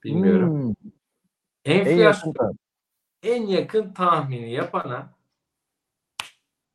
Bilmiyorum. 0.03 0.63
Hmm, 0.63 0.91
en 1.65 1.79
Enflasyon 1.79 2.33
yakın 2.33 2.57
en 3.25 3.43
yakın 3.47 3.93
tahmini 3.93 4.51
yapana 4.51 5.09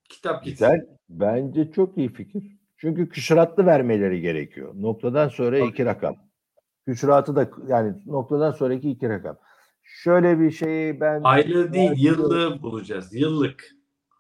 kitap 0.09 0.45
gitsin. 0.45 0.67
Güzel. 0.67 0.87
Bence 1.09 1.73
çok 1.73 1.99
iyi 1.99 2.09
fikir. 2.13 2.43
Çünkü 2.77 3.09
küsuratlı 3.09 3.67
vermeleri 3.67 4.21
gerekiyor. 4.21 4.73
Noktadan 4.77 5.29
sonra 5.29 5.59
Tabii. 5.59 5.69
iki 5.69 5.85
rakam. 5.85 6.17
Küsuratı 6.87 7.37
da 7.37 7.51
yani 7.67 7.95
noktadan 8.07 8.53
sonraki 8.53 8.91
iki 8.91 9.09
rakam. 9.09 9.37
Şöyle 9.83 10.41
bir 10.41 10.51
şeyi 10.51 11.01
ben 11.01 11.21
Aylığı 11.25 11.73
değil, 11.73 11.93
yıllığı 11.97 12.63
bulacağız. 12.63 13.15
Yıllık. 13.15 13.71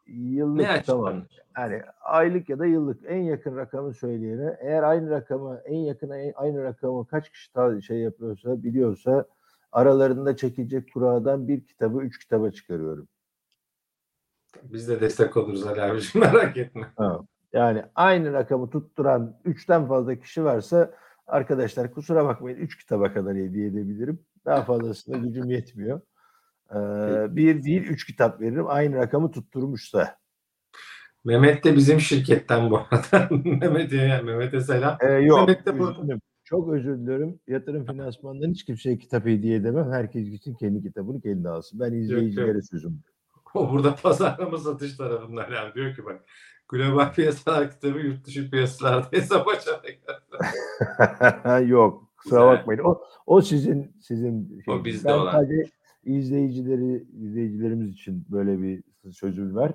yıllık 0.06 0.60
Ne 0.68 0.82
tamam. 0.82 1.22
Yani 1.56 1.82
aylık 2.00 2.48
ya 2.48 2.58
da 2.58 2.66
yıllık 2.66 3.00
en 3.06 3.22
yakın 3.22 3.56
rakamı 3.56 3.94
söyleyene 3.94 4.56
eğer 4.60 4.82
aynı 4.82 5.10
rakamı 5.10 5.60
en 5.64 5.78
yakın 5.78 6.10
en- 6.10 6.32
aynı 6.36 6.62
rakamı 6.64 7.06
kaç 7.06 7.30
kişi 7.30 7.50
şey 7.86 7.98
yapıyorsa 7.98 8.62
biliyorsa 8.62 9.24
aralarında 9.72 10.36
çekilecek 10.36 10.92
kuradan 10.92 11.48
bir 11.48 11.66
kitabı 11.66 12.02
üç 12.02 12.18
kitaba 12.18 12.50
çıkarıyorum. 12.50 13.08
Biz 14.62 14.88
de 14.88 15.00
destek 15.00 15.36
oluruz 15.36 15.66
Ali 15.66 15.82
abiciğim 15.82 16.26
merak 16.32 16.56
etme. 16.56 16.92
Yani 17.52 17.84
aynı 17.94 18.32
rakamı 18.32 18.70
tutturan 18.70 19.40
üçten 19.44 19.88
fazla 19.88 20.14
kişi 20.14 20.44
varsa 20.44 20.94
arkadaşlar 21.26 21.92
kusura 21.92 22.24
bakmayın 22.24 22.56
üç 22.58 22.78
kitaba 22.78 23.12
kadar 23.12 23.36
hediye 23.36 23.66
edebilirim. 23.66 24.20
Daha 24.44 24.62
fazlasına 24.62 25.16
gücüm 25.16 25.50
yetmiyor. 25.50 26.00
Ee, 26.70 26.76
bir 27.36 27.62
değil 27.62 27.82
üç 27.82 28.06
kitap 28.06 28.40
veririm 28.40 28.66
aynı 28.68 28.96
rakamı 28.96 29.30
tutturmuşsa. 29.30 30.16
Mehmet 31.24 31.64
de 31.64 31.76
bizim 31.76 32.00
şirketten 32.00 32.70
bu 32.70 32.78
arada. 32.78 33.28
Mehmet'e 33.44 34.22
Mehmet'e 34.22 34.60
selam. 34.60 34.98
Ee, 35.00 35.12
yok 35.12 35.48
Mehmet 35.48 35.66
de 35.66 35.78
bu- 35.78 35.90
üzgünüm. 35.90 36.20
Çok 36.50 36.72
özür 36.72 36.98
dilerim. 36.98 37.40
Yatırım 37.48 37.86
finansmanından 37.86 38.50
hiç 38.50 38.64
kimseye 38.64 38.98
kitap 38.98 39.26
hediye 39.26 39.56
edemem. 39.56 39.92
Herkes 39.92 40.28
için 40.28 40.54
kendi 40.54 40.82
kitabını 40.82 41.20
kendi 41.20 41.48
alsın. 41.48 41.80
Ben 41.80 41.92
izleyicilere 41.92 42.62
sözüm. 42.62 43.00
O 43.54 43.70
burada 43.70 43.94
pazarlama 43.94 44.58
satış 44.58 44.96
tarafından 44.96 45.50
yani 45.52 45.74
diyor 45.74 45.94
ki 45.96 46.04
bak 46.04 46.24
global 46.68 47.12
piyasalar 47.12 47.70
kitabı 47.70 47.98
yurt 47.98 48.26
dışı 48.26 48.50
piyasalarda 48.50 49.06
hesap 49.10 49.48
açarak. 49.48 49.84
Yok. 51.68 52.10
Kusura 52.16 52.46
bakmayın. 52.46 52.80
O, 52.84 53.00
o 53.26 53.40
sizin 53.40 53.96
sizin 54.00 54.62
O 54.68 54.84
bizde 54.84 55.08
ben 55.08 55.18
olan. 55.18 55.32
sadece 55.32 55.70
izleyicileri 56.04 57.04
izleyicilerimiz 57.20 57.88
için 57.88 58.26
böyle 58.30 58.62
bir 58.62 58.82
sözüm 59.12 59.54
var. 59.54 59.72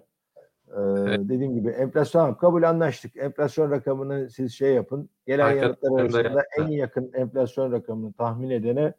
Ee, 0.75 0.79
Evet. 0.79 1.19
Dediğim 1.29 1.53
gibi 1.55 1.69
enflasyon 1.69 2.33
kabul 2.33 2.63
anlaştık. 2.63 3.17
Enflasyon 3.17 3.71
rakamını 3.71 4.29
siz 4.29 4.53
şey 4.53 4.73
yapın. 4.73 5.09
Gelen 5.27 5.45
Arkadaşlar 5.45 5.63
yanıtlar 5.67 5.91
da 5.91 6.01
arasında 6.01 6.39
yaptı. 6.39 6.61
en 6.63 6.67
yakın 6.67 7.11
enflasyon 7.13 7.71
rakamını 7.71 8.13
tahmin 8.13 8.49
edene 8.49 8.93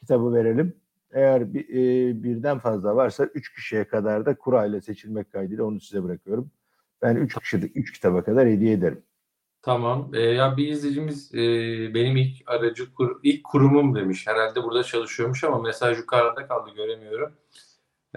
kitabı 0.00 0.34
verelim. 0.34 0.76
Eğer 1.12 1.54
bir, 1.54 1.68
e, 1.68 2.22
birden 2.22 2.58
fazla 2.58 2.96
varsa 2.96 3.24
üç 3.24 3.54
kişiye 3.54 3.84
kadar 3.84 4.26
da 4.26 4.34
kura 4.38 4.66
ile 4.66 4.80
seçilmek 4.80 5.32
kaydıyla 5.32 5.64
onu 5.64 5.80
size 5.80 6.04
bırakıyorum. 6.04 6.50
Ben 7.02 7.16
üç 7.16 7.38
kişi 7.38 7.56
üç 7.56 7.92
kitaba 7.92 8.24
kadar 8.24 8.48
hediye 8.48 8.72
ederim. 8.72 9.02
Tamam. 9.62 10.10
Ee, 10.14 10.20
ya 10.20 10.56
bir 10.56 10.68
izleyicimiz 10.68 11.34
e, 11.34 11.38
benim 11.94 12.16
ilk 12.16 12.50
aracı 12.50 12.94
kur, 12.94 13.20
ilk 13.22 13.44
kurumum 13.44 13.94
demiş. 13.94 14.26
Herhalde 14.26 14.62
burada 14.62 14.82
çalışıyormuş 14.82 15.44
ama 15.44 15.62
mesaj 15.62 15.98
yukarıda 15.98 16.46
kaldı 16.46 16.70
göremiyorum. 16.76 17.32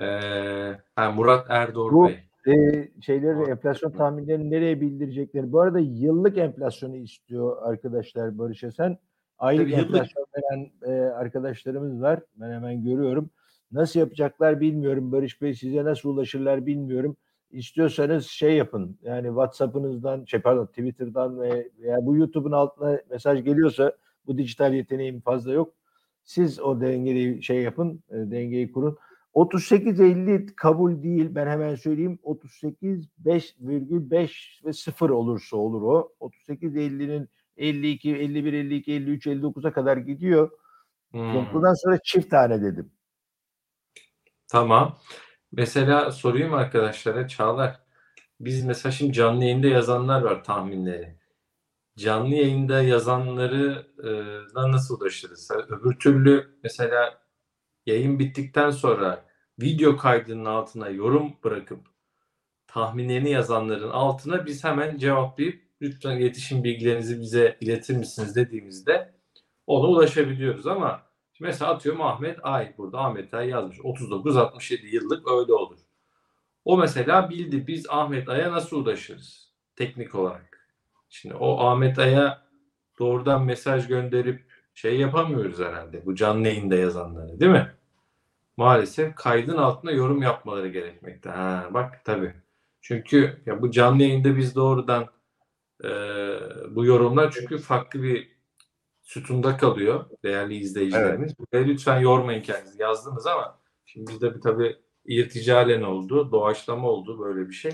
Ee, 0.02 0.78
ha, 0.96 1.12
Murat 1.12 1.46
Erdoğan 1.50 2.08
Bey. 2.08 2.20
E, 2.50 2.90
şeyleri 3.02 3.52
enflasyon 3.52 3.92
tahminlerini 3.92 4.52
nereye 4.52 4.82
bildirecekleri. 4.82 5.52
Bu 5.52 5.62
arada 5.62 5.80
yıllık 5.80 6.38
enflasyonu 6.38 6.96
istiyor 6.96 7.58
arkadaşlar 7.62 8.38
Barış 8.38 8.64
Esen. 8.64 8.98
Aylık 9.38 9.72
Tabii 9.72 9.82
enflasyon 9.82 10.26
veren 10.38 10.72
e, 10.82 10.92
arkadaşlarımız 11.10 12.02
var. 12.02 12.20
Ben 12.36 12.52
hemen 12.52 12.84
görüyorum. 12.84 13.30
Nasıl 13.72 14.00
yapacaklar 14.00 14.62
bilmiyorum. 14.62 15.12
Barış 15.12 15.42
Bey 15.42 15.54
size 15.54 15.84
nasıl 15.84 16.10
ulaşırlar 16.10 16.66
bilmiyorum. 16.66 17.18
İstiyorsanız 17.52 18.26
şey 18.26 18.58
yapın. 18.58 18.98
Yani 19.02 19.28
WhatsApp'ınızdan, 19.28 20.26
şey 20.26 20.42
pardon 20.42 20.66
Twitter'dan 20.66 21.42
ve 21.42 21.70
veya 21.80 21.98
bu 22.02 22.16
YouTube'un 22.16 22.52
altına 22.52 23.00
mesaj 23.10 23.44
geliyorsa 23.44 23.94
bu 24.28 24.38
dijital 24.38 24.74
yeteneğim 24.74 25.22
fazla 25.22 25.52
yok. 25.54 25.74
Siz 26.24 26.60
o 26.60 26.82
dengeyi 26.82 27.44
şey 27.44 27.62
yapın, 27.62 28.04
e, 28.10 28.16
dengeyi 28.16 28.72
kurun. 28.72 28.98
38.50 29.34 30.56
kabul 30.56 31.04
değil. 31.04 31.36
Ben 31.36 31.48
hemen 31.48 31.76
söyleyeyim. 31.76 32.20
38 32.24 33.10
5,5 33.26 34.66
ve 34.66 34.74
0 34.74 35.10
olursa 35.10 35.58
olur 35.58 35.82
o. 35.82 36.14
38.50'nin 36.20 37.30
52, 37.58 38.16
51, 38.16 38.54
52, 38.54 38.94
53, 38.94 39.28
59'a 39.28 39.74
kadar 39.74 39.98
gidiyor. 39.98 40.52
Hmm. 41.12 41.44
Sonra 41.76 42.00
çift 42.04 42.30
tane 42.30 42.62
dedim. 42.62 42.92
Tamam. 44.48 45.00
Mesela 45.52 46.12
sorayım 46.12 46.54
arkadaşlara 46.54 47.28
Çağlar. 47.28 47.80
Biz 48.40 48.66
mesela 48.66 48.92
şimdi 48.92 49.14
canlı 49.14 49.44
yayında 49.44 49.68
yazanlar 49.68 50.22
var 50.22 50.44
tahminleri. 50.44 51.20
Canlı 51.98 52.36
yayında 52.36 52.82
yazanları 52.82 53.88
e, 54.04 54.72
nasıl 54.72 55.00
ulaşırız? 55.00 55.52
Öbür 55.70 56.00
türlü 56.00 56.60
mesela 56.64 57.22
yayın 57.90 58.20
bittikten 58.20 58.70
sonra 58.70 59.26
video 59.62 59.98
kaydının 59.98 60.46
altına 60.46 60.90
yorum 60.90 61.34
bırakıp 61.44 61.80
tahminlerini 62.68 63.32
yazanların 63.32 63.90
altına 63.90 64.46
biz 64.46 64.64
hemen 64.64 64.98
cevaplayıp 64.98 65.62
lütfen 65.82 66.18
iletişim 66.18 66.64
bilgilerinizi 66.64 67.22
bize 67.22 67.58
iletir 67.62 67.98
misiniz 67.98 68.36
dediğimizde 68.36 69.14
ona 69.68 69.88
ulaşabiliyoruz 69.88 70.68
ama 70.68 71.04
mesela 71.40 71.72
atıyorum 71.72 72.02
Ahmet 72.02 72.40
Ay 72.44 72.74
burada 72.78 73.00
Ahmet 73.00 73.34
Ay 73.34 73.50
yazmış 73.50 73.78
39-67 73.78 74.86
yıllık 74.86 75.32
öyle 75.32 75.54
olur. 75.54 75.78
O 76.66 76.78
mesela 76.78 77.30
bildi 77.30 77.68
biz 77.68 77.90
Ahmet 77.90 78.30
Ay'a 78.30 78.52
nasıl 78.52 78.78
ulaşırız 78.78 79.54
teknik 79.76 80.16
olarak. 80.16 80.70
Şimdi 81.10 81.36
o 81.36 81.60
Ahmet 81.60 82.00
Ay'a 82.00 82.50
doğrudan 83.00 83.46
mesaj 83.46 83.88
gönderip 83.88 84.50
şey 84.74 85.00
yapamıyoruz 85.00 85.60
herhalde 85.60 86.06
bu 86.06 86.16
canlı 86.16 86.48
yayında 86.48 86.76
yazanları 86.76 87.40
değil 87.40 87.52
mi? 87.52 87.79
Maalesef 88.60 89.16
kaydın 89.16 89.58
altına 89.58 89.92
yorum 89.92 90.22
yapmaları 90.22 90.68
gerekmekte. 90.68 91.30
Ha, 91.30 91.70
bak 91.72 92.06
tabii. 92.06 92.34
Çünkü 92.82 93.42
ya 93.46 93.62
bu 93.62 93.72
canlı 93.72 94.04
yayında 94.04 94.38
biz 94.38 94.56
doğrudan 94.56 95.08
e, 95.84 95.90
bu 96.70 96.86
yorumlar 96.86 97.32
çünkü 97.32 97.58
farklı 97.58 98.04
bir 98.04 98.38
sütunda 99.02 99.58
kalıyor 99.58 100.06
değerli 100.24 100.56
izleyicilerimiz. 100.56 101.34
Ve 101.54 101.68
lütfen 101.68 102.00
yormayın 102.00 102.42
kendinizi. 102.42 102.82
Yazdınız 102.82 103.28
ama 103.28 103.60
şimdi 103.86 104.12
bizde 104.12 104.36
bir 104.36 104.42
tabii 104.42 104.78
irticalen 105.06 105.82
oldu, 105.82 106.32
doğaçlama 106.32 106.90
oldu 106.90 107.20
böyle 107.20 107.50
bir 107.50 107.54
şey. 107.54 107.72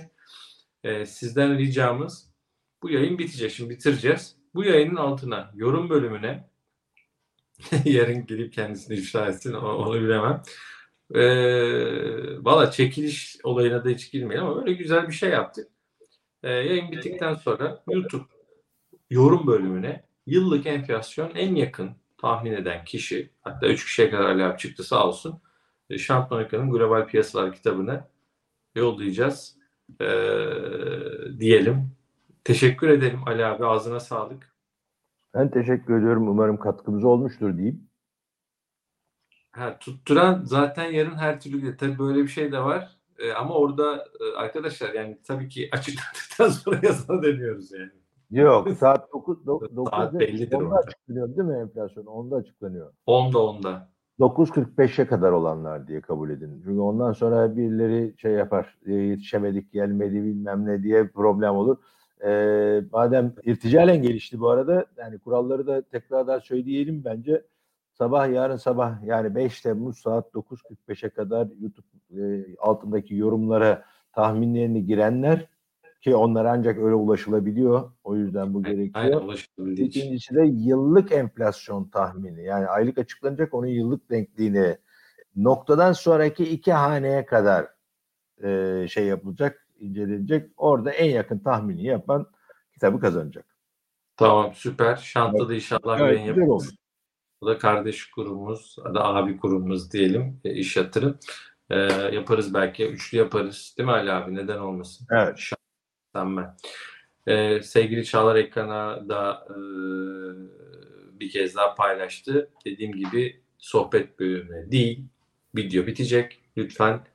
E, 0.84 1.06
sizden 1.06 1.58
ricamız 1.58 2.34
bu 2.84 2.90
yayın 2.90 3.18
bitecek. 3.18 3.52
Şimdi 3.52 3.70
bitireceğiz. 3.70 4.36
Bu 4.56 4.64
yayının 4.64 4.96
altına 4.96 5.52
yorum 5.56 5.90
bölümüne 5.90 6.50
yarın 7.86 8.26
gelip 8.26 8.54
kendisini 8.54 8.98
ifşa 8.98 9.28
etsin 9.28 9.54
onu 9.54 10.02
bilemem. 10.02 10.44
Ee, 11.14 12.44
Valla 12.46 12.72
çekiliş 12.72 13.38
olayına 13.44 13.86
da 13.86 13.90
hiç 13.90 14.12
girmeyelim 14.12 14.48
ama 14.48 14.56
böyle 14.56 14.74
güzel 14.74 15.08
bir 15.08 15.14
şey 15.14 15.30
yaptık. 15.30 15.68
Ee, 16.44 16.52
yayın 16.52 16.92
bittikten 16.92 17.34
sonra 17.34 17.84
YouTube 17.92 18.26
yorum 19.10 19.48
bölümüne 19.48 20.04
yıllık 20.26 20.66
enflasyon 20.66 21.32
en 21.36 21.56
yakın 21.56 21.92
tahmin 22.18 22.52
eden 22.52 22.86
kişi 22.86 23.30
hatta 23.42 23.68
3 23.68 23.86
kişiye 23.86 24.10
kadar 24.10 24.40
abi 24.40 24.58
çıktı 24.58 24.84
sağ 24.84 25.08
olsun. 25.08 25.42
E, 25.90 25.98
Şampiyonika'nın 25.98 26.72
global 26.72 27.08
piyasalar 27.08 27.54
kitabını 27.54 28.04
yollayacağız 28.76 29.58
ee, 30.02 30.06
diyelim. 31.40 31.92
Teşekkür 32.44 32.90
ederim 32.90 33.20
Ali 33.26 33.46
abi 33.46 33.66
ağzına 33.66 34.00
sağlık. 34.00 34.56
Ben 35.34 35.52
teşekkür 35.52 35.98
ediyorum. 35.98 36.28
Umarım 36.28 36.58
katkımız 36.58 37.04
olmuştur 37.04 37.58
diyeyim. 37.58 37.88
Ha, 39.56 39.78
tutturan 39.80 40.42
zaten 40.44 40.92
yarın 40.92 41.16
her 41.16 41.42
türlü 41.42 41.78
tabii 41.78 42.00
böyle 42.00 42.24
bir 42.24 42.28
şey 42.28 42.52
de 42.52 42.60
var. 42.60 42.98
Ee, 43.20 43.34
ama 43.34 43.54
orada 43.54 43.96
e, 43.96 44.38
arkadaşlar 44.38 44.94
yani 44.94 45.18
tabii 45.28 45.50
ki 45.50 45.70
açıkladıktan 45.72 46.50
sonra 46.64 46.80
yazana 46.84 47.24
deniyoruz 47.24 47.72
yani. 47.72 47.92
Yok 48.32 48.70
saat 48.80 49.14
9 49.14 49.46
9 49.46 49.90
Saat 49.90 50.14
bellidir 50.14 50.56
onda 50.56 50.76
açıklanıyor 50.76 51.28
değil 51.28 51.48
mi 51.48 51.58
enflasyon? 51.58 52.06
Onda 52.06 52.36
açıklanıyor. 52.36 52.94
Onda 53.06 53.40
onda. 53.40 53.90
9.45'e 54.20 55.08
kadar 55.08 55.32
olanlar 55.32 55.88
diye 55.88 56.02
kabul 56.02 56.30
edin. 56.30 56.62
Çünkü 56.66 56.80
ondan 56.80 57.12
sonra 57.14 57.58
birileri 57.58 58.14
şey 58.18 58.32
yapar. 58.32 58.78
e, 58.86 58.94
Yetişemedik 58.94 59.74
gelmedi 59.74 60.24
bilmem 60.24 60.66
ne 60.66 60.84
diye 60.84 61.08
problem 61.08 61.56
olur. 61.56 61.78
Ee, 62.26 62.82
madem 62.92 63.34
irticalen 63.44 64.02
gelişti 64.02 64.40
bu 64.40 64.50
arada 64.50 64.86
yani 64.98 65.20
kuralları 65.20 65.68
da 65.68 65.82
tekrardan 65.82 66.40
söyleyelim 66.40 67.02
bence. 67.06 67.46
Sabah 67.98 68.34
yarın 68.34 68.58
sabah 68.58 69.04
yani 69.04 69.36
5 69.36 69.62
Temmuz 69.62 69.98
saat 69.98 70.34
9.45'e 70.34 71.10
kadar 71.10 71.48
YouTube 71.60 71.88
e, 72.22 72.56
altındaki 72.60 73.16
yorumlara 73.16 73.86
tahminlerini 74.14 74.86
girenler 74.86 75.48
ki 76.02 76.16
onlara 76.16 76.52
ancak 76.52 76.78
öyle 76.78 76.96
ulaşılabiliyor. 76.96 77.92
O 78.04 78.16
yüzden 78.16 78.54
bu 78.54 78.62
Aynen 78.66 78.78
gerekiyor. 78.78 79.34
için. 79.34 79.86
İkincisi 79.86 80.36
de 80.36 80.46
yıllık 80.46 81.12
enflasyon 81.12 81.90
tahmini. 81.90 82.44
Yani 82.44 82.68
aylık 82.68 82.98
açıklanacak 82.98 83.54
onun 83.54 83.68
yıllık 83.68 84.10
denkliğini 84.10 84.78
noktadan 85.36 85.94
sonraki 85.94 86.44
iki 86.44 86.74
haneye 86.74 87.26
kadar 87.26 87.68
e, 88.44 88.88
şey 88.90 89.06
yapılacak, 89.06 89.68
incelenecek. 89.80 90.52
Orada 90.58 90.92
en 90.92 91.10
yakın 91.10 91.40
tahmini 91.40 91.84
yapan 91.84 92.28
kitabı 92.74 93.00
kazanacak. 93.00 93.46
Tamam 94.18 94.52
süper. 94.54 94.96
Şantlı 94.96 95.50
da 95.50 95.56
inşallah 95.56 96.00
Evet, 96.00 96.18
yayın 96.18 96.28
yaparız. 96.28 96.76
Bu 97.42 97.48
da 97.48 97.58
kardeş 97.58 98.06
kurumumuz, 98.06 98.76
da 98.94 99.06
abi 99.06 99.38
kurumumuz 99.38 99.92
diyelim. 99.92 100.42
E, 100.46 100.54
iş 100.54 100.78
yatırım. 100.78 101.20
E, 101.70 101.78
yaparız 102.12 102.54
belki. 102.54 102.88
Üçlü 102.88 103.18
yaparız. 103.18 103.76
Değil 103.78 103.88
mi 103.88 103.94
Ali 103.94 104.12
abi? 104.12 104.36
Neden 104.36 104.58
olmasın? 104.58 105.08
Evet. 105.12 105.38
Şahsen 105.38 106.38
ben. 106.38 106.58
E, 107.28 107.62
sevgili 107.62 108.06
Çağlar 108.06 108.36
ekrana 108.36 109.10
da 109.10 109.48
e, 109.50 109.56
bir 111.20 111.30
kez 111.30 111.56
daha 111.56 111.76
paylaştı. 111.76 112.50
Dediğim 112.66 112.92
gibi 112.92 113.42
sohbet 113.58 114.20
bölümüne 114.20 114.72
değil, 114.72 115.06
video 115.56 115.88
bitecek. 115.88 116.42
Lütfen 116.58 117.06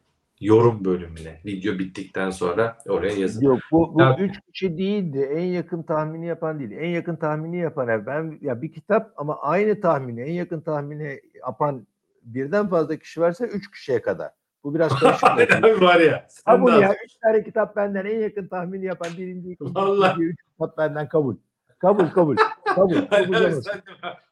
yorum 0.41 0.85
bölümüne, 0.85 1.41
video 1.47 1.79
bittikten 1.79 2.31
sonra 2.31 2.79
oraya 2.89 3.15
yazın. 3.15 3.43
Yok 3.43 3.59
bu, 3.73 3.95
bu 3.95 4.01
Ya- 4.01 4.17
üç 4.19 4.41
kişi 4.53 4.79
değildi. 4.79 5.31
En 5.35 5.45
yakın 5.45 5.83
tahmini 5.83 6.27
yapan 6.27 6.59
değil. 6.59 6.71
En 6.71 6.89
yakın 6.89 7.17
tahmini 7.17 7.57
yapan 7.59 8.07
ben 8.07 8.39
ya 8.41 8.63
bir 8.63 8.73
kitap 8.73 9.13
ama 9.17 9.39
aynı 9.41 9.81
tahmini 9.81 10.21
en 10.23 10.33
yakın 10.33 10.61
tahmini 10.61 11.21
yapan 11.47 11.87
birden 12.23 12.69
fazla 12.69 12.97
kişi 12.97 13.21
varsa 13.21 13.47
üç 13.47 13.71
kişiye 13.71 14.03
kadar. 14.03 14.31
Bu 14.65 14.75
biraz 14.75 14.95
karışık. 15.01 15.25
Abi 15.65 15.81
var 15.81 16.01
ya. 16.01 16.27
Kabul 16.47 16.73
de 16.73 16.77
ya. 16.81 16.95
Üç 17.05 17.15
tane 17.15 17.45
kitap 17.45 17.77
benden 17.77 18.05
en 18.05 18.19
yakın 18.21 18.47
tahmini 18.49 18.85
yapan 18.85 19.09
birinci, 19.19 19.51
ikinci, 19.53 19.75
Vallahi. 19.75 20.13
üçüncü, 20.13 20.29
üç 20.31 20.39
kitap 20.53 20.79
benden 20.79 21.09
kabul. 21.09 21.37
Kabul 21.79 22.07
kabul. 22.07 22.37
Kabul. 22.75 22.95
Kabul 23.11 23.33
de- 23.35 23.55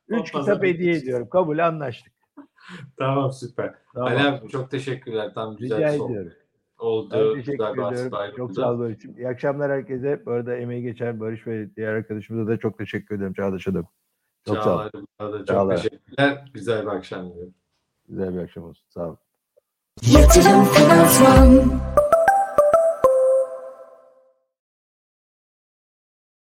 Üç 0.08 0.32
kitap 0.32 0.62
hediye 0.62 0.94
ediyorum. 0.94 1.28
Kabul 1.28 1.58
anlaştık. 1.58 2.12
Tamam 2.98 3.32
süper. 3.32 3.74
Tamam. 3.94 4.08
Ali 4.12 4.20
abi 4.20 4.48
çok 4.48 4.70
teşekkürler. 4.70 5.34
Tam 5.34 5.56
güzel 5.56 5.78
Rica 5.78 5.92
sohbet 5.92 6.16
ediyorum. 6.16 6.32
oldu. 6.78 7.10
Ben 7.12 7.34
teşekkür 7.40 7.68
güzel 7.74 7.92
ediyorum. 7.92 8.36
Çok 8.36 8.52
sağ 8.52 8.72
ol 8.72 8.78
Barış'ım. 8.78 9.16
İyi 9.16 9.28
akşamlar 9.28 9.70
herkese. 9.72 10.22
Bu 10.26 10.30
arada 10.30 10.56
emeği 10.56 10.82
geçen 10.82 11.20
Barış 11.20 11.46
ve 11.46 11.76
diğer 11.76 11.92
arkadaşımıza 11.92 12.50
da 12.50 12.56
çok 12.58 12.78
teşekkür 12.78 13.16
ederim. 13.16 13.32
Çağdaş'a 13.34 13.74
da. 13.74 13.82
Çok 14.46 14.56
sağ 14.56 14.60
ol. 14.60 14.64
Çağlar'a 14.64 14.90
buna 15.20 15.32
da 15.32 15.38
çok 15.38 15.46
Çağlar. 15.46 15.76
teşekkürler. 15.76 16.44
Güzel 16.54 16.82
bir 16.82 16.90
akşam 16.90 17.30
diliyorum. 17.30 17.54
Güzel 18.08 18.34
bir 18.34 18.38
akşam 18.42 18.64
olsun. 18.64 18.84
Sağ 18.88 19.08
ol. 19.08 19.16
Yatırım 20.02 20.64
Finansman 20.64 21.80